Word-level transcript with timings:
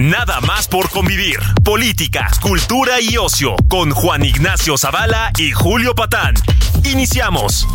Nada 0.00 0.40
más 0.40 0.66
por 0.66 0.88
convivir. 0.88 1.36
Política, 1.62 2.30
cultura 2.40 3.02
y 3.02 3.18
ocio 3.18 3.54
con 3.68 3.90
Juan 3.90 4.24
Ignacio 4.24 4.78
Zavala 4.78 5.30
y 5.36 5.50
Julio 5.50 5.94
Patán. 5.94 6.32
Iniciamos. 6.84 7.68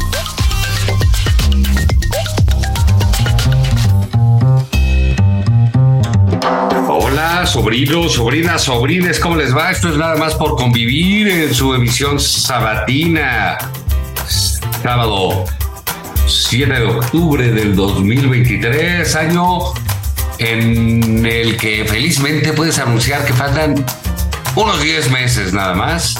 Hola, 6.89 7.45
sobrinos, 7.45 8.13
sobrinas, 8.13 8.63
sobrines, 8.63 9.19
¿cómo 9.19 9.35
les 9.35 9.55
va? 9.55 9.69
Esto 9.69 9.89
es 9.89 9.97
nada 9.97 10.15
más 10.15 10.33
por 10.33 10.55
convivir 10.55 11.27
en 11.27 11.53
su 11.53 11.75
emisión 11.75 12.19
sabatina. 12.19 13.59
Sábado 14.81 15.45
7 16.25 16.73
de 16.73 16.85
octubre 16.85 17.51
del 17.51 17.75
2023, 17.75 19.15
año 19.15 19.75
en 20.39 21.25
el 21.25 21.57
que 21.57 21.85
felizmente 21.85 22.53
puedes 22.53 22.79
anunciar 22.79 23.25
que 23.25 23.33
faltan 23.33 23.85
unos 24.55 24.81
10 24.81 25.11
meses 25.11 25.53
nada 25.53 25.73
más 25.73 26.15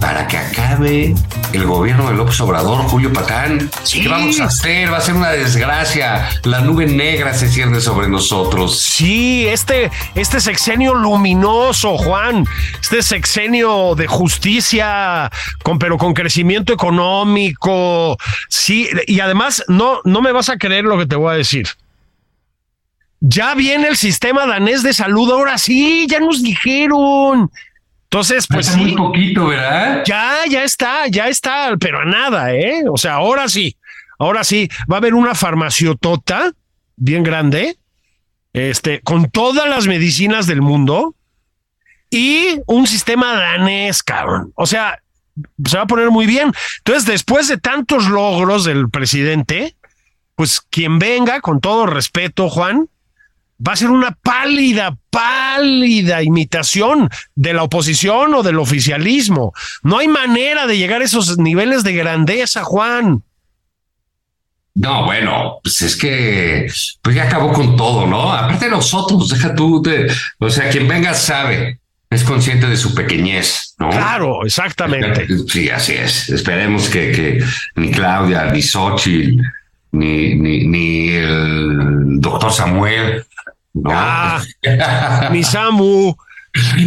para 0.00 0.26
que 0.28 0.36
acabe 0.36 1.14
el 1.54 1.64
gobierno 1.64 2.10
de 2.10 2.14
López 2.14 2.38
Obrador, 2.40 2.82
Julio 2.88 3.12
Patán. 3.12 3.70
¿Qué 3.90 4.06
vamos 4.06 4.38
a 4.40 4.44
hacer? 4.44 4.92
Va 4.92 4.98
a 4.98 5.00
ser 5.00 5.14
una 5.14 5.30
desgracia. 5.30 6.28
La 6.42 6.60
nube 6.60 6.86
negra 6.86 7.32
se 7.32 7.48
cierne 7.48 7.80
sobre 7.80 8.08
nosotros. 8.08 8.78
Sí, 8.78 9.46
este, 9.46 9.90
este 10.14 10.40
sexenio 10.40 10.94
luminoso, 10.94 11.96
Juan. 11.96 12.44
Este 12.82 13.02
sexenio 13.02 13.94
de 13.94 14.06
justicia, 14.06 15.30
con, 15.62 15.78
pero 15.78 15.96
con 15.96 16.12
crecimiento 16.12 16.72
económico. 16.72 18.18
Sí, 18.48 18.90
y 19.06 19.20
además, 19.20 19.64
no, 19.68 20.00
no 20.04 20.20
me 20.20 20.32
vas 20.32 20.50
a 20.50 20.58
creer 20.58 20.84
lo 20.84 20.98
que 20.98 21.06
te 21.06 21.16
voy 21.16 21.32
a 21.32 21.38
decir. 21.38 21.68
Ya 23.20 23.54
viene 23.54 23.88
el 23.88 23.96
sistema 23.96 24.46
danés 24.46 24.82
de 24.82 24.92
salud, 24.92 25.30
ahora 25.30 25.58
sí, 25.58 26.06
ya 26.08 26.20
nos 26.20 26.42
dijeron. 26.42 27.50
Entonces, 28.04 28.46
pues 28.48 28.68
Hace 28.68 28.78
muy 28.78 28.94
poquito, 28.94 29.48
¿verdad? 29.48 30.04
Ya, 30.06 30.44
ya 30.48 30.62
está, 30.62 31.08
ya 31.08 31.28
está, 31.28 31.76
pero 31.78 32.00
a 32.00 32.04
nada, 32.04 32.54
¿eh? 32.54 32.84
O 32.88 32.96
sea, 32.96 33.14
ahora 33.14 33.48
sí, 33.48 33.76
ahora 34.18 34.44
sí, 34.44 34.68
va 34.90 34.96
a 34.96 34.98
haber 34.98 35.14
una 35.14 35.34
farmaciotota 35.34 36.52
bien 36.96 37.22
grande, 37.22 37.76
este, 38.52 39.00
con 39.00 39.30
todas 39.30 39.68
las 39.68 39.86
medicinas 39.86 40.46
del 40.46 40.62
mundo 40.62 41.16
y 42.08 42.60
un 42.66 42.86
sistema 42.86 43.34
danés, 43.34 44.02
cabrón. 44.02 44.52
O 44.54 44.66
sea, 44.66 45.00
se 45.64 45.76
va 45.76 45.82
a 45.82 45.86
poner 45.88 46.10
muy 46.10 46.26
bien. 46.26 46.52
Entonces, 46.78 47.06
después 47.06 47.48
de 47.48 47.56
tantos 47.56 48.06
logros 48.06 48.64
del 48.64 48.88
presidente, 48.90 49.74
pues 50.36 50.60
quien 50.60 51.00
venga, 51.00 51.40
con 51.40 51.60
todo 51.60 51.86
respeto, 51.86 52.48
Juan, 52.48 52.88
va 53.66 53.72
a 53.72 53.76
ser 53.76 53.90
una 53.90 54.12
pálida, 54.12 54.96
pálida 55.10 56.22
imitación 56.22 57.08
de 57.34 57.54
la 57.54 57.62
oposición 57.62 58.34
o 58.34 58.42
del 58.42 58.58
oficialismo. 58.58 59.52
No 59.82 59.98
hay 59.98 60.08
manera 60.08 60.66
de 60.66 60.78
llegar 60.78 61.00
a 61.00 61.04
esos 61.04 61.38
niveles 61.38 61.84
de 61.84 61.94
grandeza, 61.94 62.64
Juan. 62.64 63.22
No, 64.74 65.04
bueno, 65.04 65.60
pues 65.62 65.82
es 65.82 65.96
que 65.96 66.66
pues 67.00 67.14
ya 67.14 67.24
acabó 67.24 67.52
con 67.52 67.76
todo, 67.76 68.06
¿no? 68.08 68.32
Aparte 68.32 68.64
de 68.64 68.72
nosotros, 68.72 69.28
deja 69.28 69.54
tú, 69.54 69.80
de, 69.80 70.12
o 70.40 70.50
sea, 70.50 70.68
quien 70.68 70.88
venga 70.88 71.14
sabe, 71.14 71.78
es 72.10 72.24
consciente 72.24 72.66
de 72.66 72.76
su 72.76 72.92
pequeñez, 72.92 73.76
¿no? 73.78 73.90
Claro, 73.90 74.44
exactamente. 74.44 75.28
Sí, 75.46 75.70
así 75.70 75.92
es. 75.92 76.28
Esperemos 76.28 76.88
que, 76.88 77.12
que 77.12 77.44
ni 77.76 77.92
Claudia, 77.92 78.46
ni 78.46 78.62
Xochitl, 78.62 79.40
ni, 79.92 80.34
ni, 80.34 80.66
ni 80.66 81.08
el 81.10 82.20
doctor 82.20 82.52
Samuel, 82.52 83.24
¿no? 83.74 83.90
Ah, 83.92 84.42
mi 85.32 85.42
Samu. 85.42 86.14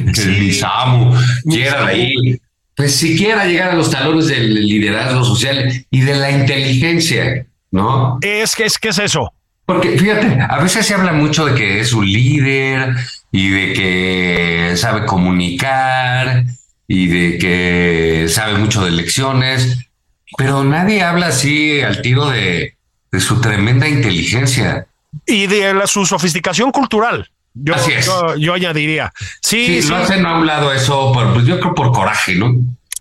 Ni 0.10 0.52
Samu, 0.54 1.14
quiera 1.50 1.86
de 1.86 1.88
ahí. 1.88 2.42
Pues 2.76 2.96
siquiera 2.96 3.46
llegar 3.46 3.72
a 3.72 3.76
los 3.76 3.90
talones 3.90 4.28
del 4.28 4.54
liderazgo 4.54 5.24
social 5.24 5.86
y 5.90 6.02
de 6.02 6.16
la 6.16 6.32
inteligencia, 6.32 7.46
¿no? 7.72 8.20
Es 8.22 8.56
que 8.56 8.66
es 8.66 8.78
que 8.78 8.90
es 8.90 9.00
eso. 9.00 9.34
Porque 9.66 9.98
fíjate, 9.98 10.40
a 10.48 10.60
veces 10.60 10.86
se 10.86 10.94
habla 10.94 11.12
mucho 11.12 11.46
de 11.46 11.56
que 11.56 11.80
es 11.82 11.92
un 11.92 12.06
líder 12.06 12.96
y 13.32 13.50
de 13.50 13.74
que 13.74 14.74
sabe 14.78 15.06
comunicar 15.06 16.46
y 16.88 17.08
de 17.08 17.38
que 17.38 18.28
sabe 18.30 18.58
mucho 18.60 18.86
de 18.86 18.92
lecciones, 18.92 19.90
pero 20.38 20.64
nadie 20.64 21.02
habla 21.04 21.28
así 21.28 21.82
al 21.82 22.02
tiro 22.02 22.30
de, 22.30 22.78
de 23.12 23.20
su 23.20 23.42
tremenda 23.42 23.90
inteligencia. 23.90 24.87
Y 25.26 25.48
de 25.48 25.74
la, 25.74 25.88
su 25.88 26.06
sofisticación 26.06 26.72
cultural. 26.72 27.30
Yo, 27.54 27.74
Así 27.76 27.92
es. 27.94 28.06
yo, 28.06 28.36
yo 28.36 28.54
añadiría. 28.54 29.12
Sí, 29.42 29.66
Sí, 29.66 29.82
sí, 29.84 29.90
lo 29.90 29.98
hacen 29.98 30.26
a 30.26 30.38
un 30.38 30.46
lado 30.46 30.72
eso, 30.72 31.12
por, 31.12 31.34
pues 31.34 31.46
yo 31.46 31.60
creo 31.60 31.74
por 31.74 31.92
coraje, 31.92 32.36
¿no? 32.36 32.54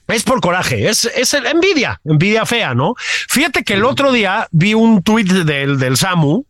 Es 0.08 0.22
por 0.22 0.40
coraje, 0.40 0.88
es, 0.88 1.04
es 1.04 1.34
envidia, 1.34 2.00
envidia 2.04 2.46
fea, 2.46 2.74
¿no? 2.74 2.94
Fíjate 3.28 3.64
que 3.64 3.74
el 3.74 3.84
otro 3.84 4.12
día 4.12 4.46
vi 4.52 4.72
un 4.72 5.02
tuit 5.02 5.26
del, 5.28 5.78
del 5.80 5.96
Samu, 5.96 6.44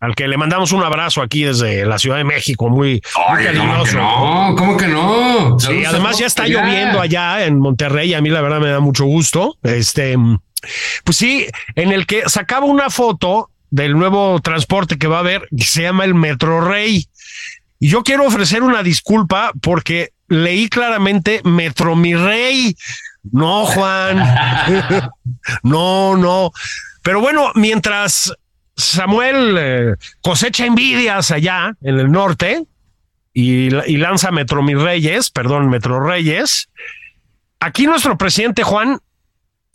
al 0.00 0.14
que 0.14 0.26
le 0.26 0.36
mandamos 0.38 0.72
un 0.72 0.82
abrazo 0.82 1.20
aquí 1.22 1.44
desde 1.44 1.84
la 1.84 1.98
Ciudad 1.98 2.16
de 2.16 2.24
México, 2.24 2.68
muy, 2.70 3.02
muy 3.36 3.36
Oye, 3.46 3.56
¿cómo 3.58 3.84
que 3.84 3.92
no? 3.92 4.54
¿Cómo 4.56 4.76
que 4.78 4.86
no? 4.88 5.60
Sí, 5.60 5.66
Saludos 5.66 5.86
además 5.90 6.18
ya 6.18 6.26
está 6.26 6.42
allá. 6.44 6.62
lloviendo 6.62 7.00
allá 7.00 7.44
en 7.44 7.58
Monterrey, 7.60 8.10
y 8.10 8.14
a 8.14 8.20
mí 8.22 8.30
la 8.30 8.40
verdad 8.40 8.58
me 8.60 8.70
da 8.70 8.80
mucho 8.80 9.04
gusto. 9.04 9.58
Este, 9.62 10.16
pues 11.04 11.16
sí, 11.16 11.46
en 11.76 11.92
el 11.92 12.06
que 12.06 12.22
sacaba 12.28 12.64
una 12.64 12.88
foto 12.88 13.50
del 13.74 13.94
nuevo 13.98 14.40
transporte 14.40 14.98
que 14.98 15.08
va 15.08 15.16
a 15.16 15.20
haber, 15.20 15.48
que 15.50 15.64
se 15.64 15.82
llama 15.82 16.04
el 16.04 16.14
Metro 16.14 16.60
Rey. 16.60 17.08
Y 17.80 17.88
yo 17.88 18.04
quiero 18.04 18.24
ofrecer 18.24 18.62
una 18.62 18.84
disculpa 18.84 19.50
porque 19.60 20.12
leí 20.28 20.68
claramente 20.68 21.40
Metro 21.42 21.96
Mi 21.96 22.14
Rey. 22.14 22.76
No, 23.32 23.66
Juan. 23.66 24.18
no, 25.64 26.16
no. 26.16 26.52
Pero 27.02 27.20
bueno, 27.20 27.50
mientras 27.56 28.32
Samuel 28.76 29.56
eh, 29.58 29.94
cosecha 30.20 30.66
envidias 30.66 31.32
allá 31.32 31.74
en 31.82 31.98
el 31.98 32.12
norte 32.12 32.62
y, 33.32 33.74
y 33.74 33.96
lanza 33.96 34.30
Metro 34.30 34.62
Mi 34.62 34.76
Reyes, 34.76 35.32
perdón, 35.32 35.68
Metro 35.68 35.98
Reyes, 35.98 36.68
aquí 37.58 37.86
nuestro 37.86 38.16
presidente 38.16 38.62
Juan, 38.62 39.00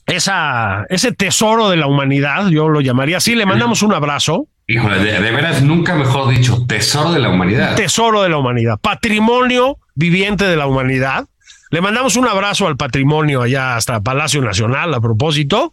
esa, 0.10 0.86
ese 0.90 1.12
tesoro 1.12 1.70
de 1.70 1.78
la 1.78 1.88
humanidad, 1.88 2.48
yo 2.50 2.70
lo 2.70 2.82
llamaría 2.82 3.18
así, 3.18 3.36
le 3.36 3.46
mandamos 3.46 3.82
un 3.84 3.94
abrazo. 3.94 4.48
Híjole, 4.68 5.00
de, 5.00 5.20
de 5.20 5.32
veras, 5.32 5.62
nunca 5.64 5.96
mejor 5.96 6.30
dicho, 6.30 6.66
tesoro 6.68 7.12
de 7.12 7.20
la 7.20 7.30
humanidad. 7.30 7.76
tesoro 7.76 8.22
de 8.22 8.30
la 8.30 8.38
humanidad, 8.38 8.78
patrimonio 8.80 9.78
viviente 9.96 10.46
de 10.46 10.56
la 10.56 10.68
humanidad. 10.68 11.26
Le 11.72 11.82
mandamos 11.82 12.16
un 12.16 12.28
abrazo 12.28 12.68
al 12.68 12.78
patrimonio 12.78 13.42
allá 13.44 13.76
hasta 13.76 14.00
Palacio 14.02 14.42
Nacional 14.42 14.94
a 14.94 15.00
propósito. 15.02 15.72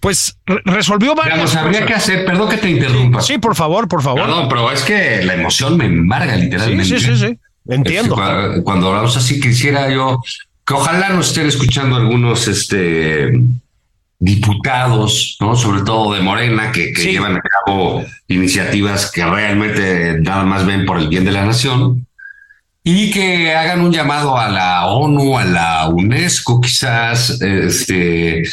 Pues 0.00 0.38
re- 0.46 0.62
resolvió 0.64 1.14
varias 1.14 1.36
Digamos, 1.36 1.56
habría 1.56 1.84
que 1.84 1.92
hacer, 1.92 2.24
perdón 2.24 2.48
que 2.48 2.56
te 2.56 2.70
interrumpa. 2.70 3.20
Sí, 3.20 3.36
por 3.36 3.54
favor, 3.54 3.86
por 3.86 4.02
favor. 4.02 4.22
Perdón, 4.22 4.48
pero 4.48 4.70
es 4.72 4.82
que 4.82 5.22
la 5.24 5.34
emoción 5.34 5.76
me 5.76 5.84
embarga 5.84 6.36
sí, 6.36 6.40
literalmente. 6.42 6.84
sí, 6.84 6.98
sí, 7.00 7.16
sí. 7.18 7.38
Entiendo. 7.68 8.14
Este, 8.14 8.24
cua- 8.24 8.62
Cuando 8.62 8.88
hablamos 8.88 9.14
así, 9.18 9.38
quisiera 9.40 9.90
yo 9.90 10.22
que 10.70 10.74
ojalá 10.74 11.08
nos 11.08 11.30
estén 11.30 11.48
escuchando 11.48 11.96
algunos 11.96 12.46
este, 12.46 13.32
diputados, 14.20 15.36
¿no? 15.40 15.56
sobre 15.56 15.82
todo 15.82 16.14
de 16.14 16.20
Morena, 16.20 16.70
que, 16.70 16.92
que 16.92 17.02
Sí. 17.02 17.10
llevan 17.10 17.36
a 17.38 17.40
cabo 17.40 18.04
iniciativas 18.28 19.10
que 19.10 19.24
realmente 19.24 20.20
nada 20.20 20.44
más 20.44 20.64
ven 20.64 20.86
por 20.86 20.98
el 20.98 21.08
bien 21.08 21.24
de 21.24 21.32
la 21.32 21.44
nación 21.44 22.06
y 22.84 23.10
que 23.10 23.52
hagan 23.52 23.80
un 23.80 23.90
llamado 23.90 24.38
a 24.38 24.48
la 24.48 24.86
ONU, 24.86 25.38
a 25.38 25.44
la 25.44 25.88
UNESCO, 25.88 26.60
quizás, 26.60 27.40
este, 27.40 28.44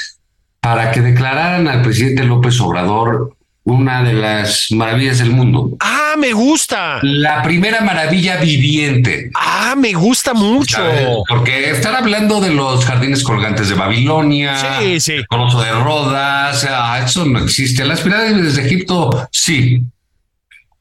para 0.60 0.90
que 0.90 1.02
declararan 1.02 1.68
al 1.68 1.84
presidente 1.84 2.24
López 2.24 2.60
Obrador 2.62 3.37
una 3.68 4.02
de 4.02 4.14
las 4.14 4.72
maravillas 4.72 5.18
del 5.18 5.32
mundo. 5.32 5.76
Ah, 5.82 6.16
me 6.18 6.32
gusta. 6.32 7.00
La 7.02 7.44
primera 7.44 7.82
maravilla 7.82 8.38
viviente. 8.38 9.30
Ah, 9.36 9.76
me 9.78 9.92
gusta 9.92 10.34
mucho. 10.34 10.82
Porque 11.28 11.72
estar 11.72 11.94
hablando 11.94 12.40
de 12.40 12.52
los 12.52 12.86
jardines 12.86 13.24
colgantes 13.24 13.68
de 13.68 13.76
Babilonia, 13.76 14.80
sí, 14.80 15.02
sí. 15.02 15.14
el 15.14 15.28
Coloso 15.28 15.62
de 15.62 15.72
Rodas, 15.72 16.66
ah, 16.70 17.02
eso 17.04 17.26
no 17.26 17.40
existe. 17.40 17.84
Las 17.84 18.00
pirámides 18.00 18.56
de 18.56 18.66
Egipto, 18.66 19.28
sí. 19.32 19.84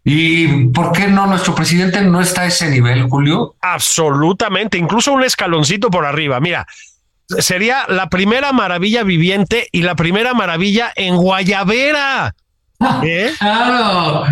¿Y 0.04 0.66
por 0.68 0.92
qué 0.92 1.08
no 1.08 1.26
nuestro 1.26 1.56
presidente 1.56 2.00
no 2.02 2.20
está 2.20 2.42
a 2.42 2.46
ese 2.46 2.70
nivel, 2.70 3.08
Julio? 3.08 3.56
Absolutamente, 3.62 4.78
incluso 4.78 5.12
un 5.12 5.24
escaloncito 5.24 5.90
por 5.90 6.06
arriba. 6.06 6.38
Mira, 6.38 6.64
sería 7.40 7.84
la 7.88 8.08
primera 8.08 8.52
maravilla 8.52 9.02
viviente 9.02 9.66
y 9.72 9.82
la 9.82 9.96
primera 9.96 10.34
maravilla 10.34 10.92
en 10.94 11.16
Guayabera. 11.16 12.36
¿Eh? 13.02 13.32
Claro. 13.38 14.24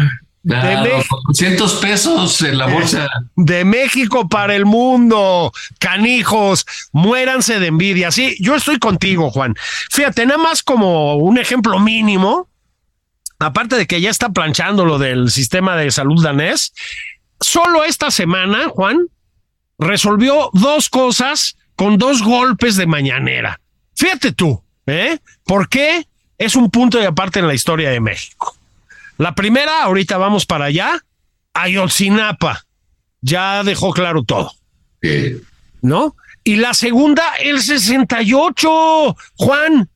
De 0.44 1.02
200 1.26 1.74
pesos 1.76 2.42
en 2.42 2.58
la 2.58 2.66
bolsa. 2.66 3.08
De 3.34 3.64
México 3.64 4.28
para 4.28 4.54
el 4.54 4.66
mundo. 4.66 5.50
Canijos, 5.78 6.66
muéranse 6.92 7.58
de 7.60 7.68
envidia. 7.68 8.10
Sí, 8.10 8.36
yo 8.40 8.54
estoy 8.54 8.78
contigo, 8.78 9.30
Juan. 9.30 9.54
Fíjate, 9.90 10.26
nada 10.26 10.36
más 10.36 10.62
como 10.62 11.16
un 11.16 11.38
ejemplo 11.38 11.78
mínimo, 11.78 12.48
aparte 13.38 13.76
de 13.76 13.86
que 13.86 14.02
ya 14.02 14.10
está 14.10 14.28
planchando 14.28 14.84
lo 14.84 14.98
del 14.98 15.30
sistema 15.30 15.76
de 15.76 15.90
salud 15.90 16.22
danés, 16.22 16.74
solo 17.40 17.82
esta 17.82 18.10
semana, 18.10 18.68
Juan, 18.68 18.98
resolvió 19.78 20.50
dos 20.52 20.90
cosas 20.90 21.56
con 21.74 21.96
dos 21.96 22.22
golpes 22.22 22.76
de 22.76 22.86
mañanera. 22.86 23.60
Fíjate 23.94 24.32
tú, 24.32 24.62
¿eh? 24.86 25.18
¿Por 25.44 25.70
qué? 25.70 26.06
Es 26.38 26.56
un 26.56 26.70
punto 26.70 26.98
de 26.98 27.06
aparte 27.06 27.40
en 27.40 27.46
la 27.46 27.54
historia 27.54 27.90
de 27.90 28.00
México. 28.00 28.56
La 29.18 29.34
primera, 29.34 29.82
ahorita 29.84 30.18
vamos 30.18 30.46
para 30.46 30.66
allá, 30.66 31.00
Ayotzinapa. 31.52 32.64
Ya 33.20 33.62
dejó 33.62 33.92
claro 33.92 34.22
todo. 34.24 34.52
¿No? 35.82 36.16
Y 36.42 36.56
la 36.56 36.74
segunda, 36.74 37.22
el 37.42 37.60
68, 37.62 39.16
Juan. 39.36 39.88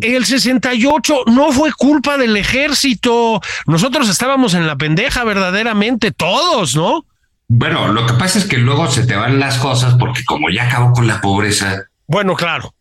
El 0.00 0.24
68 0.24 1.24
no 1.26 1.50
fue 1.50 1.72
culpa 1.72 2.18
del 2.18 2.36
ejército. 2.36 3.40
Nosotros 3.66 4.08
estábamos 4.08 4.54
en 4.54 4.66
la 4.66 4.76
pendeja 4.76 5.24
verdaderamente, 5.24 6.12
todos, 6.12 6.76
¿no? 6.76 7.04
Bueno, 7.48 7.88
lo 7.88 8.06
que 8.06 8.14
pasa 8.14 8.38
es 8.38 8.44
que 8.44 8.58
luego 8.58 8.88
se 8.88 9.06
te 9.06 9.16
van 9.16 9.40
las 9.40 9.58
cosas 9.58 9.94
porque 9.94 10.24
como 10.24 10.50
ya 10.50 10.68
acabó 10.68 10.92
con 10.92 11.06
la 11.06 11.20
pobreza. 11.20 11.84
Bueno, 12.06 12.34
claro. 12.34 12.74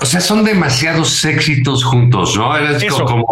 O 0.00 0.06
sea, 0.06 0.20
son 0.20 0.44
demasiados 0.44 1.24
éxitos 1.24 1.84
juntos, 1.84 2.36
¿no? 2.36 2.56
Es 2.56 2.84
como, 2.92 3.26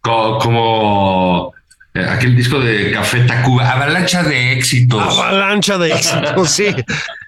como, 0.00 1.52
eh, 1.92 2.06
aquel 2.08 2.34
disco 2.34 2.58
de 2.58 2.92
Café 2.92 3.20
Tacuba, 3.24 3.70
avalancha 3.70 4.22
de 4.22 4.52
éxitos. 4.52 5.18
Avalancha 5.18 5.76
de 5.76 5.92
éxitos, 5.92 6.50
sí. 6.50 6.74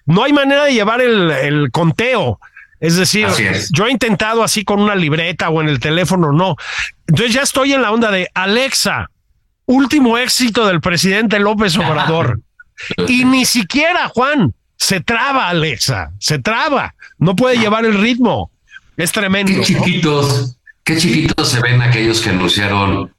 No 0.06 0.24
hay 0.24 0.32
manera 0.32 0.64
de 0.64 0.72
llevar 0.72 1.02
el, 1.02 1.68
conteo. 1.70 2.40
Es 2.80 2.96
decir, 2.96 3.28
yo 3.72 3.86
he 3.86 3.90
intentado 3.90 4.42
así 4.42 4.64
con 4.64 4.80
una 4.80 4.94
libreta 4.94 5.50
o 5.50 5.60
en 5.60 5.68
el 5.68 5.78
teléfono, 5.78 6.32
no. 6.32 6.56
Entonces 7.06 7.34
ya 7.34 7.42
estoy 7.42 7.74
en 7.74 7.82
la 7.82 7.90
onda 7.90 8.10
de 8.10 8.30
Alexa, 8.34 9.10
último 9.66 10.16
éxito 10.16 10.66
del 10.66 10.80
presidente 10.80 11.38
López 11.38 11.76
Obrador. 11.78 12.40
y 13.06 13.24
ni 13.24 13.44
siquiera, 13.44 14.08
Juan, 14.08 14.54
se 14.76 15.00
traba 15.00 15.48
Alexa, 15.48 16.12
se 16.18 16.38
traba, 16.38 16.94
no 17.18 17.34
puede 17.34 17.58
llevar 17.58 17.84
el 17.84 18.00
ritmo. 18.00 18.50
Es 18.96 19.12
tremendo. 19.12 19.52
Qué 19.52 19.60
chiquitos, 19.60 20.56
qué 20.84 20.96
chiquitos 20.96 21.48
se 21.48 21.60
ven 21.60 21.82
aquellos 21.82 22.20
que 22.20 22.30
anunciaron 22.30 23.12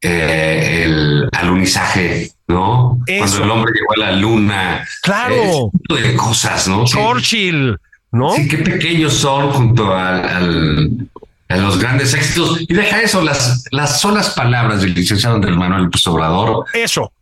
eh, 0.00 0.82
el 0.84 1.28
alunizaje, 1.32 2.32
¿no? 2.46 3.00
Cuando 3.06 3.44
el 3.44 3.50
hombre 3.50 3.72
llegó 3.74 4.04
a 4.04 4.10
la 4.10 4.16
luna. 4.16 4.86
Claro. 5.02 5.70
tipo 5.82 5.96
de 5.96 6.14
cosas, 6.14 6.68
¿no? 6.68 6.84
Churchill, 6.84 7.76
¿no? 8.12 8.32
Sí, 8.34 8.48
qué 8.48 8.58
pequeños 8.58 9.14
son 9.14 9.50
junto 9.50 9.94
al, 9.94 11.08
a 11.48 11.56
los 11.56 11.78
grandes 11.78 12.14
éxitos. 12.14 12.60
Y 12.60 12.72
deja 12.72 13.02
eso, 13.02 13.22
las, 13.22 13.64
las 13.70 14.00
solas 14.00 14.30
palabras 14.30 14.82
del 14.82 14.94
licenciado 14.94 15.36
Andrés 15.36 15.56
Manuel 15.56 15.84
López 15.84 16.06
Obrador. 16.06 16.66
Eso 16.72 17.12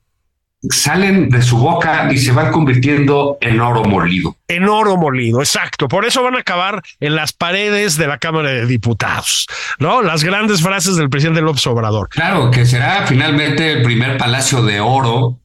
salen 0.71 1.29
de 1.29 1.43
su 1.43 1.59
boca 1.59 2.13
y 2.13 2.19
se 2.19 2.33
van 2.33 2.51
convirtiendo 2.51 3.39
en 3.41 3.61
oro 3.61 3.85
molido. 3.85 4.37
En 4.49 4.69
oro 4.69 4.97
molido, 4.97 5.41
exacto. 5.41 5.89
Por 5.89 6.05
eso 6.05 6.23
van 6.23 6.37
a 6.37 6.41
acabar 6.41 6.83
en 7.01 7.15
las 7.15 7.33
paredes 7.33 7.97
de 7.97 8.07
la 8.07 8.19
Cámara 8.19 8.51
de 8.51 8.67
Diputados, 8.67 9.47
¿no? 9.79 10.03
Las 10.03 10.25
grandes 10.25 10.63
frases 10.63 10.97
del 10.97 11.11
presidente 11.11 11.41
López 11.41 11.67
Obrador. 11.67 12.09
Claro, 12.09 12.51
que 12.51 12.67
será 12.67 13.07
finalmente 13.07 13.73
el 13.73 13.83
primer 13.83 14.17
palacio 14.17 14.63
de 14.63 14.81
oro. 14.81 15.39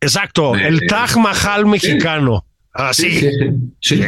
Exacto, 0.00 0.54
el 0.54 0.86
Taj 0.86 1.16
Mahal 1.16 1.66
mexicano. 1.66 2.44
Así. 2.72 3.28
sí. 3.80 4.02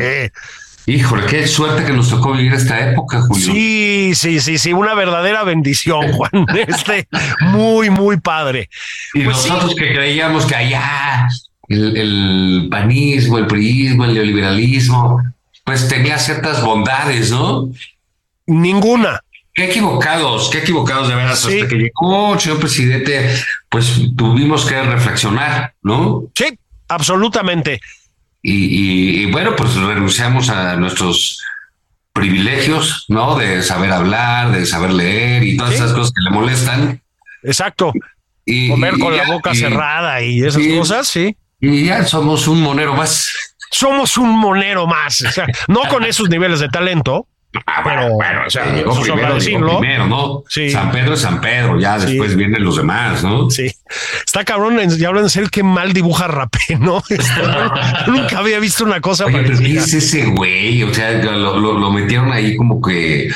Híjole, 0.87 1.27
qué 1.27 1.47
suerte 1.47 1.85
que 1.85 1.93
nos 1.93 2.11
tocó 2.11 2.33
vivir 2.33 2.55
esta 2.55 2.91
época, 2.91 3.21
Julio. 3.23 3.53
Sí, 3.53 4.13
sí, 4.15 4.41
sí, 4.41 4.59
sí, 4.59 4.73
una 4.73 4.95
verdadera 4.95 5.45
bendición, 5.45 6.13
Juan. 6.13 6.47
Este, 6.67 7.07
muy, 7.41 7.91
muy 7.91 8.19
padre. 8.19 8.69
Y 9.15 9.25
pues 9.25 9.37
nosotros 9.37 9.75
que 9.77 9.93
creíamos 9.93 10.45
que 10.45 10.57
allá 10.57 11.29
el, 11.69 12.69
panismo, 12.71 13.39
el 13.39 13.47
priismo, 13.47 14.05
el 14.05 14.15
neoliberalismo, 14.15 15.23
pues 15.65 15.89
tenía 15.89 16.19
ciertas 16.19 16.63
bondades, 16.65 17.31
¿no? 17.31 17.71
Ninguna. 18.47 19.21
Qué 19.55 19.67
equivocados, 19.67 20.51
qué 20.51 20.59
equivocados 20.59 21.09
de 21.09 21.15
veras. 21.15 21.45
Hasta 21.45 21.69
que 21.69 21.77
llegó, 21.77 22.39
señor 22.41 22.59
presidente, 22.59 23.31
pues 23.69 24.01
tuvimos 24.17 24.65
que 24.65 24.83
reflexionar, 24.83 25.75
¿no? 25.83 26.25
Sí, 26.35 26.59
absolutamente. 26.89 27.81
Y, 28.43 29.27
bueno, 29.31 29.55
pues 29.57 29.75
renunciamos 29.77 30.51
a 30.51 30.75
nuestros 30.77 31.41
privilegios, 32.13 33.05
¿no? 33.09 33.37
De 33.37 33.63
saber 33.63 33.93
hablar, 33.93 34.51
de 34.51 34.67
saber 34.67 34.93
leer 34.93 35.45
y 35.45 35.57
todas 35.57 35.75
esas 35.75 35.93
cosas 35.93 36.13
que 36.13 36.23
le 36.23 36.31
molestan. 36.31 37.03
Exacto. 37.45 37.93
Y, 38.45 38.69
Comer 38.69 38.99
con 38.99 39.17
la 39.17 39.25
boca 39.25 39.55
cerrada 39.55 40.21
y 40.23 40.43
esas 40.43 40.63
cosas, 40.67 41.09
sí. 41.09 41.37
Y 41.61 41.87
ya 41.87 42.05
somos 42.05 42.49
un 42.49 42.61
monero 42.61 42.95
más. 42.95 43.33
Somos 43.71 44.17
un 44.19 44.37
monero 44.37 44.87
más. 44.87 45.21
O 45.23 45.31
sea, 45.31 45.47
no 45.69 45.83
con 45.89 46.05
esos 46.05 46.29
niveles 46.29 46.59
de 46.59 46.69
talento, 46.69 47.29
Ah, 47.67 47.83
pero 47.85 48.15
bueno, 48.15 48.43
o 48.47 48.51
sea, 48.51 48.65
primero, 48.65 50.07
¿no? 50.07 50.43
Sí. 50.49 50.71
San 50.71 50.91
Pedro 50.91 51.15
es 51.15 51.21
San 51.21 51.41
Pedro, 51.41 51.79
ya 51.79 51.99
después 51.99 52.35
vienen 52.35 52.65
los 52.65 52.77
demás, 52.77 53.23
¿no? 53.23 53.51
Sí. 53.51 53.71
Está 54.25 54.45
cabrón, 54.45 54.79
ya 54.97 55.09
hablan 55.09 55.25
de 55.25 55.31
ser 55.31 55.51
que 55.51 55.63
mal 55.63 55.93
dibuja 55.93 56.29
rapé, 56.29 56.59
¿no? 56.81 57.03
Nunca 58.07 58.39
había 58.39 58.59
visto 58.59 58.85
una 58.85 59.01
cosa 59.01 59.27
Oye, 59.27 59.45
¿Qué 59.45 59.77
es 59.77 59.93
ese 59.93 60.25
güey? 60.27 60.83
O 60.83 60.95
sea, 60.95 61.13
lo, 61.13 61.91
metieron 61.91 62.33
ahí 62.33 62.57
como 62.57 62.81
que 62.81 63.31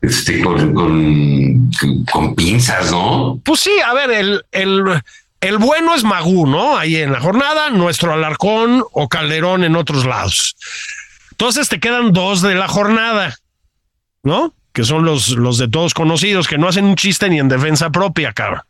este, 0.00 0.40
con, 0.40 0.72
con, 2.12 2.34
pinzas, 2.36 2.92
¿no? 2.92 3.40
Pues 3.44 3.60
sí, 3.60 3.72
a 3.84 3.92
ver, 3.92 4.10
el, 4.12 4.44
el, 4.52 5.02
el 5.40 5.58
bueno 5.58 5.96
es 5.96 6.04
Magú, 6.04 6.46
¿no? 6.46 6.76
Ahí 6.76 6.96
en 6.96 7.12
la 7.12 7.20
jornada, 7.20 7.70
nuestro 7.70 8.12
Alarcón 8.12 8.84
o 8.92 9.08
Calderón 9.08 9.64
en 9.64 9.74
otros 9.74 10.06
lados. 10.06 10.54
Entonces 11.32 11.68
te 11.68 11.80
quedan 11.80 12.12
dos 12.12 12.42
de 12.42 12.54
la 12.54 12.68
jornada. 12.68 13.36
¿No? 14.28 14.54
Que 14.72 14.84
son 14.84 15.04
los, 15.04 15.30
los 15.30 15.58
de 15.58 15.66
todos 15.66 15.94
conocidos, 15.94 16.46
que 16.46 16.58
no 16.58 16.68
hacen 16.68 16.84
un 16.84 16.94
chiste 16.94 17.28
ni 17.28 17.40
en 17.40 17.48
defensa 17.48 17.90
propia, 17.90 18.32
cabrón. 18.32 18.62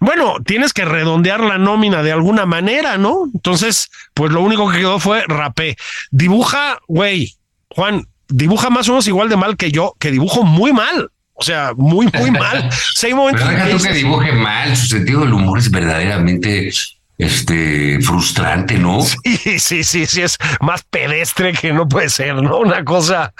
Bueno, 0.00 0.36
tienes 0.44 0.74
que 0.74 0.84
redondear 0.84 1.40
la 1.40 1.56
nómina 1.56 2.02
de 2.02 2.12
alguna 2.12 2.44
manera, 2.44 2.98
¿no? 2.98 3.30
Entonces, 3.32 3.90
pues 4.12 4.32
lo 4.32 4.42
único 4.42 4.70
que 4.70 4.78
quedó 4.78 4.98
fue 4.98 5.24
rapé. 5.26 5.76
Dibuja, 6.10 6.78
güey, 6.88 7.36
Juan, 7.70 8.06
dibuja 8.28 8.68
más 8.68 8.88
o 8.88 8.92
menos 8.92 9.06
igual 9.08 9.30
de 9.30 9.36
mal 9.36 9.56
que 9.56 9.72
yo, 9.72 9.94
que 9.98 10.10
dibujo 10.10 10.42
muy 10.42 10.72
mal. 10.74 11.10
O 11.32 11.42
sea, 11.42 11.72
muy, 11.76 12.08
muy 12.12 12.30
mal. 12.30 12.68
O 13.02 13.06
hay 13.06 13.14
momentos 13.14 13.46
Pero 13.46 13.78
que, 13.78 13.82
que 13.82 13.94
dibuje 13.94 14.32
mal, 14.32 14.76
su 14.76 14.86
sentido 14.86 15.20
del 15.20 15.32
humor 15.32 15.58
es 15.58 15.70
verdaderamente 15.70 16.70
este 17.18 18.00
frustrante, 18.00 18.78
¿no? 18.78 19.00
Sí, 19.24 19.58
sí, 19.58 19.84
sí, 19.84 20.06
sí, 20.06 20.22
es 20.22 20.38
más 20.60 20.82
pedestre 20.84 21.52
que 21.52 21.72
no 21.72 21.88
puede 21.88 22.08
ser, 22.08 22.34
¿no? 22.36 22.58
Una 22.58 22.84
cosa 22.84 23.32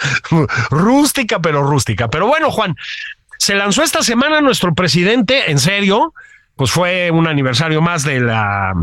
rústica, 0.69 1.39
pero 1.39 1.63
rústica. 1.63 2.09
Pero 2.09 2.27
bueno, 2.27 2.51
Juan, 2.51 2.75
se 3.37 3.55
lanzó 3.55 3.83
esta 3.83 4.01
semana 4.01 4.41
nuestro 4.41 4.73
presidente, 4.73 5.51
en 5.51 5.59
serio, 5.59 6.13
pues 6.55 6.71
fue 6.71 7.11
un 7.11 7.27
aniversario 7.27 7.81
más 7.81 8.03
de 8.03 8.19
la 8.19 8.73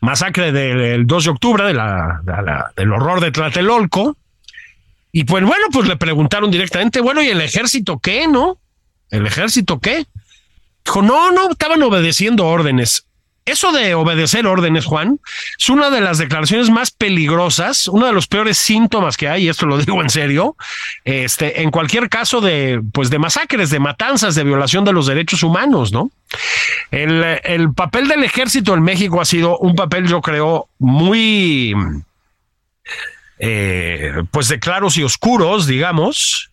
masacre 0.00 0.52
del 0.52 1.06
2 1.06 1.24
de 1.24 1.30
octubre, 1.30 1.64
de 1.64 1.74
la, 1.74 2.20
del 2.76 2.92
horror 2.92 3.20
de 3.20 3.32
Tlatelolco. 3.32 4.16
Y 5.12 5.24
pues 5.24 5.44
bueno, 5.44 5.66
pues 5.72 5.88
le 5.88 5.96
preguntaron 5.96 6.50
directamente, 6.50 7.00
bueno, 7.00 7.22
¿y 7.22 7.28
el 7.28 7.40
ejército 7.40 7.98
qué, 8.00 8.26
no? 8.26 8.58
¿El 9.10 9.26
ejército 9.26 9.78
qué? 9.78 10.06
Dijo, 10.84 11.02
no, 11.02 11.30
no, 11.30 11.50
estaban 11.50 11.82
obedeciendo 11.82 12.46
órdenes 12.46 13.06
eso 13.46 13.72
de 13.72 13.94
obedecer 13.94 14.46
órdenes, 14.46 14.86
Juan, 14.86 15.20
es 15.58 15.68
una 15.68 15.90
de 15.90 16.00
las 16.00 16.16
declaraciones 16.18 16.70
más 16.70 16.90
peligrosas, 16.90 17.88
uno 17.88 18.06
de 18.06 18.12
los 18.12 18.26
peores 18.26 18.56
síntomas 18.56 19.18
que 19.18 19.28
hay, 19.28 19.44
y 19.44 19.48
esto 19.50 19.66
lo 19.66 19.76
digo 19.76 20.00
en 20.00 20.08
serio, 20.08 20.56
este, 21.04 21.60
en 21.60 21.70
cualquier 21.70 22.08
caso 22.08 22.40
de, 22.40 22.80
pues, 22.92 23.10
de 23.10 23.18
masacres, 23.18 23.68
de 23.68 23.80
matanzas, 23.80 24.34
de 24.34 24.44
violación 24.44 24.84
de 24.84 24.94
los 24.94 25.06
derechos 25.06 25.42
humanos, 25.42 25.92
¿no? 25.92 26.10
El, 26.90 27.22
el 27.44 27.74
papel 27.74 28.08
del 28.08 28.24
ejército 28.24 28.72
en 28.72 28.82
México 28.82 29.20
ha 29.20 29.26
sido 29.26 29.58
un 29.58 29.74
papel, 29.74 30.08
yo 30.08 30.22
creo, 30.22 30.68
muy, 30.78 31.74
eh, 33.38 34.22
pues, 34.30 34.48
de 34.48 34.58
claros 34.58 34.96
y 34.96 35.02
oscuros, 35.02 35.66
digamos, 35.66 36.50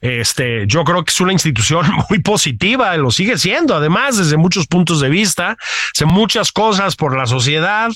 este, 0.00 0.66
yo 0.66 0.84
creo 0.84 1.04
que 1.04 1.10
es 1.10 1.20
una 1.20 1.32
institución 1.32 1.86
muy 2.10 2.20
positiva, 2.20 2.96
lo 2.96 3.10
sigue 3.10 3.38
siendo, 3.38 3.74
además, 3.74 4.16
desde 4.16 4.36
muchos 4.36 4.66
puntos 4.66 5.00
de 5.00 5.08
vista, 5.08 5.56
hace 5.94 6.04
muchas 6.04 6.52
cosas 6.52 6.96
por 6.96 7.16
la 7.16 7.26
sociedad, 7.26 7.90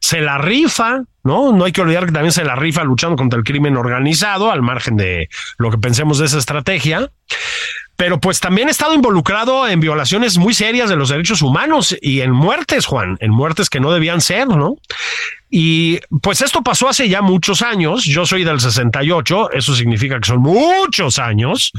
se 0.00 0.20
la 0.20 0.38
rifa, 0.38 1.02
¿no? 1.24 1.52
No 1.52 1.64
hay 1.64 1.72
que 1.72 1.82
olvidar 1.82 2.06
que 2.06 2.12
también 2.12 2.32
se 2.32 2.44
la 2.44 2.56
rifa 2.56 2.84
luchando 2.84 3.16
contra 3.16 3.38
el 3.38 3.44
crimen 3.44 3.76
organizado, 3.76 4.50
al 4.50 4.62
margen 4.62 4.96
de 4.96 5.28
lo 5.58 5.70
que 5.70 5.78
pensemos 5.78 6.18
de 6.18 6.26
esa 6.26 6.38
estrategia 6.38 7.10
pero 8.00 8.18
pues 8.18 8.40
también 8.40 8.68
ha 8.68 8.70
estado 8.70 8.94
involucrado 8.94 9.68
en 9.68 9.78
violaciones 9.78 10.38
muy 10.38 10.54
serias 10.54 10.88
de 10.88 10.96
los 10.96 11.10
derechos 11.10 11.42
humanos 11.42 11.94
y 12.00 12.22
en 12.22 12.30
muertes, 12.30 12.86
Juan, 12.86 13.18
en 13.20 13.30
muertes 13.30 13.68
que 13.68 13.78
no 13.78 13.92
debían 13.92 14.22
ser, 14.22 14.48
¿no? 14.48 14.76
Y 15.50 15.98
pues 16.22 16.42
esto 16.42 16.62
pasó 16.62 16.88
hace 16.88 17.08
ya 17.08 17.22
muchos 17.22 17.60
años, 17.62 18.04
yo 18.04 18.24
soy 18.24 18.44
del 18.44 18.60
68, 18.60 19.50
eso 19.52 19.74
significa 19.74 20.20
que 20.20 20.28
son 20.28 20.40
muchos 20.40 21.18
años, 21.18 21.72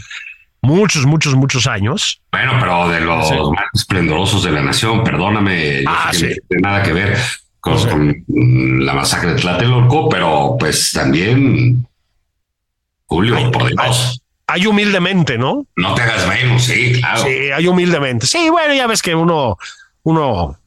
muchos, 0.61 1.05
muchos, 1.05 1.35
muchos 1.35 1.67
años. 1.67 2.21
Bueno, 2.33 2.57
pero 2.59 2.89
de 2.89 2.99
los 2.99 3.31
más 3.51 3.65
esplendorosos 3.73 4.43
de 4.43 4.51
la 4.51 4.61
nación, 4.61 5.05
perdóname, 5.05 5.83
ah, 5.87 6.11
no 6.13 6.19
tiene 6.19 6.61
nada 6.61 6.83
que 6.83 6.91
ver 6.91 7.17
con, 7.61 7.87
con, 7.87 8.85
la 8.85 8.93
masacre 8.93 9.35
de 9.35 9.41
Tlatelolco, 9.41 10.09
pero 10.09 10.57
pues 10.59 10.91
también, 10.91 11.87
Julio, 13.05 13.37
ay, 13.37 13.51
por 13.51 13.69
Dios. 13.69 14.21
Hay 14.47 14.67
humildemente, 14.67 15.37
¿no? 15.37 15.65
No 15.77 15.93
te 15.93 16.01
hagas 16.01 16.27
menos, 16.27 16.63
sí, 16.63 16.99
claro. 16.99 17.23
Sí, 17.23 17.51
hay 17.55 17.67
humildemente. 17.67 18.27
Sí, 18.27 18.49
bueno, 18.49 18.73
ya 18.73 18.85
ves 18.85 19.01
que 19.01 19.15
uno, 19.15 19.57
uno, 20.03 20.57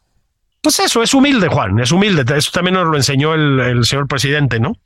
pues 0.64 0.80
eso, 0.80 1.02
es 1.02 1.12
humilde, 1.12 1.48
Juan, 1.48 1.78
es 1.78 1.92
humilde. 1.92 2.24
Eso 2.34 2.50
también 2.50 2.74
nos 2.74 2.88
lo 2.88 2.96
enseñó 2.96 3.34
el, 3.34 3.84
señor 3.84 4.08
presidente, 4.08 4.58
¿no? 4.58 4.78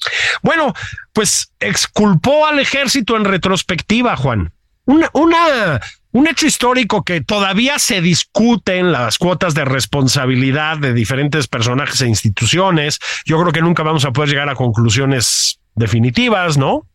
Bueno, 0.43 0.75
pues 1.13 1.53
exculpó 1.61 2.47
al 2.47 2.59
ejército 2.59 3.17
en 3.17 3.25
retrospectiva, 3.25 4.17
Juan. 4.17 4.53
Una, 4.87 5.09
una, 5.13 5.81
un 6.11 6.27
hecho 6.27 6.47
histórico 6.47 7.05
que 7.05 7.21
todavía 7.21 7.79
se 7.79 8.01
discute 8.01 8.79
en 8.79 8.91
las 8.91 9.19
cuotas 9.19 9.55
de 9.55 9.65
responsabilidad 9.65 10.79
de 10.79 10.93
diferentes 10.93 11.47
personajes 11.47 12.01
e 12.01 12.09
instituciones. 12.09 12.99
Yo 13.25 13.41
creo 13.41 13.53
que 13.53 13.63
nunca 13.63 13.85
vamos 13.85 14.05
a 14.05 14.11
poder 14.11 14.31
llegar 14.31 14.49
a 14.49 14.57
conclusiones 14.57 15.61
definitivas, 15.77 16.59
¿no? 16.59 16.87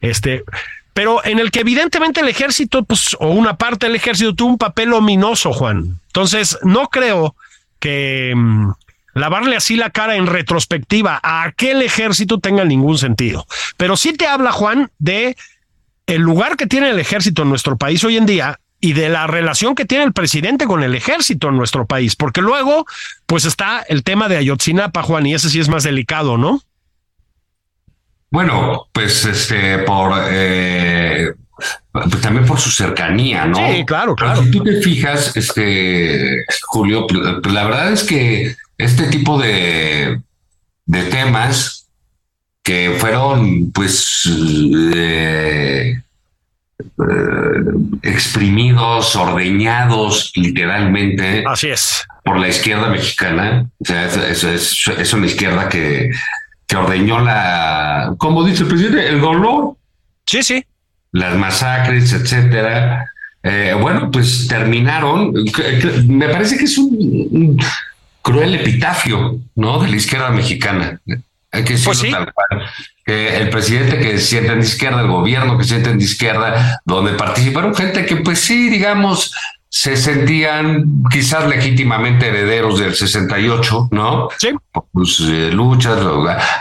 Este, 0.00 0.44
pero 0.92 1.24
en 1.24 1.40
el 1.40 1.50
que 1.50 1.60
evidentemente 1.60 2.20
el 2.20 2.28
ejército, 2.28 2.84
pues, 2.84 3.16
o 3.18 3.30
una 3.30 3.56
parte 3.56 3.86
del 3.86 3.96
ejército 3.96 4.36
tuvo 4.36 4.50
un 4.50 4.58
papel 4.58 4.92
ominoso, 4.92 5.52
Juan. 5.52 6.00
Entonces, 6.06 6.56
no 6.62 6.86
creo 6.90 7.34
que 7.84 8.32
mmm, 8.34 8.72
lavarle 9.12 9.56
así 9.56 9.76
la 9.76 9.90
cara 9.90 10.16
en 10.16 10.26
retrospectiva 10.26 11.20
a 11.22 11.42
aquel 11.42 11.82
ejército 11.82 12.40
tenga 12.40 12.64
ningún 12.64 12.96
sentido. 12.96 13.46
Pero 13.76 13.98
sí 13.98 14.14
te 14.14 14.26
habla, 14.26 14.52
Juan, 14.52 14.90
de 14.98 15.36
el 16.06 16.22
lugar 16.22 16.56
que 16.56 16.66
tiene 16.66 16.88
el 16.88 16.98
ejército 16.98 17.42
en 17.42 17.50
nuestro 17.50 17.76
país 17.76 18.02
hoy 18.02 18.16
en 18.16 18.24
día 18.24 18.58
y 18.80 18.94
de 18.94 19.10
la 19.10 19.26
relación 19.26 19.74
que 19.74 19.84
tiene 19.84 20.04
el 20.04 20.14
presidente 20.14 20.64
con 20.64 20.82
el 20.82 20.94
ejército 20.94 21.50
en 21.50 21.58
nuestro 21.58 21.84
país, 21.84 22.16
porque 22.16 22.40
luego, 22.40 22.86
pues 23.26 23.44
está 23.44 23.80
el 23.86 24.02
tema 24.02 24.28
de 24.28 24.38
Ayotzinapa, 24.38 25.02
Juan, 25.02 25.26
y 25.26 25.34
ese 25.34 25.50
sí 25.50 25.60
es 25.60 25.68
más 25.68 25.82
delicado, 25.82 26.38
¿no? 26.38 26.62
Bueno, 28.30 28.88
pues 28.92 29.26
este, 29.26 29.78
por 29.80 30.12
eh, 30.30 31.34
también 32.22 32.46
por 32.46 32.58
su 32.58 32.70
cercanía, 32.70 33.46
¿no? 33.46 33.56
Sí, 33.56 33.84
claro, 33.84 34.14
claro. 34.14 34.42
Si 34.42 34.50
tú 34.50 34.64
te 34.64 34.80
fijas, 34.80 35.36
este, 35.36 36.44
Julio, 36.62 37.06
pues 37.06 37.54
la 37.54 37.64
verdad 37.64 37.92
es 37.92 38.04
que 38.04 38.56
este 38.78 39.04
tipo 39.08 39.40
de, 39.40 40.20
de 40.86 41.02
temas 41.04 41.86
que 42.62 42.96
fueron, 42.98 43.70
pues, 43.72 44.28
eh, 44.94 46.00
eh, 46.78 47.60
exprimidos, 48.02 49.14
ordeñados, 49.14 50.32
literalmente. 50.34 51.44
Así 51.46 51.68
es. 51.68 52.04
Por 52.24 52.40
la 52.40 52.48
izquierda 52.48 52.88
mexicana. 52.88 53.68
O 53.78 53.84
sea, 53.84 54.06
es, 54.06 54.44
es, 54.44 54.88
es 54.98 55.12
una 55.12 55.26
izquierda 55.26 55.68
que 55.68 56.10
que 56.66 56.76
ordeñó 56.76 57.20
la, 57.20 58.14
como 58.18 58.44
dice 58.44 58.62
el 58.62 58.68
presidente, 58.68 59.08
el 59.08 59.20
dolor. 59.20 59.76
Sí, 60.26 60.42
sí. 60.42 60.64
Las 61.14 61.36
masacres, 61.36 62.12
etcétera. 62.12 63.08
Eh, 63.44 63.72
bueno, 63.80 64.10
pues 64.10 64.48
terminaron. 64.48 65.32
Me 66.08 66.28
parece 66.28 66.58
que 66.58 66.64
es 66.64 66.76
un, 66.76 67.56
cruel 68.20 68.54
epitafio, 68.56 69.38
¿no? 69.54 69.78
De 69.78 69.88
la 69.88 69.96
izquierda 69.96 70.30
mexicana. 70.30 70.98
Hay 71.52 71.62
que 71.62 71.74
decirlo 71.74 71.92
pues 71.92 71.98
sí. 71.98 72.10
tal 72.10 72.32
cual. 72.32 72.62
Que 73.04 73.36
el 73.36 73.48
presidente 73.50 73.98
que 74.00 74.18
se 74.18 74.26
sienten 74.26 74.58
de 74.58 74.66
izquierda, 74.66 75.02
el 75.02 75.06
gobierno 75.06 75.56
que 75.56 75.62
se 75.62 75.70
sienten 75.70 75.98
de 75.98 76.04
izquierda, 76.04 76.80
donde 76.84 77.12
participaron 77.12 77.76
gente 77.76 78.06
que, 78.06 78.16
pues 78.16 78.40
sí, 78.40 78.68
digamos, 78.68 79.32
se 79.76 79.96
sentían 79.96 81.02
quizás 81.10 81.48
legítimamente 81.48 82.28
herederos 82.28 82.78
del 82.78 82.94
68, 82.94 83.88
¿no? 83.90 84.28
Sí. 84.38 84.50
Pues, 84.92 85.18
eh, 85.28 85.50
luchas, 85.50 85.98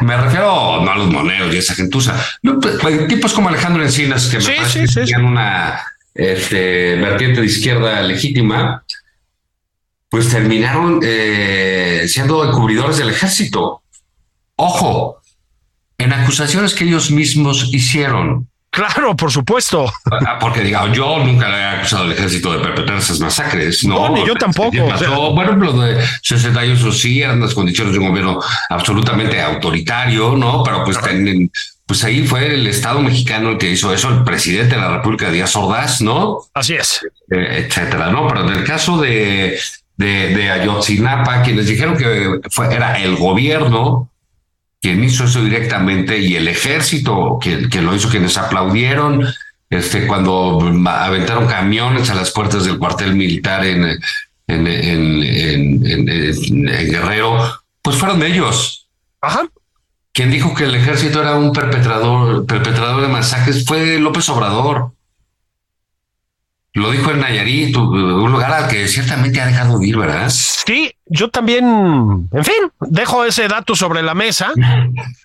me 0.02 0.18
refiero 0.18 0.82
no 0.84 0.92
a 0.92 0.96
los 0.96 1.12
moneros 1.12 1.54
y 1.54 1.60
esa 1.60 1.76
gentuza, 1.76 2.20
no, 2.42 2.60
pues, 2.60 3.08
tipos 3.08 3.32
como 3.34 3.50
Alejandro 3.50 3.84
Encinas, 3.84 4.26
que 4.26 4.38
me 4.38 4.44
Sí, 4.44 4.52
parece 4.58 4.80
que 4.82 4.88
sí, 4.88 4.94
tenían 4.96 5.22
sí. 5.22 5.28
una 5.28 5.84
este, 6.16 6.96
vertiente 6.96 7.42
de 7.42 7.46
izquierda 7.46 8.02
legítima, 8.02 8.84
pues 10.10 10.30
terminaron 10.30 11.00
eh, 11.04 12.06
siendo 12.08 12.44
encubridores 12.44 12.98
del 12.98 13.10
ejército. 13.12 13.84
Ojo, 14.56 15.22
en 16.00 16.14
acusaciones 16.14 16.74
que 16.74 16.86
ellos 16.86 17.12
mismos 17.12 17.70
hicieron. 17.72 18.50
Claro, 18.74 19.16
por 19.16 19.32
supuesto. 19.32 19.86
Ah, 20.26 20.40
Porque 20.40 20.62
digamos, 20.62 20.98
yo 20.98 21.20
nunca 21.20 21.48
le 21.48 21.58
he 21.58 21.64
acusado 21.64 22.06
al 22.06 22.12
ejército 22.12 22.52
de 22.54 22.58
perpetrar 22.60 22.98
esas 22.98 23.20
masacres. 23.20 23.84
No, 23.84 24.10
No, 24.10 24.16
ni 24.16 24.26
yo 24.26 24.34
tampoco. 24.34 24.72
Bueno, 25.34 25.52
lo 25.54 25.74
de 25.82 26.04
68 26.24 26.92
sí 26.92 27.22
eran 27.22 27.40
las 27.40 27.54
condiciones 27.54 27.94
de 27.94 28.00
un 28.00 28.10
gobierno 28.10 28.40
absolutamente 28.70 29.40
autoritario, 29.40 30.36
¿no? 30.36 30.64
Pero 30.64 30.84
pues, 30.84 31.00
ten- 31.02 31.52
pues 31.86 32.04
ahí 32.04 32.26
fue 32.26 32.48
el 32.56 32.66
Estado 32.66 33.00
mexicano 33.02 33.50
el 33.52 33.58
que 33.60 33.70
hizo 33.70 33.94
eso, 33.94 34.10
el 34.10 34.24
presidente 34.24 34.74
de 34.76 34.82
la 34.82 34.90
República, 34.98 35.30
Díaz 35.30 35.56
Ordaz, 35.56 36.02
¿no? 36.02 36.40
Así 36.56 36.74
es. 36.74 37.02
Eh, 37.30 37.68
etcétera, 37.68 38.10
¿no? 38.10 38.28
Pero 38.28 38.42
en 38.50 38.56
el 38.58 38.64
caso 38.64 38.98
de, 39.00 39.60
de, 39.98 40.30
de 40.36 40.50
Ayotzinapa, 40.52 41.44
quienes 41.44 41.68
dijeron 41.68 41.96
que 41.96 42.40
fue, 42.50 42.74
era 42.74 42.98
el 43.00 43.18
gobierno 43.18 44.10
quien 44.84 45.02
hizo 45.04 45.24
eso 45.24 45.42
directamente 45.42 46.20
y 46.20 46.36
el 46.36 46.48
ejército 46.50 47.40
quien, 47.42 47.70
quien 47.70 47.86
lo 47.86 47.96
hizo, 47.96 48.10
quienes 48.10 48.38
aplaudieron 48.38 49.26
este, 49.70 50.06
cuando 50.06 50.60
aventaron 50.86 51.48
camiones 51.48 52.10
a 52.10 52.16
las 52.16 52.32
puertas 52.32 52.66
del 52.66 52.78
cuartel 52.78 53.16
militar 53.16 53.66
en, 53.66 53.86
en, 54.48 54.68
en, 54.68 55.24
en- 55.88 56.66
Guerrero, 56.92 57.40
pues 57.82 57.96
fueron 57.96 58.22
ellos. 58.24 58.88
Ajá. 59.22 59.48
Quien 60.12 60.30
dijo 60.30 60.54
que 60.54 60.66
el 60.66 60.76
ejército 60.76 61.22
era 61.22 61.36
un 61.36 61.54
perpetrador, 61.54 62.46
perpetrador 62.46 63.02
de 63.02 63.08
masacres 63.08 63.66
fue 63.66 64.00
López 64.00 64.28
Obrador. 64.30 64.92
Lo 66.76 66.90
dijo 66.90 67.12
en 67.12 67.20
Nayarit, 67.20 67.76
un 67.78 68.32
lugar 68.32 68.52
al 68.52 68.68
que 68.68 68.88
ciertamente 68.88 69.40
ha 69.40 69.46
dejado 69.46 69.78
de 69.78 69.88
ir, 69.88 69.96
¿verdad? 69.96 70.28
Sí, 70.30 70.92
yo 71.06 71.30
también, 71.30 71.64
en 72.32 72.44
fin, 72.44 72.56
dejo 72.80 73.26
ese 73.26 73.48
dato 73.48 73.76
sobre 73.76 74.02
la 74.02 74.16
mesa, 74.16 74.52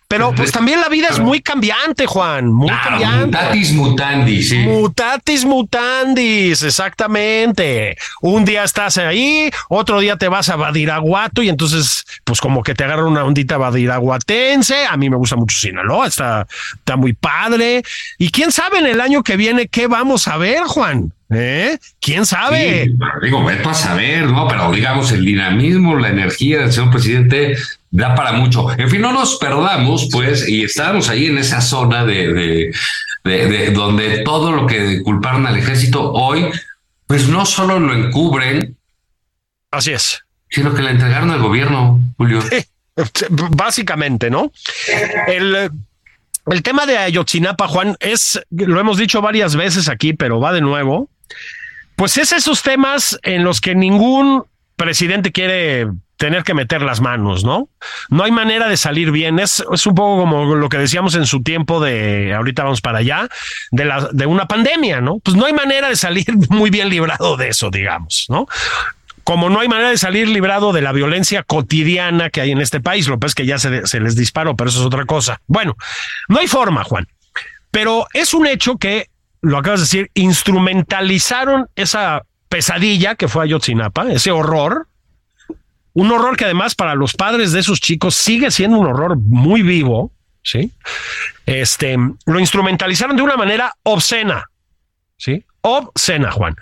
pero 0.09 0.33
pues 0.37 0.53
también 0.53 0.83
la 0.83 0.91
vida 0.91 1.09
es 1.09 1.19
muy 1.19 1.41
cambiante, 1.41 2.05
Juan, 2.05 2.53
muy 2.53 2.69
Claro, 2.69 2.91
cambiante. 2.91 3.27
mutatis 3.39 3.73
mutandi, 3.73 4.43
sí. 4.43 4.59
Mutatis 4.59 5.47
mutandis, 5.47 6.63
exactamente. 6.63 7.97
Un 8.21 8.45
día 8.45 8.65
estás 8.65 8.99
ahí, 8.99 9.51
otro 9.71 10.01
día 10.01 10.17
te 10.17 10.29
vas 10.29 10.51
a 10.51 10.57
Badiraguato 10.57 11.43
y 11.43 11.49
entonces, 11.49 12.05
pues 12.25 12.43
como 12.43 12.63
que 12.63 12.75
te 12.75 12.85
agarra 12.85 13.07
una 13.07 13.25
ondita 13.25 13.57
badiraguatense. 13.57 14.85
A 14.85 14.99
mí 14.99 15.09
me 15.09 15.17
gusta 15.17 15.37
mucho 15.37 15.57
Sinaloa, 15.57 16.09
está, 16.09 16.47
está 16.75 16.97
muy 16.97 17.15
padre. 17.15 17.83
Y 18.19 18.31
quién 18.31 18.53
sabe 18.53 18.81
en 18.81 18.87
el 18.87 19.01
año 19.01 19.23
que 19.23 19.37
viene 19.39 19.69
qué 19.69 19.87
vamos 19.87 20.29
a 20.29 20.37
ver, 20.37 20.65
Juan. 20.65 21.15
¿Eh? 21.31 21.79
¿Quién 22.01 22.25
sabe? 22.25 22.85
Sí, 22.85 22.97
digo, 23.23 23.45
veto 23.45 23.71
a 23.71 23.75
saber, 23.75 24.27
¿no? 24.27 24.49
Pero 24.49 24.73
digamos, 24.73 25.13
el 25.13 25.25
dinamismo, 25.25 25.97
la 25.97 26.09
energía 26.09 26.61
del 26.61 26.73
señor 26.73 26.91
presidente 26.91 27.57
da 27.91 28.15
para 28.15 28.33
mucho. 28.33 28.67
En 28.79 28.89
fin, 28.89 29.03
no 29.03 29.13
nos 29.13 29.37
perdamos, 29.37 30.09
pues, 30.11 30.49
y 30.49 30.65
estábamos 30.65 31.09
ahí 31.09 31.27
en 31.27 31.39
esa 31.39 31.61
zona 31.61 32.05
de, 32.05 32.33
de, 32.33 32.73
de, 33.25 33.47
de 33.47 33.71
donde 33.73 34.23
todo 34.23 34.53
lo 34.53 34.67
que 34.67 35.03
culparon 35.03 35.47
al 35.47 35.59
ejército 35.59 36.13
hoy, 36.13 36.47
pues 37.07 37.29
no 37.29 37.45
solo 37.45 37.79
lo 37.79 37.95
encubren, 37.95 38.79
Así 39.71 39.93
es. 39.93 40.23
Sino 40.51 40.75
que 40.75 40.83
la 40.83 40.91
entregaron 40.91 41.31
al 41.31 41.41
gobierno, 41.41 42.01
Julio. 42.17 42.41
Básicamente, 43.51 44.31
¿no? 44.31 44.51
El, 45.27 45.71
el 46.47 46.63
tema 46.63 46.87
de 46.87 46.97
Ayotzinapa, 46.99 47.69
Juan, 47.69 47.97
es, 48.01 48.41
lo 48.51 48.81
hemos 48.81 48.97
dicho 48.97 49.21
varias 49.21 49.55
veces 49.57 49.89
aquí, 49.89 50.15
pero 50.15 50.41
va 50.41 50.53
de 50.53 50.61
nuevo. 50.61 51.09
Pues 51.97 52.17
es 52.17 52.33
esos 52.33 52.63
temas 52.63 53.19
en 53.23 53.45
los 53.45 53.61
que 53.61 53.75
ningún 53.75 54.45
presidente 54.77 55.33
quiere 55.33 55.89
tener 56.19 56.43
que 56.43 56.53
meter 56.53 56.83
las 56.83 57.01
manos, 57.01 57.45
¿no? 57.45 57.69
No 58.11 58.25
hay 58.25 58.33
manera 58.33 58.69
de 58.69 58.77
salir 58.77 59.11
bien. 59.13 59.39
Es, 59.39 59.61
un 59.61 59.95
poco 59.95 60.21
como 60.21 60.57
lo 60.57 60.69
que 60.69 60.77
decíamos 60.77 61.15
en 61.15 61.27
su 61.27 61.43
tiempo 61.43 61.81
de, 61.81 62.35
ahorita 62.35 62.65
vamos 62.65 62.81
para 62.81 62.99
allá, 62.99 63.29
de, 63.71 64.27
una 64.27 64.47
pandemia, 64.47 65.01
¿no? 65.01 65.21
Pues 65.21 65.37
no 65.37 65.47
hay 65.47 65.53
manera 65.53 65.89
de 65.89 65.97
salir 65.97 66.27
muy 66.51 66.71
bien 66.71 66.89
librado 66.89 67.37
de 67.37 67.49
eso, 67.49 67.71
digamos, 67.71 68.27
¿no? 68.29 68.47
Como 69.23 69.49
no 69.49 69.61
hay 69.61 69.69
manera 69.69 69.91
de 69.91 69.99
salir 69.99 70.29
librado 70.29 70.73
de 70.73 70.83
la 70.83 70.93
violencia 70.93 71.43
cotidiana 71.43 72.31
que 72.31 72.41
hay 72.41 72.51
en 72.51 72.61
este 72.61 72.81
país, 72.81 73.09
lo 73.09 73.19
que 73.19 73.27
es 73.27 73.35
que 73.35 73.47
ya 73.47 73.59
se 73.59 74.01
les 74.01 74.17
disparó, 74.17 74.57
pero 74.57 74.71
eso 74.71 74.81
es 74.81 74.87
otra 74.87 75.05
cosa. 75.05 75.41
Bueno, 75.47 75.77
no 76.29 76.39
hay 76.39 76.49
forma, 76.49 76.83
Juan. 76.83 77.07
Pero 77.71 78.07
es 78.13 78.35
un 78.35 78.47
hecho 78.47 78.79
que, 78.79 79.09
lo 79.41 79.59
acabas 79.59 79.81
de 79.81 79.85
decir, 79.85 80.11
instrumentalizaron 80.15 81.69
esa 81.77 82.23
pesadilla 82.49 83.15
que 83.15 83.29
fue 83.29 83.45
Ayotzinapa, 83.45 84.11
ese 84.11 84.31
horror, 84.31 84.89
un 85.93 86.11
horror 86.11 86.37
que 86.37 86.45
además 86.45 86.75
para 86.75 86.95
los 86.95 87.15
padres 87.15 87.53
de 87.53 87.61
esos 87.61 87.81
chicos 87.81 88.15
sigue 88.15 88.51
siendo 88.51 88.79
un 88.79 88.87
horror 88.87 89.19
muy 89.19 89.63
vivo, 89.63 90.13
¿sí? 90.43 90.73
Este, 91.47 91.97
lo 92.27 92.41
instrumentalizaron 92.41 93.17
de 93.17 93.23
una 93.23 93.37
manera 93.37 93.75
obscena, 93.83 94.45
¿sí? 95.17 95.45
Obscena, 95.61 96.31
Juan. 96.31 96.55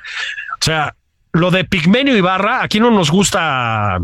O 0.61 0.65
sea, 0.65 0.97
lo 1.33 1.51
de 1.51 1.65
Pigmenio 1.65 2.17
Ibarra, 2.17 2.63
aquí 2.63 2.81
no 2.81 2.91
nos 2.91 3.11
gusta 3.11 3.99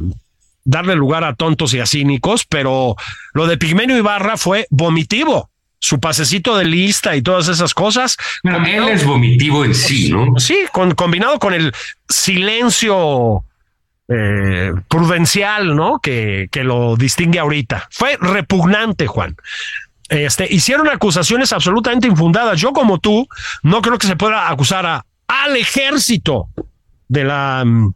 darle 0.64 0.94
lugar 0.94 1.24
a 1.24 1.34
tontos 1.34 1.74
y 1.74 1.80
a 1.80 1.86
cínicos, 1.86 2.44
pero 2.44 2.94
lo 3.32 3.46
de 3.46 3.56
Pigmenio 3.56 3.96
Ibarra 3.96 4.36
fue 4.36 4.66
vomitivo. 4.70 5.50
Su 5.84 5.98
pasecito 5.98 6.56
de 6.56 6.64
lista 6.64 7.16
y 7.16 7.22
todas 7.22 7.48
esas 7.48 7.74
cosas. 7.74 8.16
él 8.44 8.88
es 8.88 9.04
vomitivo 9.04 9.64
en 9.64 9.74
sí, 9.74 10.12
¿no? 10.12 10.38
Sí, 10.38 10.60
con, 10.70 10.94
combinado 10.94 11.40
con 11.40 11.54
el 11.54 11.72
silencio 12.08 13.44
eh, 14.06 14.72
prudencial, 14.86 15.74
¿no? 15.74 15.98
Que, 15.98 16.46
que 16.52 16.62
lo 16.62 16.94
distingue 16.94 17.40
ahorita. 17.40 17.88
Fue 17.90 18.16
repugnante, 18.20 19.08
Juan. 19.08 19.36
Este, 20.08 20.46
hicieron 20.52 20.88
acusaciones 20.88 21.52
absolutamente 21.52 22.06
infundadas. 22.06 22.60
Yo, 22.60 22.72
como 22.72 22.98
tú, 22.98 23.26
no 23.64 23.82
creo 23.82 23.98
que 23.98 24.06
se 24.06 24.14
pueda 24.14 24.50
acusar 24.50 24.86
a, 24.86 25.04
al 25.26 25.56
ejército 25.56 26.48
de 27.08 27.24
la 27.24 27.64
mm, 27.64 27.94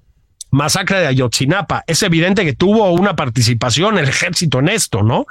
masacre 0.57 0.99
de 0.99 1.07
Ayotzinapa. 1.07 1.85
Es 1.87 2.03
evidente 2.03 2.45
que 2.45 2.55
tuvo 2.55 2.91
una 2.91 3.15
participación 3.15 3.99
el 3.99 4.09
ejército 4.09 4.59
en 4.59 4.69
esto, 4.69 5.03
¿no? 5.03 5.27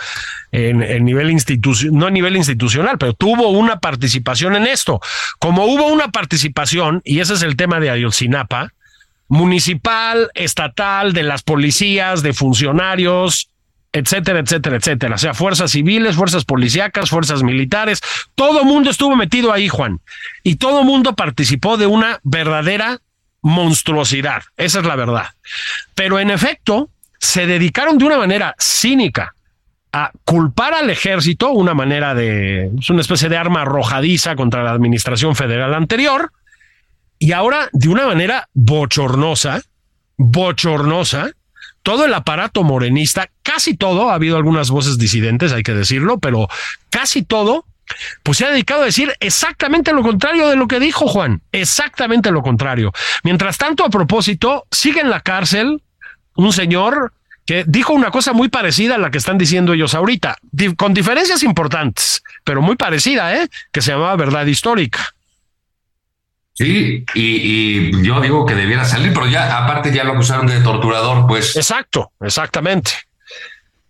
En, 0.52 0.82
en 0.82 1.04
nivel 1.04 1.32
institucional, 1.32 2.00
no 2.00 2.08
a 2.08 2.12
nivel 2.12 2.38
institucional, 2.38 2.98
pero 2.98 3.14
tuvo 3.14 3.50
una 3.50 3.80
participación 3.80 4.56
en 4.56 4.68
esto. 4.68 5.02
Como 5.40 5.66
hubo 5.66 5.88
una 5.88 6.10
participación, 6.10 7.02
y 7.04 7.20
ese 7.20 7.34
es 7.34 7.42
el 7.42 7.56
tema 7.56 7.80
de 7.80 7.90
Ayotzinapa, 7.90 8.74
municipal, 9.28 10.30
estatal, 10.36 11.14
de 11.14 11.24
las 11.24 11.42
policías, 11.42 12.22
de 12.22 12.34
funcionarios, 12.34 13.50
etcétera, 13.92 14.40
etcétera, 14.40 14.76
etcétera. 14.76 15.16
O 15.16 15.18
sea, 15.18 15.34
fuerzas 15.34 15.72
civiles, 15.72 16.16
fuerzas 16.16 16.46
policíacas, 16.46 17.10
fuerzas 17.10 17.42
militares, 17.42 18.02
todo 18.36 18.64
mundo 18.64 18.92
estuvo 18.92 19.16
metido 19.16 19.52
ahí, 19.52 19.70
Juan. 19.70 20.02
Y 20.44 20.56
todo 20.56 20.84
mundo 20.84 21.16
participó 21.16 21.78
de 21.78 21.88
una 21.88 22.20
verdadera 22.24 23.00
monstruosidad. 23.46 24.42
Esa 24.58 24.80
es 24.80 24.86
la 24.86 24.96
verdad. 24.96 25.28
Pero 25.94 26.20
en 26.20 26.32
efecto, 26.32 26.90
se 27.20 27.46
dedicaron 27.46 28.00
de 28.00 28.06
una 28.06 28.18
manera 28.18 28.56
cínica 28.58 29.36
a 29.94 30.12
culpar 30.26 30.74
al 30.74 30.90
ejército, 30.90 31.52
una 31.52 31.76
manera 31.76 32.16
de, 32.16 32.72
es 32.80 32.90
una 32.90 33.02
especie 33.02 33.30
de 33.30 33.38
arma 33.38 33.62
arrojadiza 33.62 34.36
contra 34.36 34.64
la 34.64 34.72
administración 34.72 35.36
federal 35.36 35.76
anterior, 35.76 36.32
y 37.20 37.34
ahora, 37.34 37.70
de 37.72 37.88
una 37.88 38.08
manera 38.08 38.50
bochornosa, 38.54 39.62
bochornosa, 40.18 41.30
todo 41.84 42.04
el 42.04 42.16
aparato 42.16 42.64
morenista, 42.64 43.30
casi 43.44 43.78
todo, 43.78 44.10
ha 44.10 44.16
habido 44.16 44.38
algunas 44.38 44.72
voces 44.72 44.98
disidentes, 44.98 45.54
hay 45.54 45.62
que 45.62 45.76
decirlo, 45.76 46.18
pero 46.18 46.48
casi 46.90 47.22
todo, 47.22 47.66
pues 48.24 48.38
se 48.38 48.46
ha 48.46 48.52
dedicado 48.52 48.82
a 48.82 48.86
decir 48.86 49.14
exactamente 49.20 49.94
lo 49.94 50.02
contrario 50.02 50.48
de 50.48 50.56
lo 50.56 50.68
que 50.68 50.80
dijo 50.80 51.08
Juan, 51.08 51.42
exactamente 51.52 52.32
lo 52.32 52.42
contrario. 52.42 52.92
Mientras 53.24 53.58
tanto, 53.58 53.86
a 53.86 53.90
propósito, 53.90 54.66
sigue 54.72 55.02
en 55.02 55.10
la 55.10 55.22
cárcel 55.22 55.82
un 56.36 56.54
señor 56.54 57.14
que 57.46 57.64
dijo 57.68 57.94
una 57.94 58.10
cosa 58.10 58.34
muy 58.34 58.50
parecida 58.50 58.96
a 58.96 58.98
la 58.98 59.12
que 59.12 59.20
están 59.20 59.38
diciendo 59.38 59.74
ellos 59.74 59.94
ahorita, 59.94 60.38
con 60.78 60.94
diferencias 60.94 61.44
importantes, 61.44 62.24
pero 62.44 62.62
muy 62.62 62.76
parecida, 62.76 63.36
¿eh? 63.36 63.48
que 63.72 63.82
se 63.82 63.92
llamaba 63.92 64.16
verdad 64.16 64.46
histórica. 64.46 65.14
Sí, 66.54 67.06
y, 67.14 68.02
yo 68.02 68.22
digo 68.22 68.46
que 68.46 68.56
debiera 68.56 68.86
salir, 68.86 69.14
pero 69.14 69.28
ya 69.28 69.58
aparte 69.58 69.94
ya 69.94 70.06
lo 70.06 70.14
acusaron 70.14 70.48
de 70.48 70.62
torturador, 70.62 71.28
pues. 71.28 71.56
Exacto, 71.56 72.14
exactamente. 72.22 72.92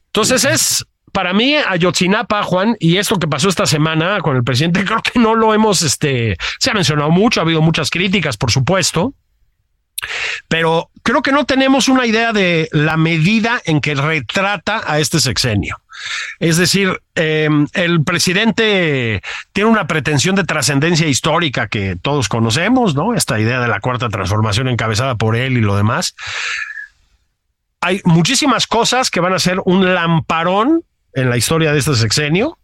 Entonces 0.07 0.45
es 0.45 0.85
para 1.15 1.31
mí 1.31 1.55
Ayotzinapa, 1.55 2.43
Juan, 2.43 2.75
y 2.77 2.97
esto 2.97 3.17
que 3.17 3.25
pasó 3.25 3.47
esta 3.47 3.65
semana 3.65 4.19
con 4.19 4.35
el 4.35 4.43
presidente, 4.43 4.83
creo 4.83 5.01
que 5.01 5.17
no 5.17 5.33
lo 5.33 5.53
hemos, 5.53 5.81
este, 5.81 6.35
se 6.59 6.71
ha 6.71 6.73
mencionado 6.73 7.09
mucho, 7.09 7.39
ha 7.39 7.43
habido 7.43 7.61
muchas 7.61 7.89
críticas, 7.89 8.35
por 8.35 8.51
supuesto, 8.51 9.13
pero 10.49 10.89
creo 11.03 11.21
que 11.21 11.31
no 11.31 11.45
tenemos 11.45 11.87
una 11.87 12.05
idea 12.05 12.33
de 12.33 12.67
la 12.73 12.97
medida 12.97 13.61
en 13.63 13.79
que 13.79 13.95
retrata 13.95 14.83
a 14.85 14.99
este 14.99 15.21
sexenio. 15.21 15.77
Es 16.39 16.57
decir, 16.57 17.01
eh, 17.15 17.47
el 17.71 18.03
presidente 18.03 19.23
tiene 19.53 19.69
una 19.69 19.87
pretensión 19.87 20.35
de 20.35 20.43
trascendencia 20.43 21.07
histórica 21.07 21.69
que 21.69 21.95
todos 21.95 22.27
conocemos, 22.27 22.93
¿no? 22.93 23.13
Esta 23.13 23.39
idea 23.39 23.61
de 23.61 23.69
la 23.69 23.79
cuarta 23.79 24.09
transformación 24.09 24.67
encabezada 24.67 25.15
por 25.15 25.37
él 25.37 25.57
y 25.57 25.61
lo 25.61 25.77
demás. 25.77 26.13
Hay 27.79 28.01
muchísimas 28.03 28.67
cosas 28.67 29.09
que 29.09 29.21
van 29.21 29.31
a 29.31 29.39
ser 29.39 29.61
un 29.63 29.93
lamparón 29.95 30.83
en 31.15 31.29
la 31.29 31.37
historia 31.37 31.73
de 31.73 31.79
este 31.79 31.95
sexenio. 31.95 32.57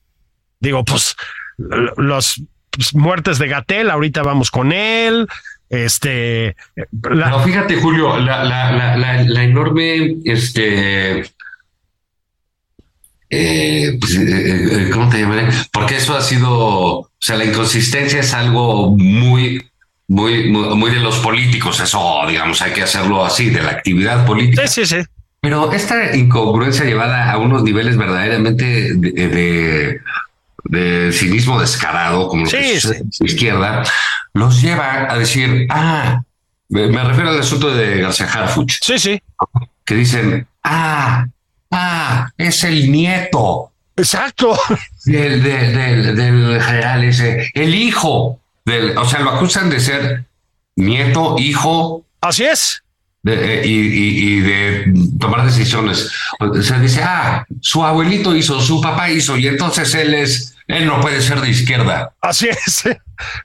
Digo, 0.59 0.85
pues 0.85 1.15
los 1.57 2.43
pues, 2.69 2.93
muertes 2.93 3.39
de 3.39 3.47
Gatel, 3.47 3.89
ahorita 3.89 4.21
vamos 4.21 4.51
con 4.51 4.71
él. 4.71 5.27
Este, 5.69 6.55
la... 7.09 7.39
fíjate, 7.39 7.77
Julio, 7.77 8.19
la, 8.19 8.43
la, 8.43 8.97
la 8.97 9.43
enorme, 9.43 10.17
este, 10.25 11.23
eh, 13.33 13.97
pues, 13.97 14.15
eh, 14.17 14.25
eh, 14.27 14.89
¿cómo 14.91 15.07
te 15.07 15.21
llamaré? 15.21 15.47
Porque 15.71 15.95
eso 15.95 16.15
ha 16.17 16.21
sido, 16.21 16.51
o 16.51 17.11
sea, 17.17 17.37
la 17.37 17.45
inconsistencia 17.45 18.19
es 18.19 18.33
algo 18.33 18.91
muy, 18.97 19.71
muy, 20.09 20.49
muy, 20.49 20.91
de 20.91 20.99
los 20.99 21.19
políticos, 21.19 21.79
eso, 21.79 22.25
digamos, 22.27 22.61
hay 22.61 22.73
que 22.73 22.83
hacerlo 22.83 23.23
así, 23.23 23.49
de 23.49 23.63
la 23.63 23.71
actividad 23.71 24.25
política. 24.25 24.67
Sí, 24.67 24.85
sí, 24.85 24.97
sí. 24.97 25.07
Pero 25.41 25.71
esta 25.73 26.15
incongruencia 26.15 26.86
llevada 26.86 27.32
a 27.32 27.38
unos 27.38 27.63
niveles 27.63 27.97
verdaderamente 27.97 28.93
de, 28.93 29.99
de, 30.63 31.12
cinismo 31.12 31.60
descarado, 31.60 32.27
como 32.27 32.45
lo 32.45 32.51
que 32.51 32.80
sí. 32.80 32.93
izquierda, 33.21 33.84
los 34.34 34.62
lleva 34.62 35.12
a 35.12 35.17
decir, 35.17 35.65
ah, 35.69 36.21
me, 36.69 37.04
refiero 37.04 37.32
al 37.32 37.39
asunto 37.39 37.73
de 37.73 38.01
García 38.01 38.27
Harfuch. 38.27 38.77
Sí, 38.82 38.99
sí. 38.99 39.21
Que 39.84 39.95
dicen, 39.95 40.47
ah, 40.63 41.25
Ah, 41.71 42.30
es 42.38 42.63
el 42.65 42.91
nieto. 42.91 43.71
Exacto. 43.95 44.58
Del, 45.06 45.41
del, 45.41 46.62
general 46.62 47.04
ese, 47.04 47.49
el 47.56 47.73
hijo 47.73 48.39
del, 48.65 48.95
o 48.95 49.06
sea, 49.06 49.21
lo 49.21 49.32
acusan 49.32 49.69
de 49.69 49.80
ser 49.80 50.25
nieto, 50.75 51.38
hijo. 51.39 52.06
Así 52.21 52.43
es. 52.43 52.81
Eh, 53.23 53.62
y, 53.63 54.39
de 54.39 54.93
tomar 55.19 55.45
decisiones. 55.45 56.12
Se 56.62 56.79
dice, 56.79 57.01
ah, 57.03 57.45
su 57.60 57.84
abuelito 57.84 58.36
hizo, 58.36 58.60
su 58.60 58.81
papá 58.81 59.12
hizo, 59.12 59.38
y 59.38 59.47
entonces 59.47 59.93
él 59.93 60.15
es, 60.15 60.55
él 60.67 60.88
no 60.88 60.99
puede 61.01 61.21
ser 61.21 61.39
de 61.39 61.49
izquierda. 61.49 62.13
Así 62.21 62.49
es. 62.49 62.84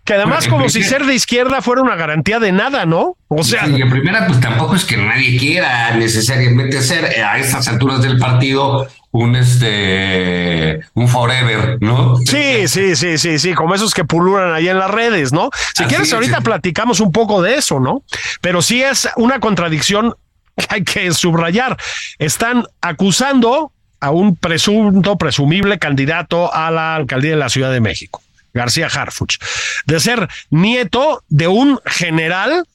Que 0.07 0.15
además, 0.15 0.49
como 0.49 0.71
si 0.71 0.83
ser 0.83 1.05
de 1.05 1.15
izquierda 1.15 1.61
fuera 1.61 1.83
una 1.83 1.97
garantía 1.97 2.39
de 2.39 2.51
nada, 2.51 2.87
¿no? 2.87 3.19
O 3.29 3.45
sea. 3.45 3.69
Y 3.69 3.83
en 3.83 3.91
primera, 3.91 4.27
pues 4.27 4.41
tampoco 4.41 4.75
es 4.75 4.87
que 4.87 4.97
nadie 4.97 5.37
quiera 5.37 5.95
necesariamente 5.95 6.81
ser 6.81 7.05
a 7.05 7.39
estas 7.39 7.69
alturas 7.69 8.01
del 8.01 8.19
partido 8.19 8.89
un 9.17 9.35
este 9.37 10.81
un 10.95 11.09
forever, 11.09 11.79
¿no? 11.81 12.17
Sí, 12.19 12.69
sí, 12.69 12.95
sí, 12.97 13.19
sí, 13.19 13.39
sí, 13.39 13.55
como 13.55 13.75
esos 13.75 13.95
que 13.95 14.05
pululan 14.05 14.53
ahí 14.53 14.69
en 14.69 14.79
las 14.79 14.91
redes, 14.91 15.33
¿no? 15.33 15.51
Si 15.75 15.85
quieres, 15.85 16.13
ahorita 16.13 16.43
platicamos 16.43 17.01
un 17.01 17.13
poco 17.13 17.43
de 17.43 17.57
eso, 17.57 17.81
¿no? 17.81 18.03
Pero 18.41 18.63
sí 18.63 18.83
es 18.83 19.09
una 19.17 19.41
contradicción 19.41 20.15
que 20.57 20.67
hay 20.69 20.85
que 20.85 21.13
subrayar. 21.13 21.77
Están 22.19 22.65
acusando 22.81 23.73
a 24.01 24.11
un 24.11 24.37
presunto, 24.37 25.17
presumible 25.17 25.79
candidato 25.79 26.53
a 26.53 26.71
la 26.71 26.95
alcaldía 26.95 27.31
de 27.31 27.37
la 27.37 27.49
Ciudad 27.49 27.73
de 27.73 27.81
México, 27.81 28.23
García 28.53 28.89
Harfuch, 28.89 29.39
de 29.87 30.01
ser 30.01 30.29
nieto 30.51 31.25
de 31.29 31.49
un 31.49 31.81
general 31.87 32.67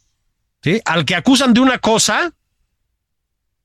¿sí? 0.63 0.81
al 0.85 1.05
que 1.05 1.15
acusan 1.15 1.53
de 1.53 1.59
una 1.59 1.77
cosa 1.77 2.31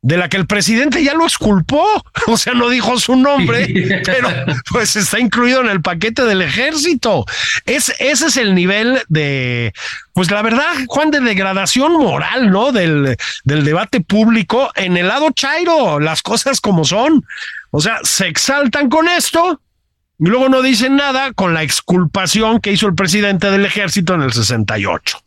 de 0.07 0.17
la 0.17 0.29
que 0.29 0.37
el 0.37 0.47
presidente 0.47 1.03
ya 1.03 1.15
lo 1.15 1.25
exculpó, 1.25 1.85
o 2.29 2.37
sea, 2.37 2.55
no 2.55 2.69
dijo 2.69 2.97
su 3.01 3.17
nombre, 3.17 4.03
pero 4.05 4.29
pues 4.71 4.95
está 4.95 5.19
incluido 5.19 5.61
en 5.63 5.69
el 5.69 5.83
paquete 5.83 6.23
del 6.23 6.43
ejército. 6.43 7.25
Es, 7.65 7.93
ese 7.99 8.27
es 8.29 8.37
el 8.37 8.55
nivel 8.55 9.03
de, 9.09 9.75
pues 10.13 10.31
la 10.31 10.43
verdad, 10.43 10.75
Juan, 10.87 11.11
de 11.11 11.19
degradación 11.19 11.95
moral, 11.95 12.53
¿no? 12.53 12.71
Del, 12.71 13.17
del 13.43 13.65
debate 13.65 14.01
público 14.01 14.71
en 14.77 14.97
el 14.97 15.09
lado 15.09 15.31
chairo, 15.33 15.99
las 15.99 16.23
cosas 16.23 16.61
como 16.61 16.85
son. 16.85 17.27
O 17.73 17.81
sea, 17.81 17.99
se 18.05 18.29
exaltan 18.29 18.89
con 18.89 19.09
esto 19.09 19.61
y 20.19 20.27
luego 20.27 20.49
no 20.49 20.63
dicen 20.63 20.97
nada 20.97 21.33
con 21.33 21.53
la 21.53 21.63
exculpación 21.63 22.61
que 22.61 22.73
hizo 22.73 22.87
el 22.87 22.95
presidente 22.95 23.51
del 23.51 23.67
ejército 23.67 24.15
en 24.15 24.23
el 24.23 24.33
68. 24.33 25.19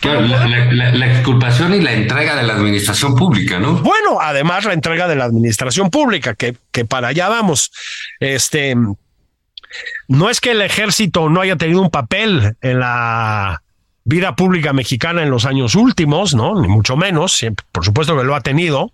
Claro, 0.00 0.20
la, 0.20 0.46
la, 0.46 0.92
la, 0.92 1.12
exculpación 1.12 1.72
y 1.72 1.80
la 1.80 1.92
entrega 1.92 2.36
de 2.36 2.42
la 2.42 2.54
administración 2.54 3.14
pública, 3.14 3.58
¿no? 3.58 3.78
Bueno, 3.78 4.18
además 4.20 4.66
la 4.66 4.74
entrega 4.74 5.08
de 5.08 5.16
la 5.16 5.24
administración 5.24 5.88
pública, 5.90 6.34
que, 6.34 6.56
que 6.70 6.84
para 6.84 7.08
allá 7.08 7.28
vamos. 7.28 7.72
Este, 8.20 8.76
no 10.08 10.28
es 10.28 10.40
que 10.40 10.50
el 10.50 10.60
ejército 10.60 11.30
no 11.30 11.40
haya 11.40 11.56
tenido 11.56 11.80
un 11.80 11.90
papel 11.90 12.54
en 12.60 12.80
la 12.80 13.62
vida 14.04 14.36
pública 14.36 14.74
mexicana 14.74 15.22
en 15.22 15.30
los 15.30 15.46
años 15.46 15.74
últimos, 15.74 16.34
¿no? 16.34 16.60
Ni 16.60 16.68
mucho 16.68 16.96
menos, 16.96 17.32
siempre, 17.32 17.64
por 17.72 17.84
supuesto 17.84 18.16
que 18.16 18.24
lo 18.24 18.34
ha 18.34 18.42
tenido, 18.42 18.92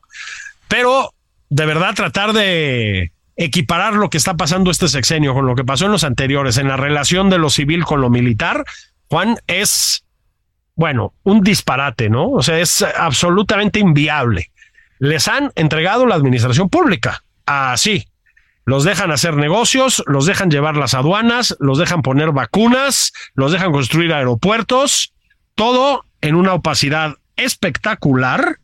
pero 0.69 1.13
de 1.49 1.67
verdad 1.67 1.95
tratar 1.95 2.33
de 2.33 3.11
equiparar 3.41 3.95
lo 3.95 4.11
que 4.11 4.19
está 4.19 4.37
pasando 4.37 4.71
este 4.71 4.87
sexenio 4.87 5.33
con 5.33 5.47
lo 5.47 5.55
que 5.55 5.65
pasó 5.65 5.87
en 5.87 5.93
los 5.93 6.05
anteriores, 6.05 6.59
en 6.59 6.69
la 6.69 6.77
relación 6.77 7.31
de 7.31 7.39
lo 7.39 7.49
civil 7.49 7.85
con 7.85 8.03
lo 8.03 8.11
militar, 8.11 8.67
Juan, 9.09 9.39
es, 9.47 10.05
bueno, 10.75 11.15
un 11.23 11.41
disparate, 11.41 12.11
¿no? 12.11 12.29
O 12.29 12.43
sea, 12.43 12.59
es 12.59 12.83
absolutamente 12.83 13.81
inviable. 13.81 14.51
Les 14.99 15.27
han 15.27 15.53
entregado 15.55 16.05
la 16.05 16.17
administración 16.17 16.69
pública, 16.69 17.25
así. 17.47 18.07
Los 18.67 18.85
dejan 18.85 19.11
hacer 19.11 19.35
negocios, 19.37 20.05
los 20.07 20.27
dejan 20.27 20.51
llevar 20.51 20.77
las 20.77 20.93
aduanas, 20.93 21.57
los 21.61 21.79
dejan 21.79 22.03
poner 22.03 22.33
vacunas, 22.33 23.15
los 23.33 23.53
dejan 23.53 23.73
construir 23.73 24.13
aeropuertos, 24.13 25.15
todo 25.55 26.05
en 26.21 26.35
una 26.35 26.53
opacidad 26.53 27.15
espectacular 27.37 28.59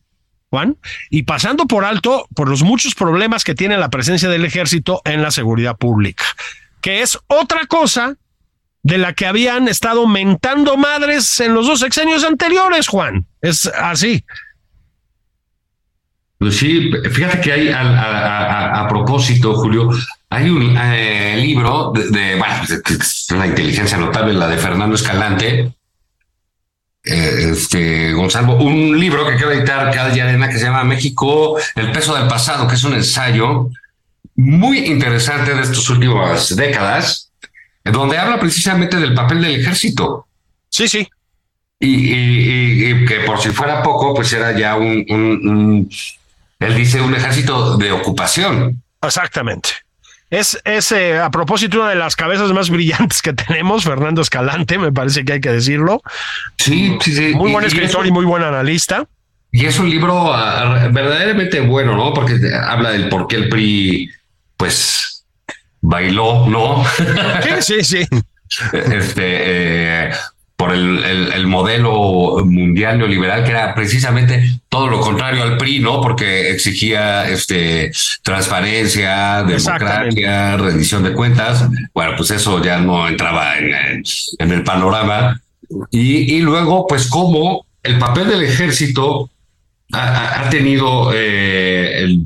Juan, 0.51 0.77
y 1.11 1.25
pasando 1.25 1.67
por 1.67 1.85
alto 1.85 2.29
por 2.35 2.49
los 2.49 2.63
muchos 2.63 2.95
problemas 2.95 3.45
que 3.45 3.55
tiene 3.55 3.77
la 3.77 3.91
presencia 3.91 4.29
del 4.29 4.45
ejército 4.45 5.03
en 5.05 5.23
la 5.23 5.31
seguridad 5.31 5.77
pública, 5.77 6.25
que 6.81 7.03
es 7.03 7.19
otra 7.27 7.67
cosa 7.67 8.17
de 8.83 8.99
la 8.99 9.15
que 9.15 9.27
habían 9.27 9.67
estado 9.67 10.07
mentando 10.07 10.77
madres 10.77 11.41
en 11.41 11.55
los 11.55 11.67
dos 11.67 11.81
sexenios 11.81 12.23
anteriores, 12.23 12.87
Juan. 12.87 13.27
Es 13.43 13.67
así. 13.67 14.25
Pues 16.39 16.57
sí, 16.59 16.93
fíjate 17.11 17.41
que 17.41 17.53
hay, 17.53 17.71
a, 17.75 18.87
propósito, 18.89 19.55
Julio, 19.55 19.91
hay 20.31 20.51
un 20.51 20.77
eh, 20.79 21.37
libro 21.39 21.93
de, 21.93 22.11
de, 22.11 22.37
de, 22.37 23.37
la 23.37 23.47
inteligencia 23.47 23.97
notable, 23.97 24.35
la 24.35 24.47
de 24.47 24.59
Fernando 24.59 24.95
Escalante, 24.95 25.73
este, 27.07 28.13
Gonzalo, 28.13 28.57
un 28.57 28.99
libro 28.99 29.27
que 29.27 29.37
quiero 29.37 29.53
editar 29.53 29.91
cada 29.93 30.11
Arena 30.11 30.49
que 30.49 30.59
se 30.59 30.65
llama 30.65 30.85
México, 30.85 31.57
el 31.75 31.93
peso 31.93 32.15
del 32.15 32.27
pasado, 32.27 32.67
que 32.67 32.75
es 32.75 32.85
un 32.85 32.95
ensayo 32.95 33.71
muy 34.35 34.81
interesante 34.81 35.55
de 35.55 35.63
estas 35.63 35.89
últimas 35.89 36.55
décadas, 36.55 37.31
donde 37.85 38.19
habla 38.19 38.39
precisamente 38.41 38.97
del 38.97 39.15
papel 39.15 39.41
del 39.41 39.61
ejército. 39.61 40.27
Sí, 40.69 40.89
sí. 40.89 41.09
Y, 41.79 42.13
y, 42.13 42.91
y 42.91 43.05
que 43.05 43.21
por 43.21 43.41
si 43.41 43.51
fuera 43.51 43.83
poco, 43.83 44.15
pues 44.15 44.33
era 44.33 44.59
ya 44.59 44.77
un, 44.77 45.07
un, 45.09 45.49
un, 45.49 45.91
él 46.59 46.75
dice, 46.75 47.01
un 47.01 47.15
ejército 47.15 47.77
de 47.77 47.93
ocupación. 47.93 48.83
Exactamente. 49.01 49.71
Es, 50.31 50.61
es 50.65 50.91
eh, 50.93 51.19
a 51.19 51.31
propósito 51.31 51.79
una 51.81 51.91
de 51.91 51.97
las 51.97 52.17
cabezas 52.17 52.53
más 52.53 52.69
brillantes 52.71 53.23
que 53.23 53.33
tenemos, 53.33 53.85
Fernando 53.85 54.23
Escalante, 54.23 54.79
me 54.79 54.93
parece 54.93 55.25
que 55.25 55.35
hay 55.35 55.41
que 55.41 55.51
decirlo. 55.53 56.03
Sí, 56.59 56.97
sí, 57.01 57.15
sí. 57.15 57.35
Muy 57.35 57.53
buen 57.53 57.65
y 57.65 57.69
escritor 57.69 58.03
es- 58.05 58.09
y 58.09 58.13
muy 58.13 58.25
buen 58.25 58.43
analista. 58.43 59.07
Y 59.53 59.65
es 59.65 59.79
un 59.79 59.89
libro 59.89 60.35
ah, 60.35 60.89
verdaderamente 60.91 61.61
bueno, 61.61 61.97
¿no? 61.97 62.13
Porque 62.13 62.39
habla 62.69 62.91
del 62.91 63.09
por 63.09 63.27
qué 63.27 63.37
el 63.37 63.49
PRI, 63.49 64.11
pues, 64.57 65.25
bailó, 65.81 66.47
¿no? 66.49 66.85
Sí, 67.61 67.83
sí, 67.83 67.85
sí. 67.85 68.07
este, 68.73 70.09
eh, 70.09 70.11
por 70.57 70.73
el, 70.73 71.05
el- 71.05 71.33
el 71.35 71.47
modelo 71.47 72.43
mundial 72.45 72.97
neoliberal, 72.99 73.45
que 73.45 73.51
era 73.51 73.75
precisamente 73.75 74.59
todo 74.71 74.89
lo 74.89 75.01
contrario 75.01 75.43
al 75.43 75.59
PRI, 75.59 75.81
¿no? 75.81 76.01
Porque 76.01 76.51
exigía 76.51 77.29
este, 77.29 77.93
transparencia, 78.23 79.43
democracia, 79.45 80.57
rendición 80.57 81.03
de 81.03 81.13
cuentas. 81.13 81.69
Bueno, 81.93 82.13
pues 82.17 82.31
eso 82.31 82.63
ya 82.63 82.79
no 82.79 83.07
entraba 83.09 83.59
en, 83.59 83.75
en- 83.75 84.03
en 84.39 84.53
el 84.53 84.63
panorama. 84.65 85.41
Y, 85.91 86.35
y 86.37 86.41
luego, 86.41 86.87
pues, 86.87 87.07
cómo 87.09 87.67
el 87.83 87.99
papel 87.99 88.29
del 88.29 88.43
ejército 88.43 89.29
ha, 89.93 89.99
ha- 90.01 90.41
ha 90.47 90.51
tenido, 90.51 91.13
eh, 91.15 91.99
el- 92.05 92.21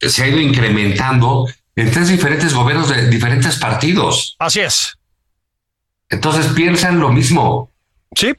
se 0.00 0.24
ha 0.24 0.28
ido 0.28 0.40
incrementando 0.40 1.48
en 1.76 1.90
tres 1.90 2.08
diferentes 2.08 2.52
gobiernos 2.52 2.88
de 2.90 3.08
diferentes 3.08 3.56
partidos. 3.56 4.36
Así 4.38 4.60
es. 4.60 4.94
Entonces 6.14 6.46
piensan 6.54 6.98
lo 7.00 7.10
mismo. 7.10 7.70
Sí. 8.14 8.32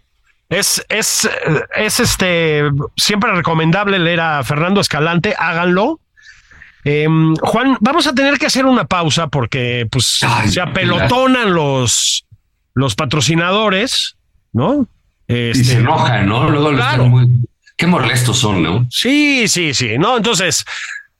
Es, 0.49 0.83
es, 0.89 1.27
es 1.75 1.99
este 1.99 2.63
siempre 2.95 3.31
recomendable 3.31 3.97
leer 3.99 4.21
a 4.21 4.43
Fernando 4.43 4.79
Escalante, 4.79 5.33
háganlo. 5.37 5.99
Em, 6.83 7.35
Juan, 7.37 7.77
vamos 7.81 8.05
a 8.05 8.13
tener 8.13 8.37
que 8.37 8.45
hacer 8.45 8.65
una 8.65 8.85
pausa 8.85 9.27
porque 9.27 9.87
pues 9.89 10.19
Ay, 10.23 10.49
se 10.49 10.61
apelotonan 10.61 11.53
los, 11.53 12.25
los 12.75 12.93
patrocinadores, 12.95 14.17
¿no? 14.53 14.87
Y 15.27 15.33
Este, 15.49 15.63
se 15.63 15.77
enojan, 15.77 16.27
¿no? 16.27 16.47
Luego 16.49 16.71
les 16.71 16.79
Claro. 16.79 17.05
muy... 17.07 17.27
Qué 17.75 17.87
molestos 17.87 18.37
son, 18.37 18.61
¿no? 18.63 18.87
Sí, 18.91 19.47
sí, 19.47 19.73
sí. 19.73 19.97
No, 19.97 20.15
entonces, 20.15 20.63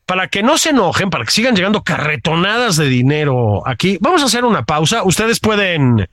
para 0.06 0.28
que 0.28 0.44
no 0.44 0.58
se 0.60 0.70
enojen, 0.70 1.10
para 1.10 1.26
que 1.26 1.32
sigan 1.32 1.56
llegando 1.56 1.84
carretonadas 1.84 2.78
de 2.78 2.86
dinero 2.88 3.68
aquí, 3.68 3.98
vamos 4.00 4.22
a 4.22 4.26
hacer 4.28 4.46
una 4.46 4.63
pausa. 4.63 5.04
Ustedes 5.04 5.39
pueden, 5.39 6.08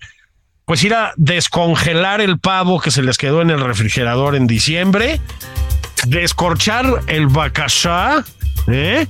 pues, 0.64 0.83
ir 0.85 0.94
a 0.94 1.12
descongelar 1.16 2.20
el 2.20 2.38
pavo 2.38 2.81
que 2.81 2.90
se 2.90 3.03
les 3.03 3.18
quedó 3.18 3.42
en 3.42 3.51
el 3.51 3.61
refrigerador 3.61 4.35
en 4.35 4.46
diciembre, 4.46 5.20
descorchar 6.07 7.01
el 7.07 7.27
bacachá, 7.29 8.25
¿eh? 8.68 9.07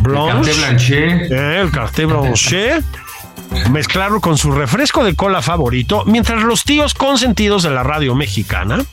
Blanche, 0.00 0.50
Café 0.50 0.60
Blanchet. 0.60 1.32
¿eh? 1.32 1.60
el 1.60 1.70
café 1.70 2.06
blanche, 2.06 2.82
mezclarlo 3.70 4.20
con 4.20 4.36
su 4.36 4.52
refresco 4.52 5.04
de 5.04 5.14
cola 5.14 5.42
favorito, 5.42 6.04
mientras 6.06 6.42
los 6.42 6.64
tíos 6.64 6.94
consentidos 6.94 7.62
de 7.62 7.70
la 7.70 7.82
radio 7.82 8.14
mexicana 8.14 8.84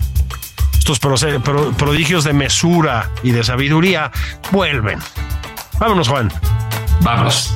estos 0.83 0.99
prodigios 0.99 2.25
de 2.25 2.33
mesura 2.33 3.09
y 3.23 3.31
de 3.31 3.45
sabiduría 3.45 4.11
vuelven. 4.51 4.99
Vámonos, 5.79 6.09
Juan. 6.09 6.29
Vamos. 6.99 7.55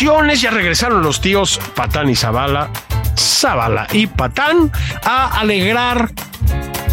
Ya 0.00 0.50
regresaron 0.50 1.02
los 1.02 1.20
tíos 1.20 1.60
Patán 1.74 2.08
y 2.08 2.16
Zabala, 2.16 2.70
Zabala 3.18 3.86
y 3.92 4.06
Patán 4.06 4.72
a 5.04 5.38
alegrar 5.38 6.10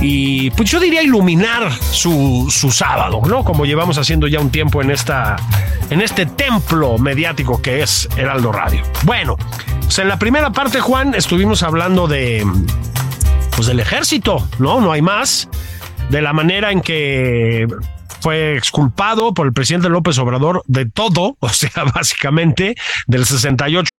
y 0.02 0.50
pues 0.52 0.70
yo 0.70 0.78
diría 0.82 1.02
iluminar 1.04 1.72
su, 1.72 2.48
su 2.52 2.70
sábado, 2.70 3.22
¿no? 3.26 3.46
Como 3.46 3.66
llevamos 3.66 3.98
haciendo 3.98 4.28
ya 4.28 4.42
un 4.42 4.50
tiempo 4.50 4.82
en 4.82 4.92
esta 4.92 5.38
en 5.90 6.02
este 6.02 6.26
templo 6.26 6.98
mediático 6.98 7.62
que 7.62 7.82
es 7.82 8.10
Heraldo 8.18 8.52
Radio. 8.52 8.84
Bueno, 9.04 9.38
pues 9.84 10.00
en 10.00 10.10
la 10.10 10.20
primera 10.20 10.52
parte, 10.52 10.82
Juan, 10.82 11.16
estuvimos 11.16 11.64
hablando 11.64 12.08
de 12.08 12.46
pues 13.56 13.68
del 13.68 13.80
ejército, 13.80 14.46
¿no? 14.60 14.82
No 14.82 14.92
hay 14.92 15.02
más. 15.02 15.48
De 16.10 16.22
la 16.22 16.34
manera 16.34 16.74
en 16.74 16.82
que 16.82 17.68
fue 18.28 18.58
exculpado 18.58 19.34
por 19.34 19.48
el 19.48 19.54
presidente 19.54 19.88
López 19.88 20.18
Obrador 20.18 20.62
de 20.68 20.86
todo, 20.86 21.38
o 21.40 21.48
sea, 21.48 21.86
básicamente 21.96 22.76
del 23.08 23.26
68. 23.26 23.90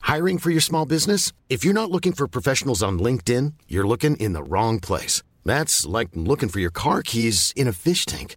Hiring 0.00 0.38
for 0.38 0.50
your 0.50 0.62
small 0.62 0.86
business? 0.86 1.32
If 1.50 1.62
you're 1.62 1.74
not 1.74 1.90
looking 1.90 2.14
for 2.14 2.26
professionals 2.26 2.82
on 2.82 2.98
LinkedIn, 2.98 3.52
you're 3.68 3.86
looking 3.86 4.16
in 4.16 4.32
the 4.32 4.42
wrong 4.42 4.80
place. 4.80 5.22
That's 5.44 5.84
like 5.84 6.08
looking 6.14 6.48
for 6.48 6.58
your 6.58 6.72
car 6.72 7.02
keys 7.02 7.52
in 7.54 7.68
a 7.68 7.72
fish 7.72 8.06
tank. 8.06 8.36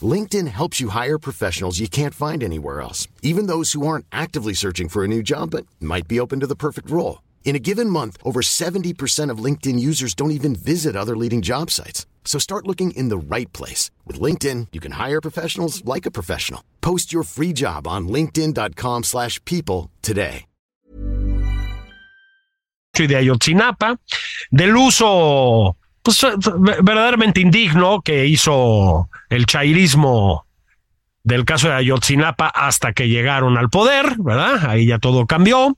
LinkedIn 0.00 0.48
helps 0.48 0.80
you 0.80 0.88
hire 0.88 1.18
professionals 1.18 1.78
you 1.78 1.86
can't 1.86 2.14
find 2.14 2.42
anywhere 2.42 2.80
else, 2.80 3.08
even 3.20 3.46
those 3.46 3.72
who 3.74 3.86
aren't 3.86 4.06
actively 4.10 4.54
searching 4.54 4.88
for 4.88 5.04
a 5.04 5.08
new 5.08 5.22
job 5.22 5.50
but 5.50 5.66
might 5.80 6.08
be 6.08 6.18
open 6.18 6.40
to 6.40 6.46
the 6.46 6.56
perfect 6.56 6.90
role. 6.90 7.20
In 7.44 7.54
a 7.54 7.60
given 7.60 7.90
month, 7.90 8.16
over 8.24 8.40
70% 8.40 9.30
of 9.30 9.44
LinkedIn 9.44 9.78
users 9.78 10.14
don't 10.14 10.30
even 10.30 10.56
visit 10.56 10.96
other 10.96 11.14
leading 11.14 11.42
job 11.42 11.70
sites. 11.70 12.06
So 12.24 12.40
start 12.40 12.66
looking 12.66 12.90
in 12.96 13.10
the 13.10 13.18
right 13.18 13.52
place. 13.52 13.92
With 14.04 14.18
LinkedIn, 14.20 14.68
you 14.72 14.80
can 14.80 14.92
hire 14.98 15.20
professionals 15.20 15.84
like 15.84 16.06
a 16.06 16.10
professional. 16.10 16.64
Post 16.80 17.12
your 17.12 17.22
free 17.22 17.52
job 17.52 17.86
on 17.86 18.08
linkedin.com 18.08 19.04
slash 19.04 19.40
people 19.44 19.92
today. 20.02 20.46
de 23.02 23.16
Ayotzinapa, 23.16 23.98
del 24.50 24.76
uso 24.76 25.76
pues, 26.02 26.24
verdaderamente 26.82 27.40
indigno 27.40 28.00
que 28.02 28.26
hizo 28.26 29.08
el 29.28 29.46
chairismo 29.46 30.46
del 31.24 31.44
caso 31.44 31.68
de 31.68 31.74
Ayotzinapa 31.74 32.46
hasta 32.46 32.92
que 32.92 33.08
llegaron 33.08 33.58
al 33.58 33.68
poder, 33.68 34.16
¿verdad? 34.18 34.70
Ahí 34.70 34.86
ya 34.86 34.98
todo 34.98 35.26
cambió. 35.26 35.76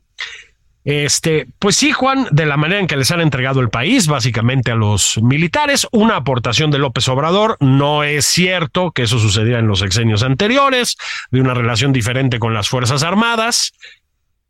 Este, 0.86 1.48
pues 1.58 1.74
sí, 1.74 1.90
Juan, 1.90 2.28
de 2.30 2.46
la 2.46 2.56
manera 2.56 2.80
en 2.80 2.86
que 2.86 2.96
les 2.96 3.10
han 3.10 3.20
entregado 3.20 3.58
el 3.58 3.70
país, 3.70 4.06
básicamente 4.06 4.70
a 4.70 4.76
los 4.76 5.20
militares, 5.20 5.88
una 5.90 6.14
aportación 6.14 6.70
de 6.70 6.78
López 6.78 7.08
Obrador. 7.08 7.56
No 7.58 8.04
es 8.04 8.24
cierto 8.24 8.92
que 8.92 9.02
eso 9.02 9.18
sucediera 9.18 9.58
en 9.58 9.66
los 9.66 9.80
sexenios 9.80 10.22
anteriores, 10.22 10.96
de 11.32 11.40
una 11.40 11.54
relación 11.54 11.92
diferente 11.92 12.38
con 12.38 12.54
las 12.54 12.68
Fuerzas 12.68 13.02
Armadas. 13.02 13.72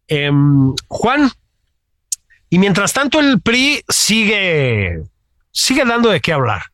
Em, 0.08 0.74
Juan, 0.88 1.30
y 2.50 2.58
mientras 2.58 2.92
tanto 2.92 3.18
el 3.18 3.40
PRI 3.40 3.82
sigue, 3.88 5.04
sigue 5.52 5.86
dando 5.86 6.10
de 6.10 6.20
qué 6.20 6.34
hablar. 6.34 6.64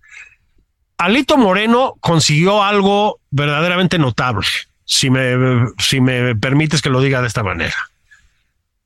Alito 0.98 1.36
Moreno 1.36 1.94
consiguió 2.00 2.64
algo 2.64 3.20
verdaderamente 3.30 3.96
notable, 3.96 4.48
si 4.84 5.08
me, 5.08 5.68
si 5.78 6.00
me 6.00 6.34
permites 6.34 6.82
que 6.82 6.90
lo 6.90 7.00
diga 7.00 7.20
de 7.20 7.28
esta 7.28 7.44
manera. 7.44 7.76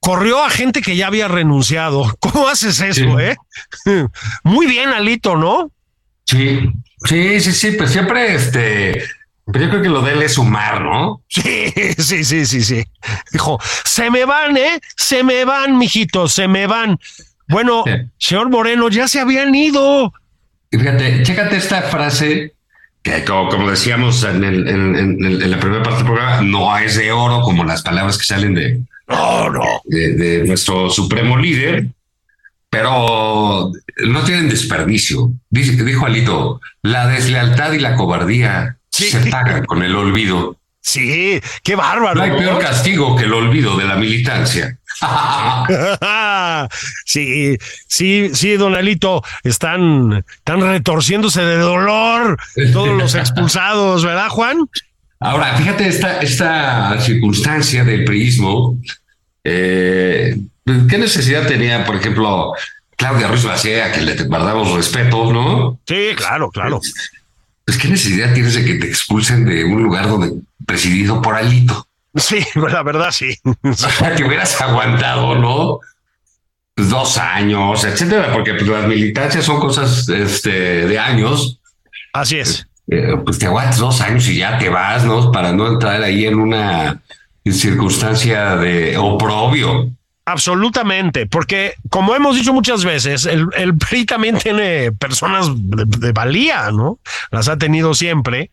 Corrió 0.00 0.44
a 0.44 0.50
gente 0.50 0.82
que 0.82 0.96
ya 0.96 1.08
había 1.08 1.28
renunciado. 1.28 2.16
¿Cómo 2.20 2.48
haces 2.48 2.80
eso, 2.80 3.18
eh? 3.20 3.36
Muy 4.44 4.66
bien, 4.66 4.90
Alito, 4.90 5.36
¿no? 5.36 5.70
Sí, 6.24 6.70
sí, 7.04 7.40
sí, 7.40 7.52
sí, 7.52 7.70
pues 7.72 7.90
siempre 7.92 8.34
este, 8.34 9.02
pero 9.52 9.64
yo 9.64 9.70
creo 9.70 9.82
que 9.82 9.88
lo 9.88 10.02
de 10.02 10.12
él 10.14 10.22
es 10.22 10.34
sumar, 10.34 10.82
¿no? 10.82 11.22
Sí, 11.28 11.72
sí, 11.98 12.24
sí, 12.24 12.46
sí, 12.46 12.62
sí. 12.62 12.84
Dijo, 13.32 13.58
se 13.84 14.10
me 14.10 14.24
van, 14.24 14.56
¿eh? 14.56 14.80
Se 14.96 15.22
me 15.22 15.44
van, 15.44 15.78
mijitos, 15.78 16.32
se 16.32 16.48
me 16.48 16.66
van. 16.66 16.98
Bueno, 17.48 17.84
señor 18.18 18.50
Moreno, 18.50 18.88
ya 18.88 19.06
se 19.06 19.20
habían 19.20 19.54
ido. 19.54 20.12
fíjate, 20.70 21.22
chécate 21.22 21.56
esta 21.56 21.82
frase 21.82 22.54
que 23.02 23.24
como, 23.24 23.70
decíamos 23.70 24.24
en, 24.24 24.42
el, 24.42 24.68
en, 24.68 25.50
la 25.50 25.60
primera 25.60 25.84
parte 25.84 25.98
del 25.98 26.06
programa, 26.06 26.40
no 26.42 26.76
es 26.76 26.96
de 26.96 27.12
oro 27.12 27.40
como 27.42 27.62
las 27.62 27.82
palabras 27.82 28.18
que 28.18 28.24
salen 28.24 28.54
de, 28.54 28.80
no, 29.08 29.50
no. 29.50 29.64
de 29.84 30.44
nuestro 30.46 30.90
supremo 30.90 31.36
líder, 31.36 31.86
pero 32.70 33.72
no 34.06 34.24
tienen 34.24 34.48
desperdicio. 34.48 35.32
dijo 35.50 36.06
Alito, 36.06 36.60
la 36.82 37.06
deslealtad 37.06 37.72
y 37.72 37.78
la 37.78 37.94
cobardía 37.96 38.78
se 38.90 39.30
paga 39.30 39.64
con 39.64 39.82
el 39.82 39.94
olvido. 39.94 40.58
Sí, 40.80 41.40
qué 41.64 41.74
bárbaro. 41.74 42.14
No 42.14 42.22
hay 42.22 42.30
peor 42.30 42.60
castigo 42.60 43.16
que 43.16 43.24
el 43.24 43.32
olvido 43.32 43.76
de 43.76 43.84
la 43.86 43.96
militancia. 43.96 44.78
sí, 47.04 47.56
sí, 47.88 48.30
sí, 48.32 48.56
don 48.56 48.74
Alito, 48.76 49.22
están, 49.42 50.24
están 50.38 50.60
retorciéndose 50.60 51.42
de 51.42 51.56
dolor 51.56 52.38
todos 52.72 52.96
los 52.96 53.14
expulsados, 53.14 54.04
¿verdad, 54.04 54.28
Juan? 54.28 54.68
Ahora, 55.20 55.56
fíjate 55.56 55.88
esta, 55.88 56.20
esta 56.20 57.00
circunstancia 57.00 57.84
del 57.84 58.04
priismo. 58.04 58.78
Eh, 59.44 60.38
¿Qué 60.64 60.98
necesidad 60.98 61.46
tenía, 61.46 61.84
por 61.84 61.96
ejemplo, 61.96 62.52
Claudia 62.96 63.28
Ruiz 63.28 63.44
Bacea, 63.44 63.92
que 63.92 64.00
le 64.00 64.14
guardamos 64.24 64.72
respeto, 64.72 65.32
¿no? 65.32 65.80
Sí, 65.86 66.10
claro, 66.16 66.50
claro. 66.50 66.80
Pues 67.64 67.78
qué 67.78 67.88
necesidad 67.88 68.32
tienes 68.32 68.54
de 68.54 68.64
que 68.64 68.74
te 68.74 68.86
expulsen 68.86 69.44
de 69.44 69.64
un 69.64 69.82
lugar 69.82 70.08
donde 70.08 70.32
presidido 70.66 71.20
por 71.22 71.34
Alito. 71.34 71.86
Sí, 72.14 72.44
la 72.54 72.82
verdad 72.82 73.10
sí. 73.10 73.36
O 73.62 73.74
sea, 73.74 74.14
que 74.14 74.24
hubieras 74.24 74.60
aguantado, 74.60 75.36
¿no? 75.36 75.80
Pues 76.74 76.90
dos 76.90 77.16
años, 77.16 77.84
etcétera, 77.84 78.32
porque 78.32 78.54
pues, 78.54 78.66
las 78.66 78.86
militancias 78.86 79.44
son 79.44 79.60
cosas 79.60 80.08
este, 80.08 80.86
de 80.86 80.98
años. 80.98 81.60
Así 82.12 82.38
es. 82.38 82.66
Eh, 82.88 83.16
pues 83.24 83.38
te 83.38 83.46
aguantas 83.46 83.78
dos 83.78 84.00
años 84.00 84.28
y 84.28 84.36
ya 84.36 84.58
te 84.58 84.68
vas, 84.68 85.04
¿no? 85.04 85.32
Para 85.32 85.52
no 85.52 85.66
entrar 85.66 86.02
ahí 86.02 86.26
en 86.26 86.38
una 86.38 87.00
circunstancia 87.44 88.56
de 88.56 88.96
oprobio. 88.96 89.90
Absolutamente, 90.24 91.26
porque 91.26 91.74
como 91.88 92.16
hemos 92.16 92.34
dicho 92.36 92.52
muchas 92.52 92.84
veces, 92.84 93.26
el, 93.26 93.46
el 93.56 93.76
PRI 93.78 94.06
también 94.06 94.38
tiene 94.38 94.92
personas 94.92 95.48
de, 95.54 96.12
valía, 96.12 96.70
¿no? 96.72 96.98
Las 97.30 97.48
ha 97.48 97.56
tenido 97.56 97.94
siempre. 97.94 98.50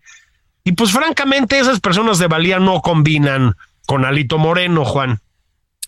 Y 0.63 0.73
pues 0.73 0.91
francamente 0.91 1.59
esas 1.59 1.79
personas 1.79 2.19
de 2.19 2.27
valía 2.27 2.59
no 2.59 2.81
combinan 2.81 3.55
con 3.85 4.05
Alito 4.05 4.37
Moreno, 4.37 4.85
Juan. 4.85 5.19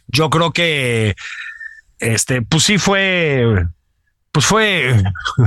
Yo 0.08 0.30
creo 0.30 0.52
que, 0.52 1.16
este, 2.00 2.42
pues 2.42 2.64
sí 2.64 2.78
fue, 2.78 3.68
pues 4.36 4.48
fue 4.48 5.02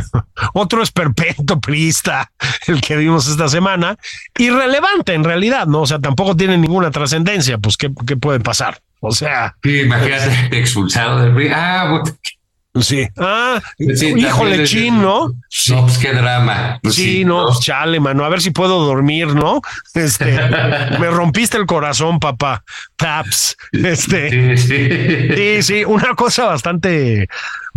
otro 0.55 0.83
esperpento 0.83 1.61
priista 1.61 2.33
el 2.67 2.81
que 2.81 2.97
vimos 2.97 3.29
esta 3.29 3.47
semana. 3.47 3.99
Irrelevante 4.39 5.13
en 5.13 5.25
realidad, 5.25 5.67
¿no? 5.67 5.83
O 5.83 5.87
sea, 5.87 5.99
tampoco 5.99 6.35
tiene 6.35 6.57
ninguna 6.57 6.91
trascendencia, 6.91 7.59
pues 7.59 7.77
¿qué, 7.77 7.91
¿qué 8.07 8.17
puede 8.17 8.41
pasar? 8.41 8.81
O 9.01 9.13
sea. 9.13 9.55
Sí, 9.63 9.81
imagínate 9.81 10.49
expulsado 10.59 11.21
del 11.21 11.35
PRI. 11.35 11.51
Ah, 11.53 12.03
Sí. 12.81 13.07
Ah, 13.19 13.61
híjole, 13.79 14.65
chin, 14.65 15.03
¿no? 15.03 15.29
No, 15.69 15.83
pues 15.83 15.99
qué 15.99 16.13
drama. 16.13 16.79
Pues 16.83 16.95
sí, 16.95 17.25
no, 17.25 17.47
pues 17.47 17.61
chale, 17.61 18.01
mano. 18.01 18.25
A 18.25 18.29
ver 18.29 18.41
si 18.41 18.53
puedo 18.53 18.85
dormir, 18.85 19.35
¿no? 19.35 19.61
Este, 19.95 20.33
me 20.99 21.11
rompiste 21.11 21.57
el 21.57 21.67
corazón, 21.67 22.21
papá. 22.21 22.63
Taps. 22.99 23.57
Este. 23.73 24.57
Sí, 24.59 25.63
sí, 25.63 25.85
una 25.85 26.15
cosa 26.15 26.47
bastante 26.47 27.29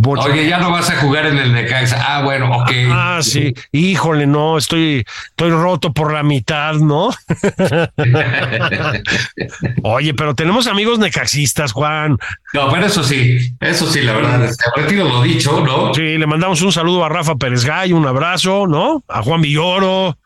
Oye, 0.04 0.48
ya 0.48 0.58
no 0.58 0.70
vas 0.70 0.90
a 0.90 0.96
jugar 0.96 1.26
en 1.26 1.38
el 1.38 1.52
Necaxa. 1.52 2.02
Ah, 2.04 2.22
bueno, 2.22 2.50
ok. 2.50 2.70
Ah, 2.90 3.18
sí. 3.22 3.54
Híjole, 3.70 4.26
no, 4.26 4.58
estoy, 4.58 5.04
estoy 5.30 5.50
roto 5.50 5.92
por 5.92 6.12
la 6.12 6.22
mitad, 6.22 6.74
¿no? 6.74 7.10
Oye, 9.82 10.14
pero 10.14 10.34
tenemos 10.34 10.66
amigos 10.66 10.98
necaxistas, 10.98 11.72
Juan. 11.72 12.18
No, 12.52 12.70
pero 12.70 12.86
eso 12.86 13.04
sí, 13.04 13.54
eso 13.60 13.86
sí, 13.86 14.02
la 14.02 14.14
verdad. 14.14 14.50
Retiro 14.76 15.08
lo 15.08 15.22
dicho, 15.22 15.64
¿no? 15.64 15.94
Sí, 15.94 16.18
le 16.18 16.26
mandamos 16.26 16.60
un 16.62 16.72
saludo 16.72 17.04
a 17.04 17.08
Rafa 17.08 17.36
Pérez 17.36 17.64
Gay, 17.64 17.92
un 17.92 18.06
abrazo, 18.06 18.66
¿no? 18.66 19.04
A 19.08 19.22
Juan 19.22 19.40
Villoro. 19.40 20.18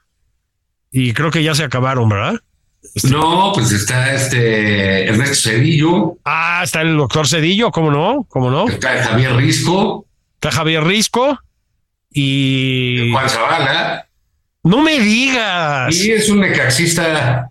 Y 0.91 1.13
creo 1.13 1.31
que 1.31 1.43
ya 1.43 1.55
se 1.55 1.65
acabaron, 1.65 2.09
¿verdad? 2.09 2.41
Este, 2.97 3.11
no, 3.11 3.53
pues 3.55 3.73
está 3.73 4.15
este 4.15 5.07
Ernesto 5.07 5.51
Cedillo. 5.51 6.17
Ah, 6.25 6.63
está 6.65 6.81
el 6.81 6.97
doctor 6.97 7.29
Cedillo, 7.29 7.71
¿cómo 7.71 7.91
no? 7.91 8.25
¿Cómo 8.31 8.51
no? 8.51 8.67
Está 8.67 9.05
Javier 9.05 9.37
Risco. 9.37 10.07
Está 10.37 10.51
Javier 10.51 10.83
Risco 10.83 11.39
y. 12.11 13.11
Juan 13.13 13.29
Zavala. 13.29 14.09
No 14.63 14.81
me 14.81 14.99
digas. 14.99 15.95
Y 15.95 16.11
es 16.11 16.31
un 16.31 16.41
necaxista. 16.41 17.51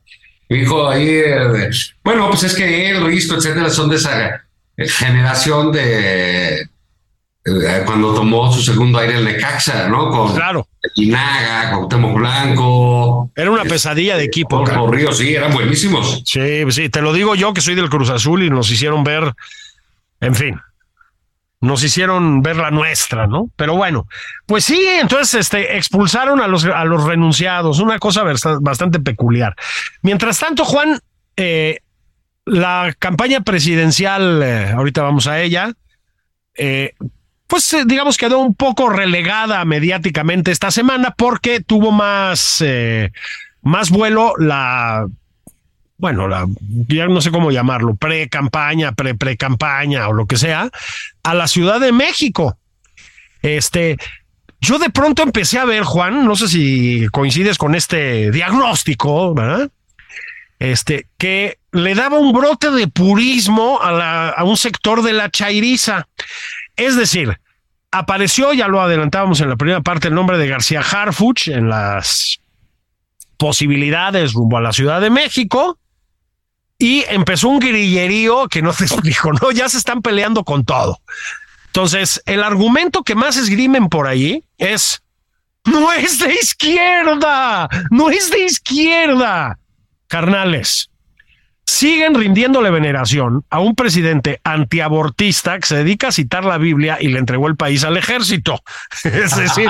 Dijo 0.49 0.89
ahí. 0.89 1.09
Eh, 1.09 1.69
bueno, 2.03 2.27
pues 2.29 2.41
es 2.41 2.55
que 2.55 2.89
él, 2.89 3.05
Risco, 3.05 3.35
etcétera, 3.35 3.69
son 3.69 3.87
de 3.91 3.97
esa 3.97 4.47
generación 4.75 5.71
de 5.71 6.67
cuando 7.85 8.13
tomó 8.15 8.51
su 8.51 8.61
segundo 8.61 8.97
aire 8.97 9.17
el 9.17 9.25
Necaxa, 9.25 9.87
¿no? 9.87 10.09
Con 10.09 10.33
claro. 10.33 10.67
Inaga, 10.95 11.71
con 11.71 11.87
Temo 11.87 12.13
Blanco. 12.13 13.31
Era 13.35 13.51
una 13.51 13.63
pesadilla 13.63 14.17
de 14.17 14.23
equipo. 14.23 14.63
Por 14.63 14.95
Río, 14.95 15.11
sí, 15.13 15.35
eran 15.35 15.53
buenísimos. 15.53 16.23
Sí, 16.25 16.63
sí, 16.71 16.89
te 16.89 17.01
lo 17.01 17.13
digo 17.13 17.35
yo 17.35 17.53
que 17.53 17.61
soy 17.61 17.75
del 17.75 17.89
Cruz 17.89 18.09
Azul 18.09 18.43
y 18.43 18.49
nos 18.49 18.71
hicieron 18.71 19.03
ver, 19.03 19.33
en 20.21 20.33
fin, 20.33 20.59
nos 21.61 21.83
hicieron 21.83 22.41
ver 22.41 22.57
la 22.57 22.71
nuestra, 22.71 23.27
¿no? 23.27 23.49
Pero 23.55 23.75
bueno, 23.75 24.07
pues 24.47 24.65
sí, 24.65 24.83
entonces 24.99 25.41
este, 25.41 25.77
expulsaron 25.77 26.41
a 26.41 26.47
los, 26.47 26.65
a 26.65 26.83
los 26.85 27.03
renunciados, 27.03 27.79
una 27.79 27.99
cosa 27.99 28.23
bastante 28.59 28.99
peculiar. 28.99 29.55
Mientras 30.01 30.39
tanto, 30.39 30.65
Juan, 30.65 30.99
eh, 31.35 31.79
la 32.45 32.95
campaña 32.97 33.41
presidencial, 33.41 34.41
eh, 34.43 34.71
ahorita 34.71 35.03
vamos 35.03 35.27
a 35.27 35.41
ella, 35.41 35.73
eh, 36.55 36.93
pues 37.47 37.71
eh, 37.73 37.83
digamos 37.85 38.17
quedó 38.17 38.39
un 38.39 38.55
poco 38.55 38.89
relegada 38.89 39.63
mediáticamente 39.65 40.51
esta 40.51 40.71
semana 40.71 41.13
porque 41.15 41.61
tuvo 41.61 41.91
más, 41.91 42.61
eh, 42.65 43.11
más 43.61 43.89
vuelo 43.89 44.33
la, 44.37 45.07
bueno, 45.97 46.27
la, 46.27 46.45
ya 46.87 47.07
no 47.07 47.21
sé 47.21 47.31
cómo 47.31 47.51
llamarlo, 47.51 47.95
pre-campaña, 47.95 48.91
pre-pre-campaña 48.93 50.07
o 50.07 50.13
lo 50.13 50.25
que 50.25 50.37
sea, 50.37 50.69
a 51.23 51.33
la 51.33 51.47
Ciudad 51.47 51.79
de 51.79 51.91
México. 51.91 52.57
Este, 53.41 53.97
yo 54.59 54.79
de 54.79 54.89
pronto 54.89 55.23
empecé 55.23 55.59
a 55.59 55.65
ver, 55.65 55.83
Juan, 55.83 56.25
no 56.25 56.35
sé 56.35 56.47
si 56.47 57.07
coincides 57.11 57.57
con 57.57 57.75
este 57.75 58.31
diagnóstico, 58.31 59.33
¿verdad? 59.33 59.69
Este, 60.59 61.07
que 61.17 61.59
le 61.71 61.95
daba 61.95 62.17
un 62.17 62.33
brote 62.33 62.71
de 62.71 62.87
purismo 62.87 63.79
a, 63.81 64.29
a 64.29 64.43
un 64.43 64.57
sector 64.57 65.01
de 65.03 65.13
la 65.13 65.29
chairiza. 65.29 66.07
Es 66.75 66.95
decir, 66.95 67.39
apareció, 67.91 68.53
ya 68.53 68.67
lo 68.67 68.81
adelantábamos 68.81 69.41
en 69.41 69.49
la 69.49 69.55
primera 69.55 69.81
parte, 69.81 70.09
el 70.09 70.15
nombre 70.15 70.37
de 70.37 70.47
García 70.47 70.81
Harfuch 70.81 71.47
en 71.47 71.69
las 71.69 72.39
posibilidades 73.37 74.33
rumbo 74.33 74.57
a 74.57 74.61
la 74.61 74.73
Ciudad 74.73 75.01
de 75.01 75.09
México 75.09 75.77
y 76.77 77.03
empezó 77.07 77.49
un 77.49 77.59
grillerío 77.59 78.47
que 78.47 78.61
no 78.61 78.73
te 78.77 78.85
explico, 78.85 79.31
¿no? 79.33 79.51
Ya 79.51 79.69
se 79.69 79.77
están 79.77 80.01
peleando 80.01 80.43
con 80.43 80.65
todo. 80.65 80.99
Entonces, 81.67 82.21
el 82.25 82.43
argumento 82.43 83.03
que 83.03 83.15
más 83.15 83.37
esgrimen 83.37 83.89
por 83.89 84.07
ahí 84.07 84.43
es, 84.57 85.01
no 85.65 85.91
es 85.91 86.19
de 86.19 86.33
izquierda, 86.33 87.67
no 87.91 88.09
es 88.09 88.31
de 88.31 88.45
izquierda. 88.45 89.59
Carnales, 90.07 90.89
siguen 91.65 92.13
rindiéndole 92.13 92.69
veneración 92.69 93.43
a 93.49 93.59
un 93.59 93.75
presidente 93.75 94.39
antiabortista 94.43 95.59
que 95.59 95.67
se 95.67 95.77
dedica 95.77 96.09
a 96.09 96.11
citar 96.11 96.45
la 96.45 96.57
Biblia 96.57 96.97
y 97.01 97.07
le 97.07 97.19
entregó 97.19 97.47
el 97.47 97.55
país 97.55 97.83
al 97.83 97.97
ejército. 97.97 98.61
Es 99.03 99.35
decir, 99.35 99.69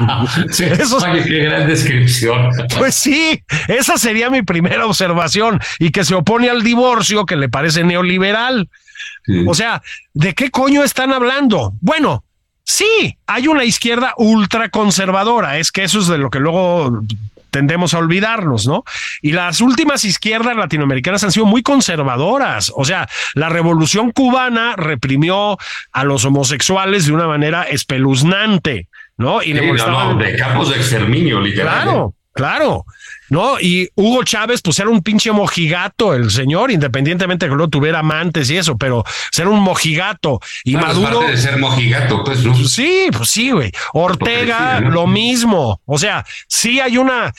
sí, 0.50 0.64
oye, 0.64 1.24
qué 1.24 1.38
gran 1.44 1.66
descripción. 1.66 2.50
Pues 2.78 2.94
sí, 2.94 3.42
esa 3.68 3.98
sería 3.98 4.30
mi 4.30 4.42
primera 4.42 4.86
observación 4.86 5.60
y 5.78 5.90
que 5.90 6.04
se 6.04 6.14
opone 6.14 6.48
al 6.48 6.62
divorcio 6.62 7.26
que 7.26 7.36
le 7.36 7.48
parece 7.48 7.84
neoliberal. 7.84 8.68
Sí. 9.24 9.44
O 9.46 9.54
sea, 9.54 9.82
¿de 10.14 10.34
qué 10.34 10.50
coño 10.50 10.84
están 10.84 11.12
hablando? 11.12 11.74
Bueno, 11.80 12.24
sí, 12.64 13.18
hay 13.26 13.48
una 13.48 13.64
izquierda 13.64 14.14
ultraconservadora, 14.16 15.58
es 15.58 15.72
que 15.72 15.84
eso 15.84 16.00
es 16.00 16.06
de 16.06 16.18
lo 16.18 16.30
que 16.30 16.40
luego 16.40 17.02
tendemos 17.52 17.94
a 17.94 17.98
olvidarnos, 17.98 18.66
¿no? 18.66 18.82
Y 19.20 19.32
las 19.32 19.60
últimas 19.60 20.04
izquierdas 20.04 20.56
latinoamericanas 20.56 21.22
han 21.22 21.30
sido 21.30 21.46
muy 21.46 21.62
conservadoras. 21.62 22.72
O 22.74 22.84
sea, 22.84 23.08
la 23.34 23.48
revolución 23.50 24.10
cubana 24.10 24.74
reprimió 24.76 25.58
a 25.92 26.04
los 26.04 26.24
homosexuales 26.24 27.06
de 27.06 27.12
una 27.12 27.28
manera 27.28 27.62
espeluznante, 27.62 28.88
¿no? 29.18 29.42
Y 29.42 29.52
sí, 29.52 29.60
no, 29.60 30.14
no, 30.14 30.16
de 30.16 30.34
campos 30.36 30.70
de 30.70 30.76
exterminio, 30.76 31.40
literal. 31.40 31.82
Claro, 31.82 32.14
claro. 32.32 32.84
¿No? 33.32 33.58
Y 33.58 33.88
Hugo 33.94 34.24
Chávez, 34.24 34.60
pues 34.60 34.78
era 34.78 34.90
un 34.90 35.00
pinche 35.00 35.32
mojigato, 35.32 36.12
el 36.12 36.30
señor, 36.30 36.70
independientemente 36.70 37.46
de 37.46 37.50
que 37.50 37.56
no 37.56 37.66
tuviera 37.70 38.00
amantes 38.00 38.50
y 38.50 38.58
eso, 38.58 38.76
pero 38.76 39.04
ser 39.30 39.48
un 39.48 39.58
mojigato. 39.60 40.38
Y 40.64 40.74
bueno, 40.74 40.88
Maduro. 40.88 41.18
Parte 41.20 41.32
de 41.32 41.38
ser 41.38 41.56
mojigato, 41.58 42.24
pues, 42.24 42.44
¿no? 42.44 42.54
Sí, 42.54 43.08
pues 43.10 43.30
sí, 43.30 43.50
güey. 43.50 43.72
Ortega, 43.94 44.82
¿no? 44.82 44.90
lo 44.90 45.06
mismo. 45.06 45.80
O 45.86 45.98
sea, 45.98 46.26
sí 46.46 46.78
hay 46.78 46.98
una. 46.98 47.32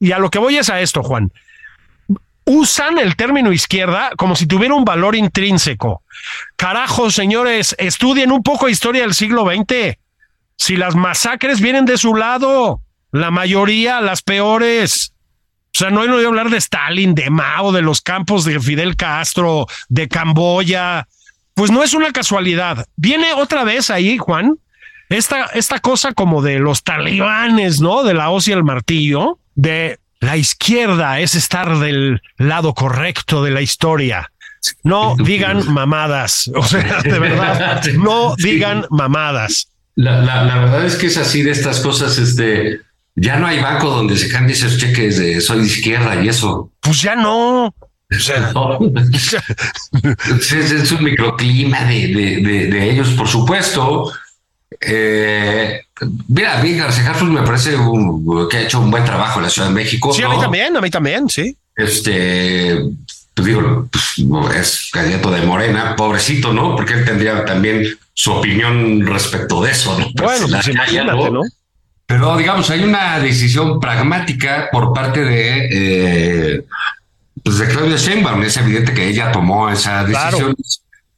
Y 0.00 0.12
a 0.12 0.18
lo 0.18 0.30
que 0.30 0.38
voy 0.38 0.56
es 0.56 0.70
a 0.70 0.80
esto, 0.80 1.02
Juan. 1.02 1.30
Usan 2.46 2.98
el 2.98 3.14
término 3.14 3.52
izquierda 3.52 4.12
como 4.16 4.34
si 4.34 4.46
tuviera 4.46 4.74
un 4.74 4.86
valor 4.86 5.16
intrínseco. 5.16 6.02
Carajo, 6.56 7.10
señores, 7.10 7.76
estudien 7.78 8.32
un 8.32 8.42
poco 8.42 8.70
historia 8.70 9.02
del 9.02 9.12
siglo 9.12 9.44
XX. 9.44 9.98
Si 10.56 10.78
las 10.78 10.94
masacres 10.94 11.60
vienen 11.60 11.84
de 11.84 11.98
su 11.98 12.14
lado, 12.14 12.80
la 13.14 13.30
mayoría, 13.30 14.00
las 14.00 14.22
peores. 14.22 15.12
O 15.72 15.78
sea, 15.78 15.90
no 15.90 16.02
he 16.02 16.08
oído 16.08 16.28
hablar 16.28 16.50
de 16.50 16.56
Stalin, 16.56 17.14
de 17.14 17.30
Mao, 17.30 17.70
de 17.70 17.80
los 17.80 18.00
campos 18.00 18.44
de 18.44 18.58
Fidel 18.58 18.96
Castro, 18.96 19.68
de 19.88 20.08
Camboya. 20.08 21.06
Pues 21.54 21.70
no 21.70 21.84
es 21.84 21.94
una 21.94 22.10
casualidad. 22.10 22.86
Viene 22.96 23.32
otra 23.32 23.62
vez 23.62 23.88
ahí, 23.88 24.18
Juan, 24.18 24.58
esta, 25.08 25.44
esta 25.54 25.78
cosa 25.78 26.12
como 26.12 26.42
de 26.42 26.58
los 26.58 26.82
talibanes, 26.82 27.80
¿no? 27.80 28.02
De 28.02 28.14
la 28.14 28.30
hoz 28.30 28.48
y 28.48 28.52
el 28.52 28.64
martillo, 28.64 29.38
de 29.54 30.00
la 30.18 30.36
izquierda 30.36 31.20
es 31.20 31.36
estar 31.36 31.78
del 31.78 32.20
lado 32.36 32.74
correcto 32.74 33.44
de 33.44 33.52
la 33.52 33.60
historia. 33.60 34.32
No 34.82 35.14
digan 35.14 35.72
mamadas. 35.72 36.50
O 36.52 36.64
sea, 36.64 37.00
de 37.04 37.18
verdad, 37.20 37.84
no 37.92 38.34
digan 38.36 38.86
mamadas. 38.90 39.68
La, 39.94 40.20
la, 40.20 40.42
la 40.42 40.58
verdad 40.58 40.84
es 40.84 40.96
que 40.96 41.06
es 41.06 41.16
así 41.16 41.42
de 41.42 41.52
estas 41.52 41.78
cosas, 41.78 42.18
este, 42.18 42.80
ya 43.16 43.36
no 43.36 43.46
hay 43.46 43.60
banco 43.60 43.90
donde 43.90 44.16
se 44.16 44.28
cambie 44.28 44.54
esos 44.54 44.78
cheques 44.78 45.18
de 45.18 45.40
soy 45.40 45.60
de 45.60 45.66
izquierda 45.66 46.22
y 46.22 46.28
eso. 46.28 46.70
Pues 46.80 47.00
ya 47.02 47.14
no. 47.14 47.66
O 47.66 48.18
sea, 48.18 48.52
no. 48.54 48.78
es, 50.38 50.52
es, 50.52 50.92
un 50.92 51.04
microclima 51.04 51.84
de, 51.84 52.08
de, 52.08 52.36
de, 52.36 52.66
de 52.66 52.90
ellos, 52.90 53.10
por 53.10 53.28
supuesto. 53.28 54.12
Eh, 54.80 55.82
mira, 56.28 56.58
a 56.58 56.62
mí 56.62 56.74
García 56.74 57.12
me 57.22 57.42
parece 57.42 57.76
un, 57.76 58.48
que 58.48 58.58
ha 58.58 58.62
hecho 58.62 58.80
un 58.80 58.90
buen 58.90 59.04
trabajo 59.04 59.38
en 59.38 59.44
la 59.44 59.50
Ciudad 59.50 59.68
de 59.68 59.74
México. 59.74 60.12
Sí, 60.12 60.22
¿no? 60.22 60.32
a 60.32 60.34
mí 60.34 60.40
también, 60.40 60.76
a 60.76 60.80
mí 60.80 60.90
también, 60.90 61.28
sí. 61.28 61.56
Este, 61.76 62.78
pues 63.34 63.46
digo, 63.46 63.88
pues, 63.90 64.56
es 64.56 64.90
candidato 64.92 65.30
de 65.30 65.42
Morena, 65.42 65.96
pobrecito, 65.96 66.52
¿no? 66.52 66.76
Porque 66.76 66.94
él 66.94 67.04
tendría 67.04 67.44
también 67.44 67.86
su 68.12 68.32
opinión 68.32 69.06
respecto 69.06 69.62
de 69.62 69.72
eso, 69.72 69.98
¿no? 69.98 70.06
Bueno, 70.14 70.46
pues 70.48 70.68
imagínate, 70.68 71.30
¿no? 71.30 71.42
Pero 72.06 72.36
digamos, 72.36 72.68
hay 72.70 72.84
una 72.84 73.18
decisión 73.18 73.80
pragmática 73.80 74.68
por 74.70 74.92
parte 74.92 75.24
de, 75.24 75.68
eh, 76.56 76.64
pues 77.42 77.58
de 77.58 77.68
Claudia 77.68 77.96
Sheinbaum. 77.96 78.42
Es 78.42 78.56
evidente 78.56 78.92
que 78.92 79.08
ella 79.08 79.32
tomó 79.32 79.70
esa 79.70 80.04
decisión. 80.04 80.30
Claro. 80.30 80.54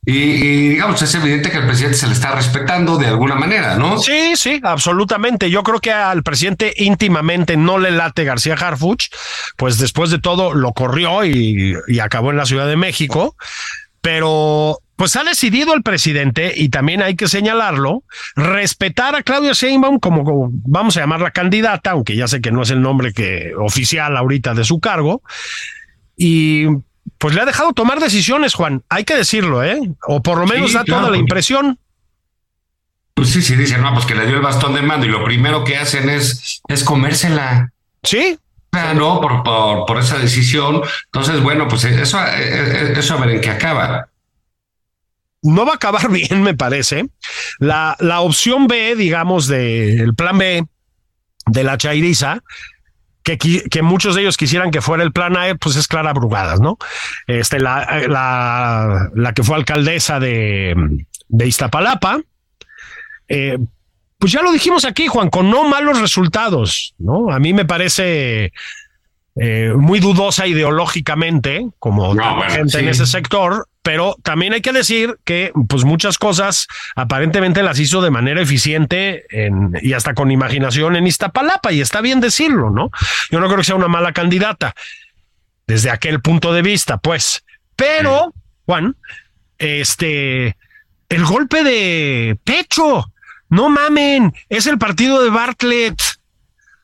Y, 0.08 0.12
y, 0.12 0.68
digamos, 0.68 1.02
es 1.02 1.12
evidente 1.16 1.50
que 1.50 1.56
al 1.56 1.66
presidente 1.66 1.96
se 1.98 2.06
le 2.06 2.12
está 2.12 2.30
respetando 2.30 2.96
de 2.96 3.08
alguna 3.08 3.34
manera, 3.34 3.74
¿no? 3.74 3.98
Sí, 3.98 4.34
sí, 4.36 4.60
absolutamente. 4.62 5.50
Yo 5.50 5.64
creo 5.64 5.80
que 5.80 5.90
al 5.90 6.22
presidente 6.22 6.72
íntimamente 6.76 7.56
no 7.56 7.78
le 7.78 7.90
late 7.90 8.22
García 8.22 8.54
Harfuch, 8.54 9.08
pues 9.56 9.78
después 9.78 10.10
de 10.10 10.20
todo 10.20 10.54
lo 10.54 10.72
corrió 10.72 11.24
y, 11.24 11.74
y 11.88 11.98
acabó 11.98 12.30
en 12.30 12.36
la 12.36 12.46
Ciudad 12.46 12.68
de 12.68 12.76
México. 12.76 13.34
Pero 14.00 14.78
pues 14.96 15.14
ha 15.16 15.24
decidido 15.24 15.74
el 15.74 15.82
presidente, 15.82 16.54
y 16.56 16.70
también 16.70 17.02
hay 17.02 17.16
que 17.16 17.28
señalarlo, 17.28 18.02
respetar 18.34 19.14
a 19.14 19.22
Claudia 19.22 19.52
Sheinbaum 19.52 19.98
como, 20.00 20.24
como, 20.24 20.48
vamos 20.50 20.96
a 20.96 21.00
llamarla 21.00 21.30
candidata, 21.30 21.90
aunque 21.90 22.16
ya 22.16 22.26
sé 22.26 22.40
que 22.40 22.50
no 22.50 22.62
es 22.62 22.70
el 22.70 22.80
nombre 22.80 23.12
que 23.12 23.52
oficial 23.58 24.16
ahorita 24.16 24.54
de 24.54 24.64
su 24.64 24.80
cargo, 24.80 25.22
y 26.16 26.66
pues 27.18 27.34
le 27.34 27.42
ha 27.42 27.44
dejado 27.44 27.72
tomar 27.72 28.00
decisiones, 28.00 28.54
Juan, 28.54 28.82
hay 28.88 29.04
que 29.04 29.14
decirlo, 29.14 29.62
¿eh? 29.62 29.78
O 30.08 30.22
por 30.22 30.38
lo 30.38 30.46
menos 30.46 30.70
sí, 30.70 30.76
da 30.76 30.84
claro, 30.84 31.02
toda 31.02 31.12
la 31.12 31.18
impresión. 31.18 31.78
Pues 33.12 33.30
sí, 33.30 33.42
sí, 33.42 33.54
dicen, 33.54 33.82
no, 33.82 33.92
pues 33.92 34.06
que 34.06 34.14
le 34.14 34.26
dio 34.26 34.36
el 34.36 34.42
bastón 34.42 34.74
de 34.74 34.82
mando 34.82 35.06
y 35.06 35.10
lo 35.10 35.24
primero 35.24 35.62
que 35.62 35.76
hacen 35.76 36.08
es, 36.08 36.62
es 36.68 36.84
comérsela. 36.84 37.70
Sí, 38.02 38.38
no, 38.94 39.20
por, 39.20 39.42
por, 39.42 39.86
por, 39.86 39.98
esa 39.98 40.18
decisión. 40.18 40.82
Entonces, 41.06 41.42
bueno, 41.42 41.66
pues 41.68 41.84
eso, 41.84 42.18
eso 42.22 43.14
a 43.14 43.20
ver 43.20 43.36
en 43.36 43.40
qué 43.40 43.50
acaba 43.50 44.08
no 45.42 45.64
va 45.64 45.72
a 45.72 45.76
acabar 45.76 46.08
bien, 46.10 46.42
me 46.42 46.54
parece. 46.54 47.08
La, 47.58 47.96
la 48.00 48.20
opción 48.20 48.66
B, 48.66 48.96
digamos, 48.96 49.46
del 49.46 50.06
de, 50.06 50.12
plan 50.12 50.38
B 50.38 50.64
de 51.46 51.64
la 51.64 51.78
Chairiza, 51.78 52.42
que, 53.22 53.38
que, 53.38 53.82
muchos 53.82 54.14
de 54.14 54.22
ellos 54.22 54.36
quisieran 54.36 54.70
que 54.70 54.80
fuera 54.80 55.02
el 55.02 55.12
plan 55.12 55.36
A, 55.36 55.54
pues 55.56 55.74
es 55.74 55.88
Clara 55.88 56.12
Brugadas, 56.12 56.60
¿no? 56.60 56.78
Este, 57.26 57.58
la, 57.58 58.04
la, 58.08 59.10
la 59.14 59.32
que 59.32 59.42
fue 59.42 59.56
alcaldesa 59.56 60.20
de, 60.20 60.74
de 61.28 61.46
Iztapalapa. 61.46 62.20
Eh, 63.28 63.58
pues 64.18 64.32
ya 64.32 64.42
lo 64.42 64.52
dijimos 64.52 64.84
aquí, 64.84 65.08
Juan, 65.08 65.28
con 65.28 65.50
no 65.50 65.64
malos 65.68 66.00
resultados, 66.00 66.94
¿no? 66.98 67.30
A 67.30 67.38
mí 67.38 67.52
me 67.52 67.64
parece 67.64 68.52
eh, 69.34 69.72
muy 69.76 70.00
dudosa 70.00 70.46
ideológicamente, 70.46 71.66
como 71.78 72.14
no, 72.14 72.36
bueno, 72.36 72.50
gente 72.50 72.78
sí. 72.78 72.78
en 72.78 72.88
ese 72.88 73.06
sector, 73.06 73.68
pero 73.86 74.16
también 74.24 74.52
hay 74.52 74.62
que 74.62 74.72
decir 74.72 75.16
que 75.22 75.52
pues 75.68 75.84
muchas 75.84 76.18
cosas 76.18 76.66
aparentemente 76.96 77.62
las 77.62 77.78
hizo 77.78 78.02
de 78.02 78.10
manera 78.10 78.42
eficiente 78.42 79.26
en, 79.30 79.78
y 79.80 79.92
hasta 79.92 80.12
con 80.12 80.32
imaginación 80.32 80.96
en 80.96 81.06
Iztapalapa, 81.06 81.70
y 81.70 81.80
está 81.80 82.00
bien 82.00 82.18
decirlo, 82.18 82.70
¿no? 82.70 82.90
Yo 83.30 83.38
no 83.38 83.46
creo 83.46 83.58
que 83.58 83.62
sea 83.62 83.76
una 83.76 83.86
mala 83.86 84.12
candidata 84.12 84.74
desde 85.68 85.90
aquel 85.90 86.20
punto 86.20 86.52
de 86.52 86.62
vista, 86.62 86.98
pues. 86.98 87.44
Pero, 87.76 88.34
Juan, 88.64 88.96
este, 89.56 90.56
el 91.08 91.24
golpe 91.24 91.62
de 91.62 92.36
pecho, 92.42 93.12
no 93.50 93.68
mamen, 93.68 94.34
es 94.48 94.66
el 94.66 94.78
partido 94.78 95.22
de 95.22 95.30
Bartlett. 95.30 96.02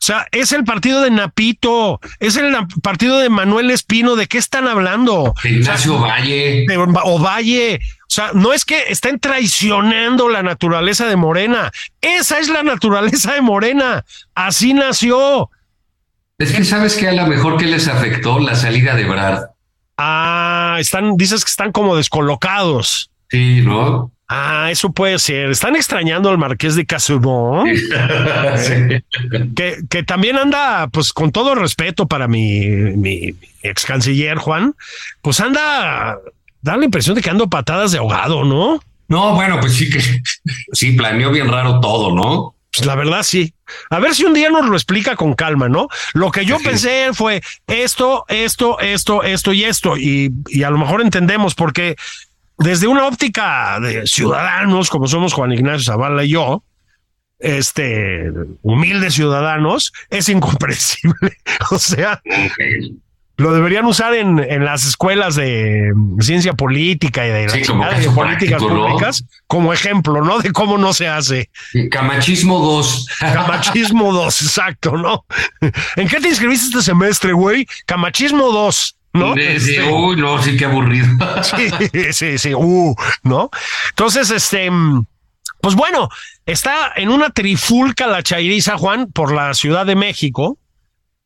O 0.02 0.04
sea, 0.04 0.26
es 0.32 0.50
el 0.50 0.64
partido 0.64 1.00
de 1.00 1.12
Napito, 1.12 2.00
es 2.18 2.36
el 2.36 2.52
partido 2.82 3.20
de 3.20 3.28
Manuel 3.28 3.70
Espino. 3.70 4.16
¿De 4.16 4.26
qué 4.26 4.36
están 4.36 4.66
hablando? 4.66 5.32
De 5.44 5.50
Ignacio 5.50 6.00
Valle. 6.00 6.64
De, 6.66 6.76
o 6.76 7.20
Valle. 7.20 7.76
O 7.76 8.08
sea, 8.08 8.32
no 8.34 8.52
es 8.52 8.64
que 8.64 8.82
estén 8.88 9.20
traicionando 9.20 10.28
la 10.28 10.42
naturaleza 10.42 11.06
de 11.06 11.14
Morena. 11.14 11.70
Esa 12.00 12.40
es 12.40 12.48
la 12.48 12.64
naturaleza 12.64 13.34
de 13.34 13.42
Morena. 13.42 14.04
Así 14.34 14.74
nació. 14.74 15.50
Es 16.36 16.50
que 16.50 16.64
sabes 16.64 16.96
que 16.96 17.06
a 17.06 17.12
lo 17.12 17.28
mejor 17.28 17.56
que 17.56 17.66
les 17.66 17.86
afectó 17.86 18.40
la 18.40 18.56
salida 18.56 18.96
de 18.96 19.04
Brad. 19.04 19.44
Ah, 19.98 20.78
están, 20.80 21.16
dices 21.16 21.44
que 21.44 21.50
están 21.50 21.70
como 21.70 21.94
descolocados. 21.94 23.12
Sí, 23.30 23.60
¿no? 23.60 24.10
Ah, 24.34 24.70
eso 24.70 24.90
puede 24.92 25.18
ser. 25.18 25.50
Están 25.50 25.76
extrañando 25.76 26.30
al 26.30 26.38
marqués 26.38 26.74
de 26.74 26.86
Casubón. 26.86 27.66
que, 29.54 29.76
que 29.90 30.02
también 30.04 30.38
anda, 30.38 30.88
pues 30.88 31.12
con 31.12 31.32
todo 31.32 31.54
respeto 31.54 32.08
para 32.08 32.28
mi, 32.28 32.60
mi 32.66 33.34
ex 33.62 33.84
canciller 33.84 34.38
Juan, 34.38 34.74
pues 35.20 35.38
anda, 35.40 36.16
da 36.62 36.76
la 36.78 36.84
impresión 36.86 37.14
de 37.14 37.20
que 37.20 37.28
ando 37.28 37.50
patadas 37.50 37.92
de 37.92 37.98
ahogado, 37.98 38.42
¿no? 38.44 38.82
No, 39.08 39.34
bueno, 39.34 39.60
pues 39.60 39.74
sí 39.74 39.90
que 39.90 40.00
sí 40.72 40.92
planeó 40.92 41.30
bien 41.30 41.48
raro 41.48 41.80
todo, 41.80 42.14
¿no? 42.14 42.54
Pues 42.74 42.86
la 42.86 42.94
verdad 42.94 43.24
sí. 43.24 43.52
A 43.90 43.98
ver 43.98 44.14
si 44.14 44.24
un 44.24 44.32
día 44.32 44.48
nos 44.48 44.66
lo 44.66 44.74
explica 44.74 45.14
con 45.14 45.34
calma, 45.34 45.68
¿no? 45.68 45.88
Lo 46.14 46.30
que 46.30 46.46
yo 46.46 46.58
pensé 46.58 47.10
fue 47.12 47.42
esto, 47.66 48.24
esto, 48.28 48.80
esto, 48.80 49.22
esto 49.24 49.52
y 49.52 49.64
esto, 49.64 49.98
y, 49.98 50.32
y 50.46 50.62
a 50.62 50.70
lo 50.70 50.78
mejor 50.78 51.02
entendemos 51.02 51.54
porque 51.54 51.96
desde 52.58 52.86
una 52.86 53.06
óptica 53.06 53.78
de 53.80 54.06
ciudadanos, 54.06 54.90
como 54.90 55.08
somos 55.08 55.32
Juan 55.32 55.52
Ignacio 55.52 55.92
Zavala 55.92 56.24
y 56.24 56.30
yo, 56.30 56.62
este, 57.38 58.30
humildes 58.62 59.14
ciudadanos, 59.14 59.92
es 60.10 60.28
incomprensible. 60.28 61.36
o 61.70 61.78
sea, 61.78 62.22
lo 63.36 63.52
deberían 63.52 63.84
usar 63.86 64.14
en, 64.14 64.38
en, 64.38 64.64
las 64.64 64.84
escuelas 64.84 65.34
de 65.34 65.92
ciencia 66.20 66.52
política 66.52 67.26
y 67.26 67.30
de, 67.30 67.48
sí, 67.48 67.62
como 67.64 67.84
de 67.84 68.08
políticas 68.10 68.62
públicas 68.62 69.24
como 69.46 69.72
ejemplo, 69.72 70.22
¿no? 70.22 70.38
De 70.38 70.52
cómo 70.52 70.78
no 70.78 70.92
se 70.92 71.08
hace. 71.08 71.50
Camachismo 71.90 72.60
2. 72.60 73.06
Camachismo 73.18 74.12
2, 74.12 74.42
exacto, 74.42 74.96
¿no? 74.96 75.24
¿En 75.96 76.08
qué 76.08 76.20
te 76.20 76.28
inscribiste 76.28 76.66
este 76.66 76.82
semestre, 76.82 77.32
güey? 77.32 77.66
Camachismo 77.86 78.50
2. 78.50 78.96
¿No? 79.12 79.34
Sí, 79.34 79.60
sí, 79.60 79.80
uy, 79.80 80.16
no, 80.16 80.42
sí, 80.42 80.56
qué 80.56 80.64
aburrido. 80.64 81.06
sí, 81.42 82.12
sí, 82.12 82.38
sí, 82.38 82.54
uh, 82.54 82.94
¿no? 83.22 83.50
Entonces, 83.90 84.30
este, 84.30 84.70
pues 85.60 85.74
bueno, 85.74 86.08
está 86.46 86.92
en 86.96 87.08
una 87.08 87.30
trifulca 87.30 88.06
la 88.06 88.22
chairiza, 88.22 88.78
Juan, 88.78 89.12
por 89.12 89.32
la 89.32 89.54
Ciudad 89.54 89.86
de 89.86 89.96
México. 89.96 90.58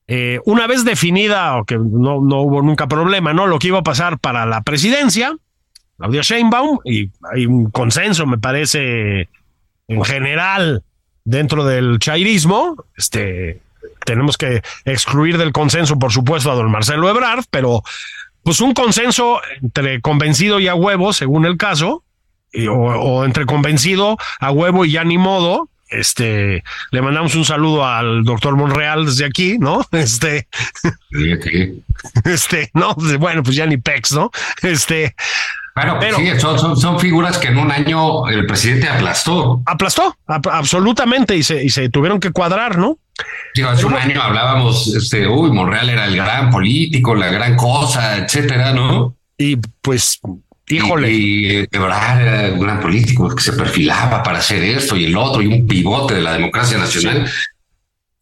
Eh, 0.09 0.41
una 0.45 0.67
vez 0.67 0.85
definida, 0.85 1.57
o 1.57 1.65
que 1.65 1.77
no, 1.77 2.21
no 2.21 2.43
hubo 2.43 2.63
nunca 2.63 2.87
problema, 2.87 3.33
¿no? 3.33 3.47
Lo 3.47 3.59
que 3.59 3.69
iba 3.69 3.79
a 3.79 3.83
pasar 3.83 4.19
para 4.19 4.47
la 4.47 4.63
presidencia, 4.63 5.37
Claudia 5.97 6.23
Sheinbaum, 6.23 6.79
y 6.85 7.11
hay 7.33 7.47
un 7.47 7.71
consenso, 7.71 8.27
me 8.27 8.39
parece, 8.39 9.29
en 9.89 10.05
general, 10.05 10.85
dentro 11.25 11.65
del 11.65 11.99
chairismo, 11.99 12.85
este, 12.97 13.61
tenemos 14.05 14.37
que 14.37 14.63
excluir 14.85 15.39
del 15.39 15.53
consenso, 15.53 15.99
por 15.99 16.13
supuesto, 16.13 16.51
a 16.51 16.55
don 16.55 16.71
Marcelo 16.71 17.09
Ebrard, 17.09 17.45
pero 17.51 17.83
pues 18.43 18.61
un 18.61 18.75
consenso 18.75 19.41
entre 19.61 20.01
convencido 20.01 20.61
y 20.61 20.69
a 20.69 20.75
huevo, 20.75 21.13
según 21.13 21.47
el 21.47 21.57
caso, 21.57 22.05
o, 22.71 23.25
entre 23.25 23.45
convencido, 23.45 24.17
a 24.41 24.51
huevo 24.51 24.85
y 24.85 24.93
ya 24.93 25.05
ni 25.05 25.19
modo. 25.19 25.69
Este, 25.89 26.65
le 26.91 27.03
mandamos 27.03 27.35
un 27.37 27.45
saludo 27.45 27.87
al 27.87 28.25
doctor 28.25 28.57
Monreal 28.57 29.07
desde 29.07 29.25
aquí, 29.25 29.59
¿no? 29.59 29.87
Este, 29.93 30.49
este, 32.25 32.71
no, 32.75 32.95
bueno, 33.19 33.43
pues 33.43 33.57
ya 33.57 33.67
ni 33.67 33.77
Pex, 33.77 34.13
¿no? 34.13 34.31
Este, 34.63 35.15
bueno, 35.77 35.99
pues 35.99 36.17
sí, 36.17 36.41
son, 36.41 36.75
son, 36.75 36.99
figuras 36.99 37.37
que 37.37 37.49
en 37.49 37.59
un 37.59 37.71
año 37.71 38.27
el 38.29 38.47
presidente 38.47 38.89
aplastó. 38.89 39.63
Aplastó, 39.67 40.17
absolutamente, 40.27 41.37
y 41.37 41.43
se, 41.43 41.63
y 41.63 41.69
se 41.69 41.91
tuvieron 41.91 42.19
que 42.19 42.31
cuadrar, 42.31 42.79
¿no? 42.79 42.99
Sí, 43.53 43.61
hace 43.61 43.85
un 43.85 43.93
año 43.93 44.23
hablábamos, 44.23 44.95
este, 44.97 45.29
uy, 45.29 45.51
Monreal 45.51 45.91
era 45.91 46.07
el 46.07 46.17
gran 46.17 46.51
político, 46.51 47.15
la 47.15 47.31
gran 47.31 47.57
cosa, 47.57 48.17
etcétera, 48.17 48.73
¿no? 48.73 49.17
Y 49.37 49.57
pues, 49.83 50.19
híjole. 50.67 51.13
Y, 51.13 51.67
Ebrard 51.71 52.23
era 52.23 52.55
un 52.55 52.61
gran 52.61 52.81
político 52.81 53.29
que 53.29 53.43
se 53.43 53.53
perfilaba 53.53 54.23
para 54.23 54.39
hacer 54.39 54.63
esto 54.63 54.97
y 54.97 55.05
el 55.05 55.17
otro, 55.17 55.43
y 55.43 55.47
un 55.47 55.67
pivote 55.67 56.15
de 56.15 56.23
la 56.23 56.33
democracia 56.33 56.79
nacional. 56.79 57.31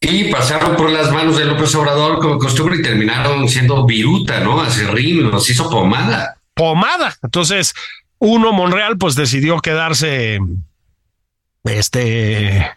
Y 0.00 0.24
pasaron 0.24 0.74
por 0.74 0.90
las 0.90 1.12
manos 1.12 1.38
de 1.38 1.44
López 1.44 1.72
Obrador 1.76 2.18
como 2.18 2.36
costumbre 2.36 2.78
y 2.78 2.82
terminaron 2.82 3.48
siendo 3.48 3.86
viruta, 3.86 4.40
¿no? 4.40 4.60
Acerrín, 4.60 5.30
los 5.30 5.48
hizo 5.48 5.70
pomada 5.70 6.33
pomada. 6.54 7.16
Entonces, 7.22 7.74
uno, 8.18 8.52
Monreal, 8.52 8.96
pues 8.96 9.14
decidió 9.14 9.58
quedarse 9.58 10.38
este 11.64 12.70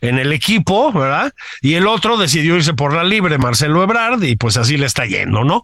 en 0.00 0.18
el 0.18 0.32
equipo, 0.32 0.92
¿verdad? 0.92 1.32
Y 1.60 1.74
el 1.74 1.86
otro 1.86 2.16
decidió 2.16 2.56
irse 2.56 2.74
por 2.74 2.94
la 2.94 3.04
libre, 3.04 3.38
Marcelo 3.38 3.82
Ebrard, 3.82 4.22
y 4.22 4.36
pues 4.36 4.56
así 4.56 4.76
le 4.76 4.86
está 4.86 5.06
yendo, 5.06 5.44
¿no? 5.44 5.62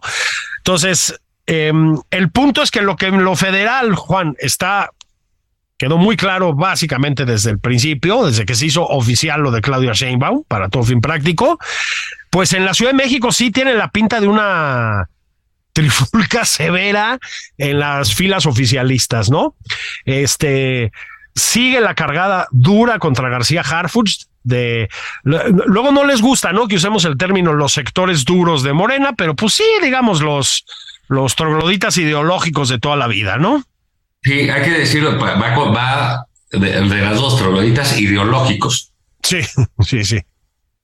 Entonces, 0.57 1.19
em, 1.45 1.97
el 2.09 2.31
punto 2.31 2.61
es 2.61 2.71
que 2.71 2.81
lo 2.81 2.95
que 2.95 3.07
en 3.07 3.23
lo 3.23 3.35
federal, 3.35 3.95
Juan, 3.95 4.35
está 4.39 4.91
quedó 5.77 5.97
muy 5.97 6.17
claro 6.17 6.53
básicamente 6.53 7.23
desde 7.23 7.51
el 7.51 7.59
principio, 7.59 8.25
desde 8.25 8.45
que 8.45 8.53
se 8.53 8.65
hizo 8.65 8.85
oficial 8.85 9.39
lo 9.39 9.51
de 9.51 9.61
Claudia 9.61 9.93
Sheinbaum, 9.93 10.43
para 10.45 10.67
todo 10.67 10.83
fin 10.83 10.99
práctico, 10.99 11.57
pues 12.29 12.51
en 12.51 12.65
la 12.65 12.73
Ciudad 12.73 12.91
de 12.91 12.97
México 12.97 13.31
sí 13.31 13.49
tiene 13.49 13.73
la 13.73 13.89
pinta 13.89 14.19
de 14.19 14.27
una 14.27 15.09
trifulca 15.79 16.43
severa 16.43 17.19
en 17.57 17.79
las 17.79 18.13
filas 18.13 18.45
oficialistas, 18.45 19.29
¿no? 19.29 19.55
Este 20.05 20.91
sigue 21.35 21.79
la 21.79 21.95
cargada 21.95 22.47
dura 22.51 22.99
contra 22.99 23.29
García 23.29 23.61
Harfuch 23.61 24.25
de 24.43 24.89
luego 25.23 25.91
no 25.91 26.05
les 26.05 26.21
gusta, 26.21 26.51
¿no? 26.51 26.67
Que 26.67 26.75
usemos 26.75 27.05
el 27.05 27.17
término 27.17 27.53
los 27.53 27.73
sectores 27.73 28.25
duros 28.25 28.63
de 28.63 28.73
Morena, 28.73 29.13
pero 29.13 29.35
pues 29.35 29.53
sí, 29.53 29.65
digamos 29.81 30.21
los 30.21 30.65
los 31.07 31.35
trogloditas 31.35 31.97
ideológicos 31.97 32.67
de 32.69 32.79
toda 32.79 32.97
la 32.97 33.07
vida, 33.07 33.37
¿no? 33.37 33.63
Sí, 34.21 34.49
hay 34.49 34.63
que 34.63 34.71
decirlo, 34.71 35.17
va, 35.17 35.35
va 35.35 36.25
de, 36.51 36.59
de 36.59 37.01
las 37.01 37.15
dos 37.15 37.37
trogloditas 37.37 37.97
ideológicos. 37.97 38.91
Sí, 39.23 39.39
sí, 39.79 40.03
sí. 40.03 40.19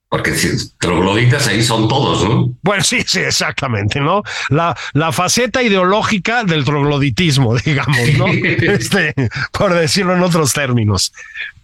Porque 0.09 0.33
trogloditas 0.79 1.47
ahí 1.47 1.63
son 1.63 1.87
todos, 1.87 2.23
¿no? 2.23 2.53
Bueno, 2.61 2.83
sí, 2.83 3.03
sí, 3.05 3.19
exactamente, 3.19 3.99
¿no? 3.99 4.23
La, 4.49 4.77
la 4.93 5.11
faceta 5.11 5.63
ideológica 5.63 6.43
del 6.43 6.63
trogloditismo, 6.63 7.55
digamos, 7.65 7.97
¿no? 8.17 8.27
este, 8.27 9.13
por 9.51 9.73
decirlo 9.73 10.15
en 10.15 10.21
otros 10.21 10.53
términos. 10.53 11.11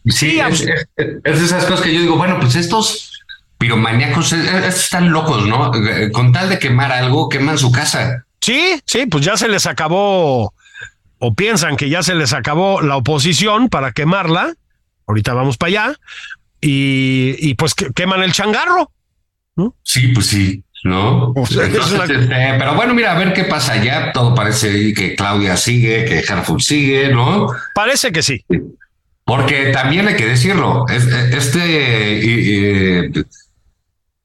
Sí, 0.06 0.40
es, 0.40 0.66
es, 0.98 1.42
esas 1.42 1.66
cosas 1.66 1.82
que 1.86 1.94
yo 1.94 2.02
digo, 2.02 2.18
bueno, 2.18 2.40
pues 2.40 2.56
estos 2.56 3.12
piromaníacos 3.60 4.34
están 4.34 5.12
locos, 5.12 5.46
¿no? 5.46 5.72
Con 6.12 6.32
tal 6.32 6.50
de 6.50 6.58
quemar 6.58 6.92
algo, 6.92 7.30
queman 7.30 7.60
su 7.60 7.72
casa. 7.72 8.26
Sí, 8.42 8.82
sí, 8.86 9.06
pues 9.06 9.24
ya 9.24 9.38
se 9.38 9.48
les 9.48 9.68
acabó, 9.68 10.56
o 11.20 11.34
piensan 11.36 11.78
que 11.78 11.88
ya 11.88 12.02
se 12.02 12.16
les 12.16 12.34
acabó 12.34 12.82
la 12.82 12.98
oposición 12.98 13.70
para 13.70 13.92
quemarla. 13.92 14.56
Ahorita 15.06 15.34
vamos 15.34 15.58
para 15.58 15.68
allá, 15.68 16.00
y, 16.62 17.36
y 17.40 17.56
pues 17.56 17.74
queman 17.74 18.24
el 18.24 18.32
changarro. 18.32 18.92
¿no? 19.56 19.76
Sí, 19.84 20.10
pues 20.10 20.28
sí. 20.28 20.64
¿no? 20.84 21.34
Este, 21.38 21.70
pero 22.58 22.76
bueno, 22.76 22.94
mira, 22.94 23.16
a 23.16 23.20
ver 23.20 23.34
qué 23.34 23.44
pasa 23.44 23.74
allá. 23.74 24.12
Todo 24.12 24.34
parece 24.34 24.94
que 24.94 25.16
Claudia 25.16 25.58
sigue, 25.58 26.06
que 26.06 26.24
Harfuch 26.28 26.62
sigue, 26.62 27.10
¿no? 27.10 27.48
Parece 27.76 28.12
que 28.12 28.24
sí. 28.24 28.44
Porque 29.24 29.72
también 29.72 30.08
hay 30.08 30.16
que 30.16 30.26
decirlo, 30.26 30.86
este 30.88 33.12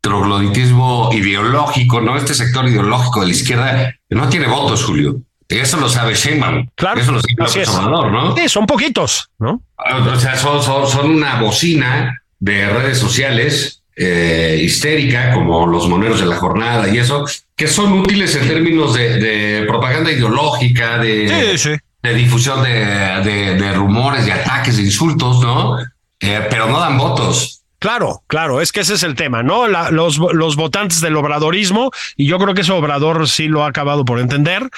trogloditismo 0.01 1.11
ideológico, 1.13 2.01
¿no? 2.01 2.17
Este 2.17 2.33
sector 2.33 2.67
ideológico 2.69 3.21
de 3.21 3.27
la 3.27 3.33
izquierda 3.33 3.95
no 4.09 4.29
tiene 4.29 4.47
votos, 4.47 4.85
Julio. 4.85 5.21
Eso 5.49 5.79
lo 5.79 5.89
sabe 5.89 6.15
Sheinbaum. 6.15 6.69
Claro. 6.75 7.01
Eso 7.01 7.13
lo 7.13 7.21
sabe 7.21 7.63
el 7.63 7.69
Obrador, 7.69 8.11
¿no? 8.11 8.37
Sí, 8.37 8.49
son 8.49 8.67
poquitos, 8.67 9.31
¿no? 9.39 9.63
O 9.77 10.17
sea, 10.17 10.37
son, 10.37 10.63
son, 10.63 10.89
son 10.89 11.11
una 11.11 11.41
bocina 11.41 12.23
de 12.39 12.69
redes 12.69 12.99
sociales 12.99 13.83
eh, 13.97 14.61
histérica, 14.63 15.33
como 15.33 15.67
los 15.67 15.89
moneros 15.89 16.21
de 16.21 16.27
la 16.27 16.37
jornada 16.37 16.89
y 16.89 16.99
eso, 16.99 17.25
que 17.57 17.67
son 17.67 17.93
útiles 17.95 18.35
en 18.37 18.47
términos 18.47 18.95
de, 18.95 19.65
propaganda 19.67 20.13
ideológica, 20.13 20.99
de, 20.99 21.81
de 22.03 22.15
difusión 22.15 22.63
de, 22.63 23.73
rumores, 23.75 24.27
de 24.27 24.33
ataques, 24.33 24.77
de 24.77 24.83
insultos, 24.83 25.41
¿no? 25.41 25.79
Eh, 26.21 26.47
pero 26.51 26.69
no 26.69 26.79
dan 26.79 26.99
votos. 26.99 27.63
Claro, 27.79 28.23
claro, 28.27 28.61
es 28.61 28.73
que 28.73 28.81
ese 28.81 28.95
es 28.95 29.03
el 29.03 29.15
tema, 29.15 29.43
¿no? 29.43 29.67
los, 29.67 30.19
los 30.19 30.57
votantes 30.57 31.01
del 31.03 31.17
obradorismo, 31.17 31.91
y 32.17 32.27
yo 32.27 32.39
creo 32.39 32.55
que 32.55 32.63
ese 32.63 32.73
obrador 32.73 33.29
sí 33.29 33.49
lo 33.49 33.65
ha 33.65 33.69
acabado 33.69 34.05
por 34.05 34.19
entender, 34.19 34.71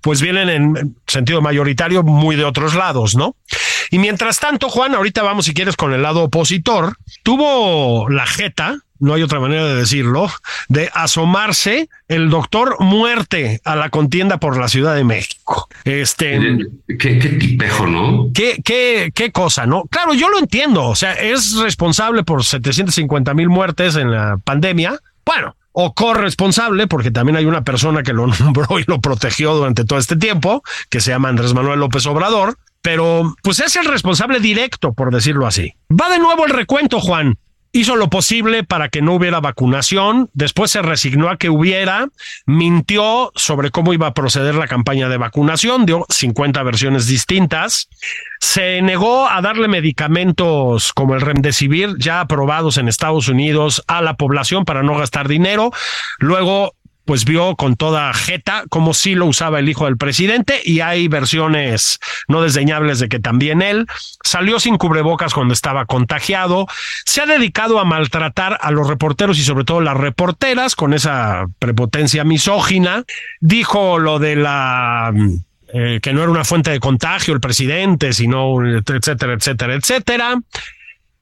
pues 0.00 0.20
vienen 0.20 0.48
en 0.48 0.96
sentido 1.06 1.40
mayoritario 1.40 2.02
muy 2.02 2.36
de 2.36 2.44
otros 2.44 2.74
lados, 2.74 3.14
¿no? 3.14 3.36
Y 3.90 3.98
mientras 3.98 4.40
tanto, 4.40 4.68
Juan, 4.68 4.94
ahorita 4.94 5.22
vamos 5.22 5.46
si 5.46 5.54
quieres 5.54 5.76
con 5.76 5.92
el 5.92 6.02
lado 6.02 6.24
opositor, 6.24 6.96
tuvo 7.22 8.08
la 8.08 8.26
jeta 8.26 8.78
no 8.98 9.14
hay 9.14 9.22
otra 9.22 9.40
manera 9.40 9.66
de 9.66 9.74
decirlo, 9.74 10.30
de 10.68 10.90
asomarse 10.94 11.88
el 12.08 12.30
doctor 12.30 12.76
muerte 12.80 13.60
a 13.64 13.76
la 13.76 13.90
contienda 13.90 14.38
por 14.38 14.56
la 14.56 14.68
Ciudad 14.68 14.94
de 14.94 15.04
México. 15.04 15.68
Este, 15.84 16.58
qué, 16.98 17.18
qué 17.18 17.28
tipejo, 17.38 17.86
¿no? 17.86 18.30
Qué, 18.34 18.60
qué, 18.64 19.12
qué 19.14 19.32
cosa, 19.32 19.66
¿no? 19.66 19.84
Claro, 19.84 20.14
yo 20.14 20.28
lo 20.28 20.38
entiendo. 20.38 20.84
O 20.84 20.96
sea, 20.96 21.12
es 21.12 21.56
responsable 21.56 22.22
por 22.24 22.44
750 22.44 23.34
mil 23.34 23.48
muertes 23.48 23.96
en 23.96 24.10
la 24.10 24.38
pandemia. 24.42 24.98
Bueno, 25.24 25.56
o 25.78 25.92
corresponsable, 25.92 26.86
porque 26.86 27.10
también 27.10 27.36
hay 27.36 27.44
una 27.44 27.62
persona 27.62 28.02
que 28.02 28.14
lo 28.14 28.26
nombró 28.40 28.80
y 28.80 28.84
lo 28.86 28.98
protegió 29.02 29.54
durante 29.54 29.84
todo 29.84 29.98
este 29.98 30.16
tiempo, 30.16 30.62
que 30.88 31.00
se 31.00 31.10
llama 31.10 31.28
Andrés 31.28 31.52
Manuel 31.52 31.80
López 31.80 32.06
Obrador, 32.06 32.56
pero 32.80 33.34
pues 33.42 33.60
es 33.60 33.76
el 33.76 33.84
responsable 33.84 34.40
directo, 34.40 34.94
por 34.94 35.12
decirlo 35.12 35.46
así. 35.46 35.74
Va 35.90 36.08
de 36.08 36.18
nuevo 36.18 36.46
el 36.46 36.52
recuento, 36.52 36.98
Juan 36.98 37.36
hizo 37.76 37.96
lo 37.96 38.08
posible 38.08 38.64
para 38.64 38.88
que 38.88 39.02
no 39.02 39.14
hubiera 39.14 39.40
vacunación, 39.40 40.30
después 40.32 40.70
se 40.70 40.80
resignó 40.80 41.28
a 41.28 41.36
que 41.36 41.50
hubiera, 41.50 42.08
mintió 42.46 43.32
sobre 43.34 43.70
cómo 43.70 43.92
iba 43.92 44.06
a 44.06 44.14
proceder 44.14 44.54
la 44.54 44.66
campaña 44.66 45.10
de 45.10 45.18
vacunación, 45.18 45.84
dio 45.84 46.06
50 46.08 46.62
versiones 46.62 47.06
distintas, 47.06 47.88
se 48.40 48.80
negó 48.80 49.28
a 49.28 49.42
darle 49.42 49.68
medicamentos 49.68 50.94
como 50.94 51.14
el 51.14 51.20
Remdesivir 51.20 51.96
ya 51.98 52.20
aprobados 52.20 52.78
en 52.78 52.88
Estados 52.88 53.28
Unidos 53.28 53.82
a 53.86 54.00
la 54.00 54.14
población 54.14 54.64
para 54.64 54.82
no 54.82 54.96
gastar 54.96 55.28
dinero, 55.28 55.70
luego 56.18 56.75
pues 57.06 57.24
vio 57.24 57.56
con 57.56 57.76
toda 57.76 58.12
jeta 58.12 58.64
como 58.68 58.92
sí 58.92 59.14
lo 59.14 59.26
usaba 59.26 59.60
el 59.60 59.68
hijo 59.68 59.86
del 59.86 59.96
presidente 59.96 60.60
y 60.62 60.80
hay 60.80 61.08
versiones 61.08 61.98
no 62.28 62.42
desdeñables 62.42 62.98
de 62.98 63.08
que 63.08 63.20
también 63.20 63.62
él 63.62 63.86
salió 64.22 64.60
sin 64.60 64.76
cubrebocas 64.76 65.32
cuando 65.32 65.54
estaba 65.54 65.86
contagiado, 65.86 66.66
se 67.04 67.22
ha 67.22 67.26
dedicado 67.26 67.78
a 67.78 67.84
maltratar 67.84 68.58
a 68.60 68.70
los 68.72 68.88
reporteros 68.88 69.38
y 69.38 69.44
sobre 69.44 69.64
todo 69.64 69.80
las 69.80 69.96
reporteras 69.96 70.74
con 70.74 70.92
esa 70.92 71.46
prepotencia 71.58 72.24
misógina, 72.24 73.04
dijo 73.40 73.98
lo 73.98 74.18
de 74.18 74.36
la 74.36 75.12
eh, 75.72 76.00
que 76.02 76.12
no 76.12 76.22
era 76.22 76.30
una 76.30 76.44
fuente 76.44 76.70
de 76.70 76.80
contagio 76.80 77.34
el 77.34 77.40
presidente, 77.40 78.12
sino 78.12 78.64
etcétera, 78.64 79.34
etcétera, 79.34 79.74
etcétera. 79.74 80.40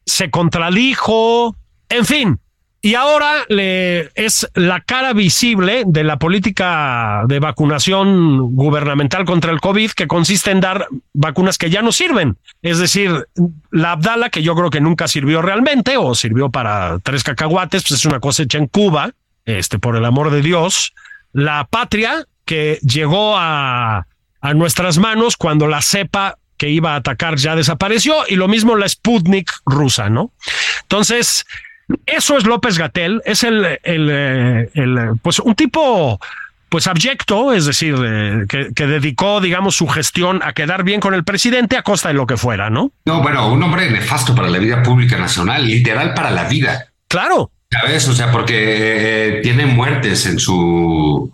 Se 0.07 0.30
contradijo, 0.30 1.57
en 1.89 2.05
fin, 2.05 2.41
y 2.85 2.97
ahora 2.97 3.47
le, 3.49 4.11
es 4.14 4.47
la 4.53 4.82
cara 4.82 5.14
visible 5.14 5.85
de 5.87 6.05
la 6.05 6.18
política 6.18 7.22
de 7.26 7.41
vacunación 7.41 8.55
gubernamental 8.55 9.24
contra 9.24 9.53
el 9.53 9.61
COVID, 9.62 9.93
que 9.93 10.07
consiste 10.07 10.51
en 10.51 10.61
dar 10.61 10.89
vacunas 11.14 11.57
que 11.57 11.70
ya 11.70 11.80
no 11.80 11.93
sirven. 11.93 12.37
Es 12.61 12.78
decir, 12.78 13.26
la 13.70 13.93
Abdala, 13.93 14.28
que 14.28 14.43
yo 14.43 14.55
creo 14.55 14.68
que 14.68 14.82
nunca 14.82 15.09
sirvió 15.09 15.41
realmente, 15.41 15.97
o 15.97 16.14
sirvió 16.14 16.51
para 16.51 16.99
tres 16.99 17.24
cacahuates, 17.24 17.85
pues 17.85 18.01
es 18.01 18.05
una 18.05 18.20
cosecha 18.20 18.59
en 18.59 18.66
Cuba, 18.66 19.12
este, 19.47 19.78
por 19.78 19.97
el 19.97 20.05
amor 20.05 20.30
de 20.30 20.43
Dios. 20.43 20.93
La 21.32 21.64
patria, 21.64 22.26
que 22.45 22.80
llegó 22.82 23.35
a, 23.39 24.07
a 24.43 24.53
nuestras 24.53 24.99
manos 24.99 25.39
cuando 25.39 25.68
la 25.68 25.80
cepa 25.80 26.37
que 26.59 26.68
iba 26.68 26.93
a 26.93 26.97
atacar 26.97 27.37
ya 27.37 27.57
desapareció, 27.57 28.14
y 28.28 28.37
lo 28.37 28.47
mismo 28.47 28.76
la 28.76 28.91
Sputnik 28.91 29.51
rusa, 29.64 30.11
¿no? 30.11 30.32
Entonces, 30.82 31.47
eso 32.07 32.36
es 32.36 32.45
López 32.45 32.78
Gatel, 32.78 33.22
es 33.24 33.45
el, 33.45 33.78
el, 33.82 34.11
el 34.74 34.99
pues 35.22 35.38
un 35.38 35.55
tipo 35.55 36.18
pues 36.74 36.88
abyecto, 36.88 37.53
es 37.53 37.66
decir, 37.66 37.95
eh, 38.05 38.47
que, 38.49 38.74
que, 38.74 38.86
dedicó, 38.88 39.40
digamos, 39.40 39.76
su 39.76 39.86
gestión 39.86 40.42
a 40.42 40.53
quedar 40.55 40.82
bien 40.82 40.99
con 40.99 41.14
el 41.14 41.22
presidente 41.22 41.76
a 41.76 41.82
costa 41.82 42.09
de 42.09 42.14
lo 42.14 42.26
que 42.26 42.36
fuera, 42.36 42.68
¿no? 42.68 42.90
No, 43.05 43.22
bueno, 43.22 43.49
un 43.53 43.62
hombre 43.62 43.88
nefasto 43.90 44.34
para 44.34 44.49
la 44.49 44.59
vida 44.59 44.82
pública 44.82 45.16
nacional, 45.16 45.64
literal 45.64 46.14
para 46.14 46.32
la 46.32 46.49
vida. 46.49 46.88
Claro. 47.07 47.53
¿Sabes? 47.70 48.09
O 48.09 48.12
sea, 48.12 48.32
porque 48.32 49.36
eh, 49.36 49.40
tiene 49.40 49.66
muertes 49.66 50.26
en 50.26 50.40
su 50.40 51.30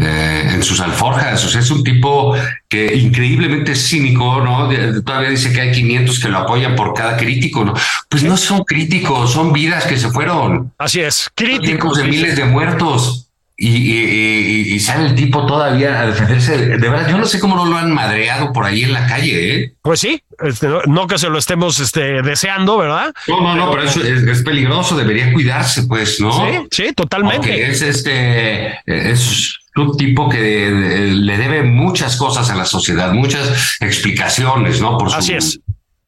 eh, 0.00 0.50
en 0.54 0.62
sus 0.62 0.80
alforjas. 0.80 1.44
O 1.44 1.48
sea, 1.48 1.60
es 1.60 1.70
un 1.70 1.82
tipo 1.82 2.36
que 2.68 2.94
increíblicamente 2.94 3.74
cínico, 3.74 4.40
¿no? 4.40 4.68
Todavía 5.02 5.30
dice 5.30 5.52
que 5.52 5.60
hay 5.60 5.72
500 5.72 6.18
que 6.20 6.28
lo 6.28 6.38
apoyan 6.38 6.76
por 6.76 6.94
cada 6.94 7.16
crítico, 7.16 7.64
¿no? 7.64 7.74
Pues 8.08 8.22
no 8.22 8.36
son 8.36 8.64
críticos, 8.64 9.32
son 9.32 9.52
vidas 9.52 9.86
que 9.86 9.96
se 9.96 10.10
fueron. 10.10 10.72
Así 10.78 11.00
es, 11.00 11.30
críticos 11.34 11.98
de 11.98 12.04
miles 12.04 12.36
de 12.36 12.44
muertos. 12.44 13.24
Y, 13.60 14.72
y, 14.72 14.78
sale 14.78 15.08
el 15.08 15.14
tipo 15.16 15.44
todavía 15.44 16.00
a 16.00 16.06
defenderse. 16.06 16.56
De 16.56 16.88
verdad, 16.88 17.10
yo 17.10 17.18
no 17.18 17.26
sé 17.26 17.40
cómo 17.40 17.56
no 17.56 17.64
lo 17.64 17.76
han 17.76 17.92
madreado 17.92 18.52
por 18.52 18.64
ahí 18.64 18.84
en 18.84 18.92
la 18.92 19.08
calle, 19.08 19.54
¿eh? 19.56 19.72
Pues 19.82 19.98
sí, 19.98 20.22
este, 20.38 20.68
no, 20.86 21.08
que 21.08 21.18
se 21.18 21.28
lo 21.28 21.40
estemos 21.40 21.80
este, 21.80 22.22
deseando, 22.22 22.78
¿verdad? 22.78 23.12
No, 23.26 23.40
no, 23.40 23.56
no, 23.56 23.70
pero 23.72 23.82
eso 23.82 24.00
es, 24.00 24.42
peligroso, 24.44 24.96
debería 24.96 25.32
cuidarse, 25.32 25.82
pues, 25.88 26.20
¿no? 26.20 26.30
Sí, 26.32 26.68
sí, 26.70 26.92
totalmente. 26.92 27.48
Porque 27.48 27.70
es 27.70 27.82
este, 27.82 28.78
es 28.86 29.57
un 29.78 29.96
tipo 29.96 30.28
que 30.28 30.70
le 30.70 31.38
debe 31.38 31.62
muchas 31.62 32.16
cosas 32.16 32.50
a 32.50 32.54
la 32.54 32.64
sociedad, 32.64 33.12
muchas 33.12 33.76
explicaciones, 33.80 34.80
¿no? 34.80 34.98
Por 34.98 35.10
su, 35.10 35.16
Así 35.16 35.32
es. 35.34 35.60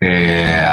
Eh, 0.03 0.65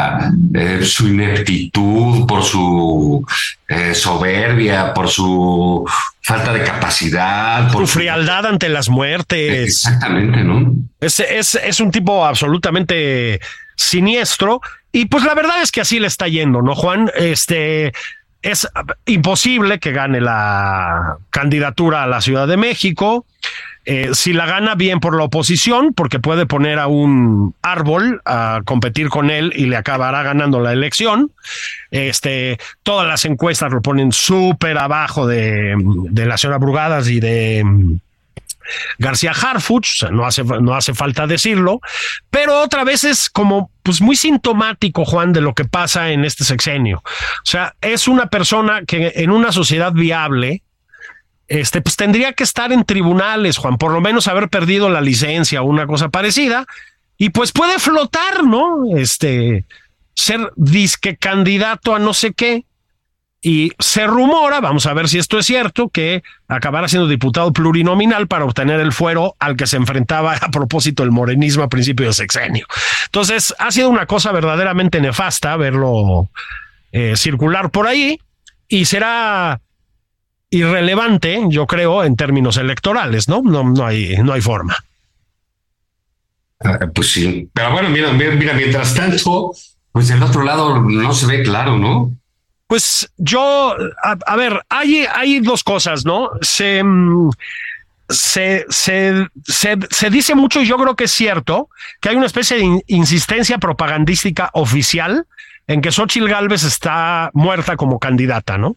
eh, 0.54 0.80
su 0.84 1.10
ineptitud, 1.10 2.26
por 2.26 2.43
su 2.43 3.26
eh, 3.68 3.93
soberbia, 3.93 4.93
por 4.93 5.10
su 5.10 5.86
falta 6.22 6.54
de 6.54 6.64
capacidad, 6.64 7.70
por 7.72 7.86
su 7.86 8.00
frialdad 8.00 8.45
ante 8.45 8.70
las 8.70 8.88
muertes. 8.88 9.68
Exactamente, 9.68 10.43
¿no? 10.43 10.74
Es, 11.02 11.20
es, 11.20 11.56
es 11.56 11.80
un 11.82 11.91
tipo 11.91 12.26
absolutamente 12.26 13.41
siniestro 13.76 14.62
y 14.91 15.06
pues 15.06 15.24
la 15.24 15.36
verdad 15.36 15.62
es 15.62 15.72
que 15.72 15.82
así 15.82 16.00
le 16.00 16.08
está 16.08 16.28
yendo, 16.28 16.62
¿no, 16.62 16.74
Juan? 16.74 17.12
Este, 17.16 17.93
es 18.42 18.68
imposible 19.06 19.80
que 19.80 19.92
gane 19.92 20.22
la 20.22 21.18
candidatura 21.30 22.04
a 22.04 22.08
la 22.08 22.22
Ciudad 22.22 22.48
de 22.48 22.58
México. 22.58 23.26
Eh, 23.86 24.10
si 24.14 24.34
la 24.34 24.46
gana 24.46 24.76
bien 24.76 25.00
por 25.00 25.16
la 25.16 25.24
oposición, 25.24 25.94
porque 25.94 26.20
puede 26.20 26.46
poner 26.46 26.78
a 26.78 26.88
un 26.88 27.56
árbol 27.62 28.22
a 28.26 28.62
competir 28.66 29.08
con 29.08 29.30
él 29.30 29.54
y 29.56 29.68
le 29.68 29.78
acabará 29.78 30.24
ganando 30.24 30.60
la 30.60 30.74
elección. 30.74 31.32
Este, 31.90 32.58
todas 32.84 33.08
las 33.08 33.24
encuestas 33.24 33.72
lo 33.72 33.82
ponen 33.82 34.12
súper 34.12 34.78
abajo 34.78 35.26
de, 35.26 35.76
de 35.78 36.26
la 36.26 36.38
señora 36.38 36.58
Brugadas 36.58 37.08
y 37.08 37.22
de 37.22 37.64
García 38.97 39.32
Harfuch, 39.32 40.03
no 40.11 40.26
hace, 40.26 40.43
no 40.43 40.76
hace 40.76 40.93
falta 40.93 41.28
decirlo, 41.28 41.80
pero 42.30 42.61
otra 42.61 42.84
vez 42.84 43.03
es 43.03 43.30
como 43.30 43.72
pues 43.84 44.01
muy 44.01 44.15
sintomático, 44.15 45.05
Juan, 45.05 45.34
de 45.34 45.41
lo 45.41 45.53
que 45.53 45.65
pasa 45.65 46.11
en 46.11 46.26
este 46.26 46.43
sexenio. 46.43 46.97
O 47.05 47.45
sea, 47.45 47.76
es 47.82 48.07
una 48.07 48.28
persona 48.28 48.84
que 48.86 49.13
en 49.15 49.32
una 49.32 49.51
sociedad 49.51 49.93
viable, 49.93 50.63
este, 51.47 51.82
pues 51.82 51.95
tendría 51.95 52.34
que 52.34 52.43
estar 52.43 52.72
en 52.74 52.84
tribunales, 52.84 53.57
Juan, 53.57 53.78
por 53.78 53.91
lo 53.93 54.01
menos 54.01 54.28
haber 54.28 54.49
perdido 54.49 54.89
la 54.89 55.01
licencia 55.01 55.61
o 55.61 55.65
una 55.65 55.88
cosa 55.88 56.09
parecida, 56.09 56.65
y 57.18 57.30
pues 57.30 57.51
puede 57.51 57.80
flotar, 57.80 58.43
¿no? 58.43 58.95
Este, 58.95 59.65
ser 60.13 60.51
disque 60.55 61.18
candidato 61.18 61.95
a 61.95 61.99
no 61.99 62.13
sé 62.13 62.34
qué, 62.34 62.65
y 63.42 63.72
se 63.78 64.08
rumora, 64.08 64.60
vamos 64.62 64.88
a 64.88 64.94
ver 64.94 65.08
si 65.08 65.20
esto 65.20 65.38
es 65.38 65.46
cierto, 65.46 65.90
que 65.90 66.24
acabará 66.48 66.88
siendo 66.88 67.08
diputado 67.08 67.54
plurinominal 67.54 68.28
para 68.28 68.46
obtener 68.46 68.80
el 68.80 68.92
fuero 68.92 69.36
al 69.40 69.56
que 69.56 69.68
se 69.68 69.78
enfrentaba 69.78 70.34
a 70.42 70.50
propósito 70.50 71.04
el 71.04 71.12
morenismo 71.12 71.64
a 71.64 71.70
principio 71.70 72.08
de 72.08 72.14
sexenio. 72.14 72.66
Entonces, 73.06 73.54
ha 73.60 73.72
sido 73.72 73.90
una 73.90 74.06
cosa 74.06 74.32
verdaderamente 74.32 75.00
nefasta 75.02 75.56
verlo 75.56 76.30
eh, 76.92 77.16
circular 77.16 77.70
por 77.70 77.88
ahí 77.88 78.20
y 78.68 78.86
será 78.86 79.62
irrelevante, 80.50 81.42
yo 81.50 81.68
creo, 81.68 82.04
en 82.04 82.16
términos 82.16 82.58
electorales, 82.58 83.28
¿no? 83.28 83.42
No, 83.44 83.64
no, 83.64 83.86
hay, 83.86 84.16
no 84.24 84.34
hay 84.34 84.42
forma. 84.42 84.78
Ah, 86.60 86.80
pues 86.94 87.12
sí, 87.12 87.50
pero 87.54 87.72
bueno, 87.72 87.90
mira, 87.90 88.12
mira, 88.14 88.54
mientras 88.54 88.96
tanto, 88.96 89.52
pues 89.92 90.08
del 90.08 90.24
otro 90.24 90.44
lado 90.44 90.82
no 90.82 91.14
se 91.14 91.28
ve 91.28 91.44
claro, 91.44 91.78
¿no? 91.78 92.12
Pues 92.68 93.09
yo, 93.15 93.76
a, 94.03 94.36
ver, 94.36 94.61
hay, 94.68 95.05
hay 95.05 95.39
dos 95.39 95.63
cosas, 95.63 96.05
¿no? 96.05 96.32
Se, 96.41 96.84
mm, 96.84 97.30
se, 98.09 98.65
se, 98.70 99.28
se, 99.45 100.09
dice 100.09 100.36
mucho, 100.36 100.61
y 100.61 100.68
yo 100.68 100.78
creo 100.78 100.95
que 100.95 101.05
es 101.05 101.11
cierto, 101.11 101.70
que 102.01 102.09
hay 102.09 102.15
una 102.18 102.26
especie 102.26 102.57
de 102.57 102.84
insistencia 102.88 103.57
propagandística 103.57 104.49
oficial 104.53 105.26
en 105.68 105.82
que 105.82 105.91
Xochitl 105.91 106.28
Galvez 106.28 106.63
está 106.63 107.30
muerta 107.34 107.78
como 107.78 107.99
candidata, 107.99 108.57
¿no? 108.57 108.76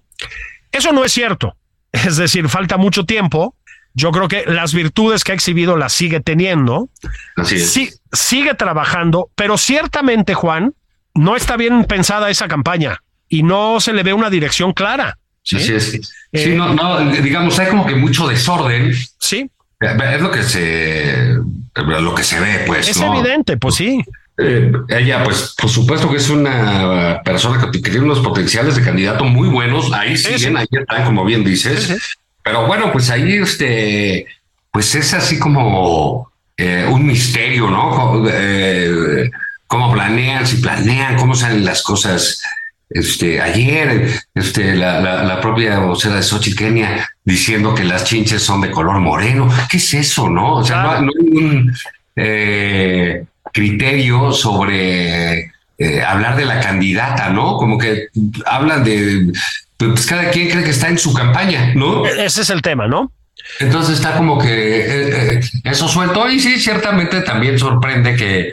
Eso 0.71 0.93
no 0.93 1.05
es 1.05 1.13
cierto. 1.13 1.57
Es 1.93 2.17
decir, 2.17 2.49
falta 2.49 2.77
mucho 2.77 3.05
tiempo. 3.05 3.57
Yo 3.95 4.13
creo 4.13 4.29
que 4.29 4.45
las 4.47 4.73
virtudes 4.73 5.25
que 5.25 5.33
ha 5.33 5.35
exhibido 5.35 5.77
las 5.77 5.93
sigue 5.93 6.21
teniendo. 6.21 6.89
Así 7.35 7.57
es. 7.57 7.73
Sí, 7.73 7.91
sigue 8.13 8.55
trabajando, 8.55 9.31
pero 9.35 9.59
ciertamente, 9.59 10.35
Juan, 10.35 10.75
no 11.15 11.35
está 11.35 11.57
bien 11.57 11.85
pensada 11.87 12.31
esa 12.31 12.47
campaña 12.47 13.03
y 13.31 13.43
no 13.43 13.81
se 13.81 13.95
le 13.95 14.03
ve 14.03 14.13
una 14.13 14.29
dirección 14.29 14.75
clara. 14.75 15.17
¿sí? 15.43 15.57
Así 15.57 15.73
es. 15.73 15.91
Sí, 15.93 16.01
eh, 16.33 16.55
no, 16.55 16.75
no, 16.75 17.11
digamos, 17.11 17.59
hay 17.59 17.69
como 17.69 17.87
que 17.87 17.95
mucho 17.95 18.29
desorden. 18.29 18.93
Sí. 19.19 19.51
Es 19.81 20.21
lo 20.21 20.31
que 20.31 20.43
se, 20.43 21.39
lo 21.75 22.15
que 22.15 22.23
se 22.23 22.39
ve, 22.39 22.65
pues. 22.67 22.89
Es 22.89 23.01
evidente, 23.01 23.57
pues 23.57 23.77
sí. 23.77 24.05
Eh, 24.37 24.73
ella, 24.89 25.25
pues, 25.25 25.55
por 25.57 25.71
supuesto 25.71 26.11
que 26.11 26.17
es 26.17 26.29
una 26.29 27.23
persona 27.25 27.71
que, 27.71 27.79
tiene 27.79 28.01
unos 28.01 28.21
potenciales 28.21 28.77
de 28.77 28.83
candidato 28.83 29.25
muy 29.25 29.49
buenos. 29.49 29.91
Ahí 29.93 30.19
siguen, 30.19 30.59
ahí 30.59 30.67
están, 30.71 31.05
como 31.05 31.25
bien 31.25 31.45
dices. 31.45 31.97
Pero 32.43 32.67
bueno, 32.67 32.93
pues 32.93 33.11
ahí, 33.11 33.35
este, 33.35 34.27
pues 34.71 34.95
es 34.95 35.15
así 35.15 35.39
como 35.39 36.31
eh, 36.57 36.87
un 36.91 37.07
misterio, 37.07 37.71
¿no? 37.71 38.25
Eh, 38.31 39.31
cómo 39.67 39.93
planean, 39.93 40.47
si 40.47 40.57
planean, 40.57 41.17
cómo 41.17 41.35
salen 41.35 41.65
las 41.65 41.83
cosas. 41.83 42.43
Este, 42.91 43.41
ayer, 43.41 44.11
este, 44.35 44.75
la, 44.75 45.41
propia 45.41 45.79
vocera 45.79 46.17
de 46.17 46.25
Xochitl 46.25 46.59
Kenia 46.59 47.09
diciendo 47.25 47.73
que 47.73 47.85
las 47.85 48.03
chinches 48.05 48.43
son 48.43 48.61
de 48.61 48.71
color 48.73 48.99
moreno. 48.99 49.49
¿Qué 49.71 49.77
es 49.77 49.95
eso, 49.95 50.29
no? 50.29 50.57
O 50.57 50.65
sea, 50.65 51.01
no, 51.01 51.13
hay 51.13 51.37
un 51.37 51.73
eh, 52.17 53.25
criterio 53.53 54.33
sobre 54.33 55.53
eh, 55.79 56.03
hablar 56.05 56.35
de 56.37 56.47
la 56.47 56.59
candidata, 56.59 57.31
¿no? 57.31 57.57
Como 57.59 57.79
que 57.79 58.09
hablan 58.45 58.83
de, 58.83 59.33
pues 59.77 60.05
cada 60.05 60.29
quien 60.31 60.51
cree 60.51 60.65
que 60.65 60.71
está 60.71 60.89
en 60.89 60.99
su 60.99 61.15
campaña, 61.15 61.73
¿no? 61.77 62.05
E-, 62.05 62.25
ese 62.25 62.43
es 62.43 62.51
el 62.51 62.61
tema, 62.61 62.89
¿no? 62.89 63.13
Entonces 63.61 63.99
está 63.99 64.17
como 64.17 64.37
que 64.37 65.37
eh, 65.37 65.41
eso 65.63 65.87
suelto 65.87 66.29
y 66.29 66.41
sí, 66.41 66.59
ciertamente 66.59 67.21
también 67.21 67.57
sorprende 67.57 68.17
que 68.17 68.53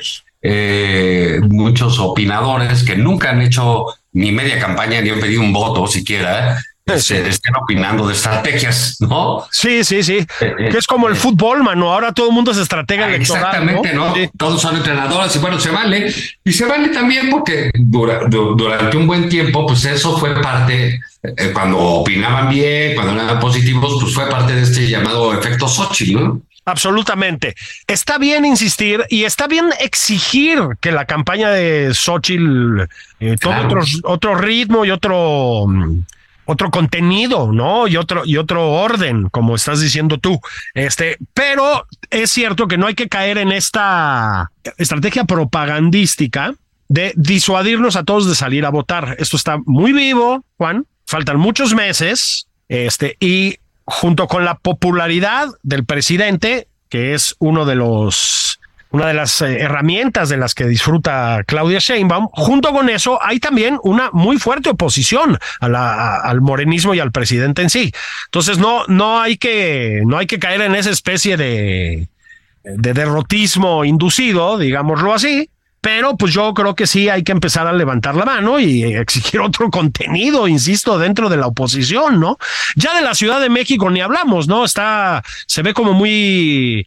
muchos 1.42 2.00
opinadores 2.00 2.84
que 2.84 2.96
nunca 2.96 3.32
han 3.32 3.42
hecho 3.42 3.88
ni 4.18 4.32
media 4.32 4.60
campaña 4.60 5.00
ni 5.00 5.12
han 5.12 5.20
pedido 5.20 5.42
un 5.42 5.54
voto 5.54 5.86
siquiera, 5.86 6.60
se 6.96 7.28
estén 7.28 7.56
opinando 7.56 8.08
de 8.08 8.14
estrategias, 8.14 8.98
¿no? 9.02 9.46
Sí, 9.52 9.84
sí, 9.84 10.02
sí. 10.02 10.26
Eh, 10.42 10.56
eh, 10.58 10.70
que 10.72 10.78
es 10.78 10.88
como 10.88 11.08
el 11.08 11.14
eh. 11.14 11.18
fútbol, 11.18 11.62
mano. 11.62 11.94
Ahora 11.94 12.14
todo 12.14 12.30
el 12.30 12.34
mundo 12.34 12.52
es 12.52 12.58
estratega 12.58 13.14
Exactamente, 13.14 13.94
¿no? 13.94 14.14
Todos 14.38 14.62
son 14.62 14.78
entrenadores 14.78 15.36
y 15.36 15.40
bueno, 15.40 15.60
se 15.60 15.70
vale. 15.70 16.12
Y 16.44 16.52
se 16.52 16.66
vale 16.66 16.90
también 16.90 17.30
porque 17.30 17.70
durante 17.76 18.98
un 18.98 19.06
buen 19.06 19.30
tiempo, 19.30 19.68
pues 19.68 19.86
eso 19.86 20.18
fue 20.18 20.42
parte, 20.42 21.00
cuando 21.54 21.78
opinaban 21.78 22.50
bien, 22.50 22.96
cuando 22.96 23.22
eran 23.22 23.40
positivos, 23.40 23.98
pues 24.02 24.14
fue 24.16 24.28
parte 24.30 24.56
de 24.56 24.64
este 24.64 24.88
llamado 24.88 25.34
efecto 25.34 25.68
Sochi, 25.68 26.16
¿no? 26.16 26.42
Absolutamente. 26.68 27.56
Está 27.88 28.18
bien 28.18 28.44
insistir 28.44 29.06
y 29.10 29.24
está 29.24 29.48
bien 29.48 29.70
exigir 29.80 30.60
que 30.82 30.92
la 30.92 31.06
campaña 31.06 31.50
de 31.50 31.94
Xochitl 31.94 32.82
tome 33.40 33.66
otro, 33.66 33.82
otro 34.04 34.36
ritmo 34.36 34.84
y 34.84 34.92
otro 34.92 35.66
mm, 35.66 36.02
otro 36.44 36.70
contenido, 36.70 37.54
¿no? 37.54 37.88
Y 37.88 37.96
otro, 37.96 38.24
y 38.26 38.36
otro 38.36 38.72
orden, 38.72 39.30
como 39.30 39.56
estás 39.56 39.80
diciendo 39.80 40.18
tú. 40.18 40.42
Este, 40.74 41.18
pero 41.34 41.86
es 42.10 42.32
cierto 42.32 42.68
que 42.68 42.78
no 42.78 42.88
hay 42.88 42.96
que 42.96 43.08
caer 43.08 43.38
en 43.38 43.54
esta 43.54 44.52
estrategia 44.78 45.24
propagandística 45.24 46.54
de 46.90 47.14
disuadirnos 47.16 47.96
a 47.96 48.04
todos 48.04 48.28
de 48.28 48.36
salir 48.36 48.66
a 48.66 48.72
votar. 48.72 49.16
Esto 49.20 49.38
está 49.38 49.58
muy 49.66 49.94
vivo, 49.94 50.44
Juan. 50.58 50.86
Faltan 51.06 51.38
muchos 51.38 51.74
meses. 51.74 52.48
Este, 52.68 53.16
y 53.22 53.58
junto 53.88 54.28
con 54.28 54.46
la 54.46 54.56
popularidad 54.56 55.48
del 55.64 55.86
presidente, 55.86 56.68
que 56.90 57.14
es 57.14 57.36
uno 57.40 57.66
de 57.66 57.76
los 57.76 58.60
una 58.90 59.08
de 59.08 59.14
las 59.14 59.42
eh, 59.42 59.60
herramientas 59.60 60.30
de 60.30 60.38
las 60.38 60.54
que 60.54 60.66
disfruta 60.66 61.44
Claudia 61.46 61.80
Sheinbaum. 61.80 62.30
Junto 62.32 62.72
con 62.72 62.90
eso, 62.90 63.20
hay 63.22 63.40
también 63.40 63.78
una 63.84 64.10
muy 64.14 64.38
fuerte 64.38 64.70
oposición 64.70 65.38
a 65.60 65.68
la, 65.68 66.18
al 66.18 66.42
morenismo 66.42 66.94
y 66.94 67.00
al 67.00 67.12
presidente 67.12 67.62
en 67.62 67.70
sí. 67.70 67.92
Entonces, 68.26 68.60
no, 68.60 68.86
no 68.88 69.20
hay 69.20 69.38
que, 69.38 70.04
no 70.06 70.18
hay 70.18 70.26
que 70.26 70.40
caer 70.40 70.62
en 70.62 70.76
esa 70.76 70.90
especie 70.90 71.36
de, 71.36 72.08
de 72.64 72.94
derrotismo 72.94 73.84
inducido, 73.84 74.58
digámoslo 74.58 75.14
así. 75.14 75.50
Pero 75.82 76.18
pues 76.18 76.34
yo 76.34 76.54
creo 76.54 76.76
que 76.76 76.88
sí 76.88 77.08
hay 77.10 77.24
que 77.24 77.32
empezar 77.32 77.68
a 77.68 77.74
levantar 77.74 78.16
la 78.16 78.26
mano 78.26 78.60
y 78.60 78.84
exigir 78.84 79.40
otro 79.42 79.70
contenido, 79.70 80.48
insisto, 80.48 80.98
dentro 80.98 81.30
de 81.30 81.38
la 81.38 81.48
oposición, 81.48 82.20
¿no? 82.20 82.38
Ya 82.76 82.96
de 82.96 83.02
la 83.02 83.14
Ciudad 83.14 83.40
de 83.40 83.50
México 83.50 83.90
ni 83.90 84.02
hablamos, 84.02 84.48
¿no? 84.48 84.66
Está, 84.66 85.24
se 85.46 85.62
ve 85.62 85.74
como 85.74 85.94
muy 85.94 86.86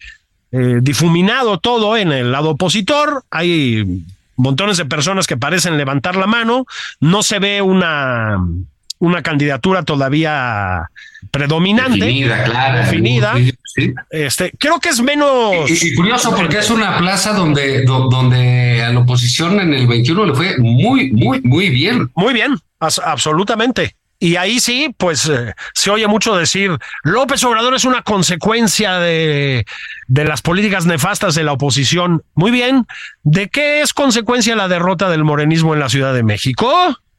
eh, 0.52 0.78
difuminado 0.82 1.58
todo 1.58 1.96
en 1.96 2.12
el 2.12 2.32
lado 2.32 2.50
opositor. 2.50 3.24
Hay 3.30 4.04
montones 4.36 4.76
de 4.76 4.86
personas 4.86 5.26
que 5.26 5.36
parecen 5.36 5.76
levantar 5.76 6.16
la 6.16 6.26
mano. 6.26 6.66
No 6.98 7.22
se 7.22 7.38
ve 7.38 7.62
una, 7.62 8.38
una 8.98 9.22
candidatura 9.22 9.84
todavía 9.84 10.90
predominante. 11.30 12.04
Definida, 12.04 12.44
clara. 12.44 12.80
Definida. 12.80 13.34
Este, 14.10 14.52
creo 14.58 14.78
que 14.78 14.88
es 14.88 15.00
menos. 15.00 15.70
Y, 15.70 15.94
curioso 15.94 16.34
porque 16.34 16.58
es 16.58 16.70
una 16.70 16.98
plaza 16.98 17.32
donde, 17.32 17.84
donde 17.84 18.82
a 18.82 18.92
la 18.92 19.00
oposición 19.00 19.60
en 19.60 19.74
el 19.74 19.86
21 19.86 20.26
le 20.26 20.34
fue 20.34 20.58
muy, 20.58 21.12
muy, 21.12 21.40
muy 21.42 21.70
bien. 21.70 22.10
Muy 22.14 22.34
bien, 22.34 22.56
absolutamente. 22.78 23.96
Y 24.22 24.36
ahí 24.36 24.60
sí, 24.60 24.94
pues 24.98 25.26
eh, 25.30 25.54
se 25.72 25.90
oye 25.90 26.06
mucho 26.06 26.36
decir, 26.36 26.76
López 27.04 27.42
Obrador 27.42 27.74
es 27.74 27.86
una 27.86 28.02
consecuencia 28.02 28.98
de, 28.98 29.64
de 30.08 30.24
las 30.26 30.42
políticas 30.42 30.84
nefastas 30.84 31.34
de 31.34 31.42
la 31.42 31.52
oposición. 31.52 32.22
Muy 32.34 32.50
bien, 32.50 32.86
¿de 33.22 33.48
qué 33.48 33.80
es 33.80 33.94
consecuencia 33.94 34.54
la 34.56 34.68
derrota 34.68 35.08
del 35.08 35.24
morenismo 35.24 35.72
en 35.72 35.80
la 35.80 35.88
Ciudad 35.88 36.12
de 36.12 36.22
México? 36.22 36.70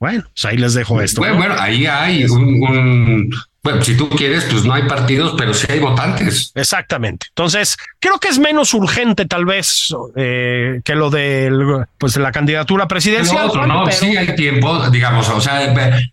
Bueno, 0.01 0.23
pues 0.33 0.45
ahí 0.45 0.57
les 0.57 0.73
dejo 0.73 0.99
esto. 0.99 1.21
Bueno, 1.21 1.37
bueno 1.37 1.55
ahí 1.59 1.85
hay 1.85 2.25
un, 2.25 3.31
bueno, 3.63 3.83
si 3.83 3.95
tú 3.95 4.09
quieres, 4.09 4.45
pues 4.45 4.65
no 4.65 4.73
hay 4.73 4.83
partidos, 4.83 5.35
pero 5.37 5.53
sí 5.53 5.67
hay 5.69 5.79
votantes. 5.79 6.51
Exactamente. 6.55 7.27
Entonces, 7.29 7.77
creo 7.99 8.17
que 8.17 8.29
es 8.29 8.39
menos 8.39 8.73
urgente 8.73 9.27
tal 9.27 9.45
vez 9.45 9.95
eh, 10.15 10.81
que 10.83 10.95
lo 10.95 11.11
de 11.11 11.85
pues, 11.99 12.17
la 12.17 12.31
candidatura 12.31 12.87
presidencial. 12.87 13.49
Otro, 13.49 13.67
¿no? 13.67 13.85
Sí 13.91 14.17
hay 14.17 14.35
tiempo, 14.35 14.89
digamos, 14.89 15.29
o 15.29 15.39
sea, 15.39 15.63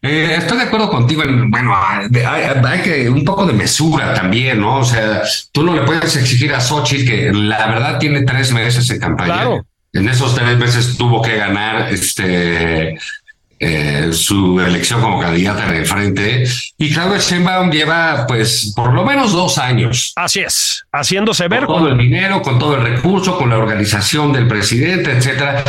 eh, 0.02 0.34
estoy 0.36 0.58
de 0.58 0.64
acuerdo 0.64 0.90
contigo 0.90 1.22
en, 1.22 1.50
bueno, 1.50 1.74
hay, 1.74 2.82
que 2.82 3.08
un 3.08 3.24
poco 3.24 3.46
de 3.46 3.54
mesura 3.54 4.12
también, 4.12 4.60
¿no? 4.60 4.80
O 4.80 4.84
sea, 4.84 5.22
tú 5.50 5.62
no 5.62 5.74
le 5.74 5.82
puedes 5.82 6.16
exigir 6.16 6.52
a 6.52 6.60
Sochi 6.60 7.06
que 7.06 7.32
la 7.32 7.66
verdad 7.66 7.98
tiene 7.98 8.22
tres 8.22 8.52
meses 8.52 8.90
en 8.90 9.00
campaña. 9.00 9.34
Claro. 9.34 9.66
En 9.94 10.06
esos 10.06 10.34
tres 10.34 10.58
meses 10.58 10.98
tuvo 10.98 11.22
que 11.22 11.36
ganar 11.36 11.90
este 11.90 12.98
eh, 13.60 14.10
su 14.12 14.60
elección 14.60 15.00
como 15.00 15.20
candidata 15.20 15.68
en 15.68 15.74
el 15.74 15.86
frente. 15.86 16.44
Y 16.76 16.92
Claudia 16.92 17.18
Sheinbaum 17.18 17.70
lleva, 17.70 18.26
pues, 18.26 18.72
por 18.76 18.92
lo 18.92 19.04
menos 19.04 19.32
dos 19.32 19.58
años. 19.58 20.12
Así 20.16 20.40
es, 20.40 20.84
haciéndose 20.92 21.48
ver. 21.48 21.66
Con 21.66 21.78
todo 21.78 21.88
el 21.88 21.98
dinero, 21.98 22.40
con 22.42 22.58
todo 22.58 22.76
el 22.76 22.82
recurso, 22.82 23.36
con 23.36 23.50
la 23.50 23.58
organización 23.58 24.32
del 24.32 24.46
presidente, 24.46 25.12
etcétera. 25.12 25.64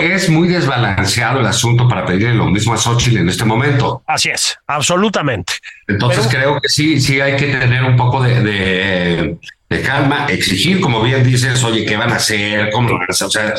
es 0.00 0.28
muy 0.28 0.48
desbalanceado 0.48 1.40
el 1.40 1.46
asunto 1.46 1.88
para 1.88 2.04
pedirle 2.04 2.34
lo 2.34 2.46
mismo 2.46 2.74
a 2.74 2.76
Xochitl 2.76 3.18
en 3.18 3.28
este 3.28 3.44
momento. 3.44 4.02
Así 4.06 4.30
es, 4.30 4.58
absolutamente. 4.66 5.54
Entonces 5.86 6.26
creo 6.28 6.60
que 6.60 6.68
sí, 6.68 7.00
sí 7.00 7.20
hay 7.20 7.36
que 7.36 7.46
tener 7.46 7.84
un 7.84 7.96
poco 7.96 8.22
de, 8.22 8.42
de, 8.42 9.38
de 9.68 9.82
calma, 9.82 10.26
exigir, 10.26 10.80
como 10.80 11.02
bien 11.02 11.22
dices, 11.22 11.62
oye, 11.62 11.84
¿qué 11.84 11.96
van 11.96 12.10
a 12.12 12.16
hacer? 12.16 12.70
¿Cómo 12.70 12.88
lo 12.88 12.98
van 12.98 13.06
a 13.08 13.12
hacer? 13.12 13.26
O 13.26 13.30
sea, 13.30 13.54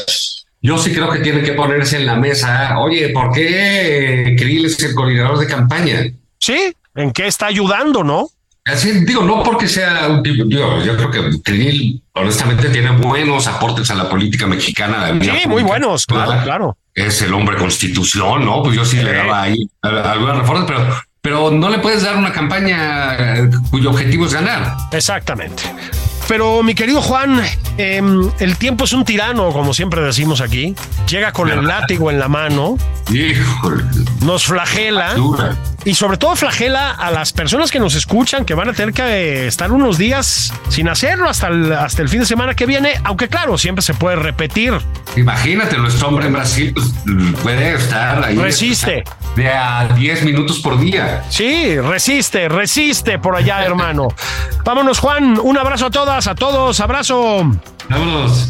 yo 0.62 0.78
sí 0.78 0.94
creo 0.94 1.10
que 1.10 1.20
tiene 1.20 1.42
que 1.42 1.54
ponerse 1.54 1.98
en 1.98 2.06
la 2.06 2.16
mesa, 2.16 2.78
oye, 2.80 3.10
¿por 3.10 3.32
qué 3.32 4.36
Krill 4.38 4.66
es 4.66 4.82
el 4.84 4.94
coordinador 4.94 5.40
de 5.40 5.48
campaña? 5.48 6.12
Sí, 6.38 6.76
¿en 6.96 7.12
qué 7.12 7.28
está 7.28 7.48
ayudando, 7.48 8.04
no? 8.04 8.30
Así 8.66 8.92
digo, 9.06 9.24
no 9.24 9.42
porque 9.42 9.68
sea 9.68 10.08
un 10.08 10.22
tipo, 10.22 10.48
yo, 10.48 10.96
creo 10.96 11.10
que 11.10 11.42
Krill 11.42 12.04
honestamente 12.14 12.70
tiene 12.70 12.92
buenos 12.92 13.48
aportes 13.48 13.90
a 13.90 13.96
la 13.96 14.08
política 14.08 14.46
mexicana. 14.46 15.20
sí, 15.20 15.48
muy 15.48 15.64
buenos, 15.64 16.06
claro, 16.06 16.44
claro. 16.44 16.78
Es 16.94 17.22
el 17.22 17.34
hombre 17.34 17.58
constitución, 17.58 18.46
¿no? 18.46 18.62
Pues 18.62 18.76
yo 18.76 18.86
sí, 18.86 18.98
le 18.98 19.14
daba 19.14 19.44
ahí 19.44 19.68
algunas 19.82 20.38
reformas, 20.38 20.66
pero 20.68 20.86
pero 21.22 21.52
no 21.52 21.70
le 21.70 21.78
puedes 21.78 22.02
dar 22.02 22.18
una 22.18 22.34
campaña 22.34 23.48
cuyo 23.70 23.92
objetivo 23.92 24.26
es 24.26 24.34
ganar. 24.34 24.76
Exactamente. 24.92 25.64
Pero 26.32 26.64
mi 26.64 26.74
querido 26.76 27.02
Juan, 27.02 27.42
em, 27.78 28.32
el 28.40 28.56
tiempo 28.56 28.86
es 28.86 28.94
un 28.94 29.04
tirano, 29.04 29.52
como 29.52 29.74
siempre 29.74 30.00
decimos 30.02 30.40
aquí. 30.40 30.74
Llega 31.10 31.34
con 31.34 31.50
el 31.50 31.68
látigo 31.68 32.10
en 32.10 32.20
la 32.20 32.30
mano. 32.30 32.78
Híjole. 33.12 33.84
Nos 34.22 34.46
flagela. 34.46 35.14
Y 35.84 35.96
sobre 35.96 36.18
todo 36.18 36.36
flagela 36.36 36.92
a 36.92 37.10
las 37.10 37.34
personas 37.34 37.72
que 37.72 37.80
nos 37.80 37.96
escuchan, 37.96 38.46
que 38.46 38.54
van 38.54 38.70
a 38.70 38.74
tener 38.74 38.94
que 38.94 39.48
estar 39.48 39.72
unos 39.72 39.98
días 39.98 40.54
sin 40.70 40.88
hacerlo 40.88 41.28
hasta 41.28 41.48
el, 41.48 41.74
hasta 41.74 42.04
el 42.04 42.10
fin 42.10 42.20
de 42.20 42.26
semana 42.28 42.54
que 42.54 42.68
viene. 42.68 42.94
Aunque 43.04 43.28
claro, 43.28 43.58
siempre 43.58 43.82
se 43.82 43.96
puede 43.96 44.16
repetir. 44.16 44.74
Imagínate, 45.16 45.78
nuestro 45.78 46.10
hombre 46.10 46.28
en 46.28 46.34
Brasil 46.34 46.74
pues, 46.74 46.94
puede 47.42 47.74
estar 47.74 48.24
ahí. 48.24 48.36
Resiste. 48.36 49.04
De 49.36 49.50
a 49.50 49.88
10 49.96 50.24
minutos 50.24 50.60
por 50.60 50.80
día. 50.80 51.24
Sí, 51.30 51.80
resiste, 51.80 52.48
resiste 52.48 53.18
por 53.18 53.36
allá, 53.36 53.66
hermano. 53.66 54.10
Vámonos, 54.64 55.00
Juan. 55.00 55.40
Un 55.42 55.58
abrazo 55.58 55.88
a 55.88 55.92
todas, 55.92 56.28
a 56.28 56.36
todos. 56.36 56.80
Abrazo. 56.80 57.52
Vámonos. 57.90 58.50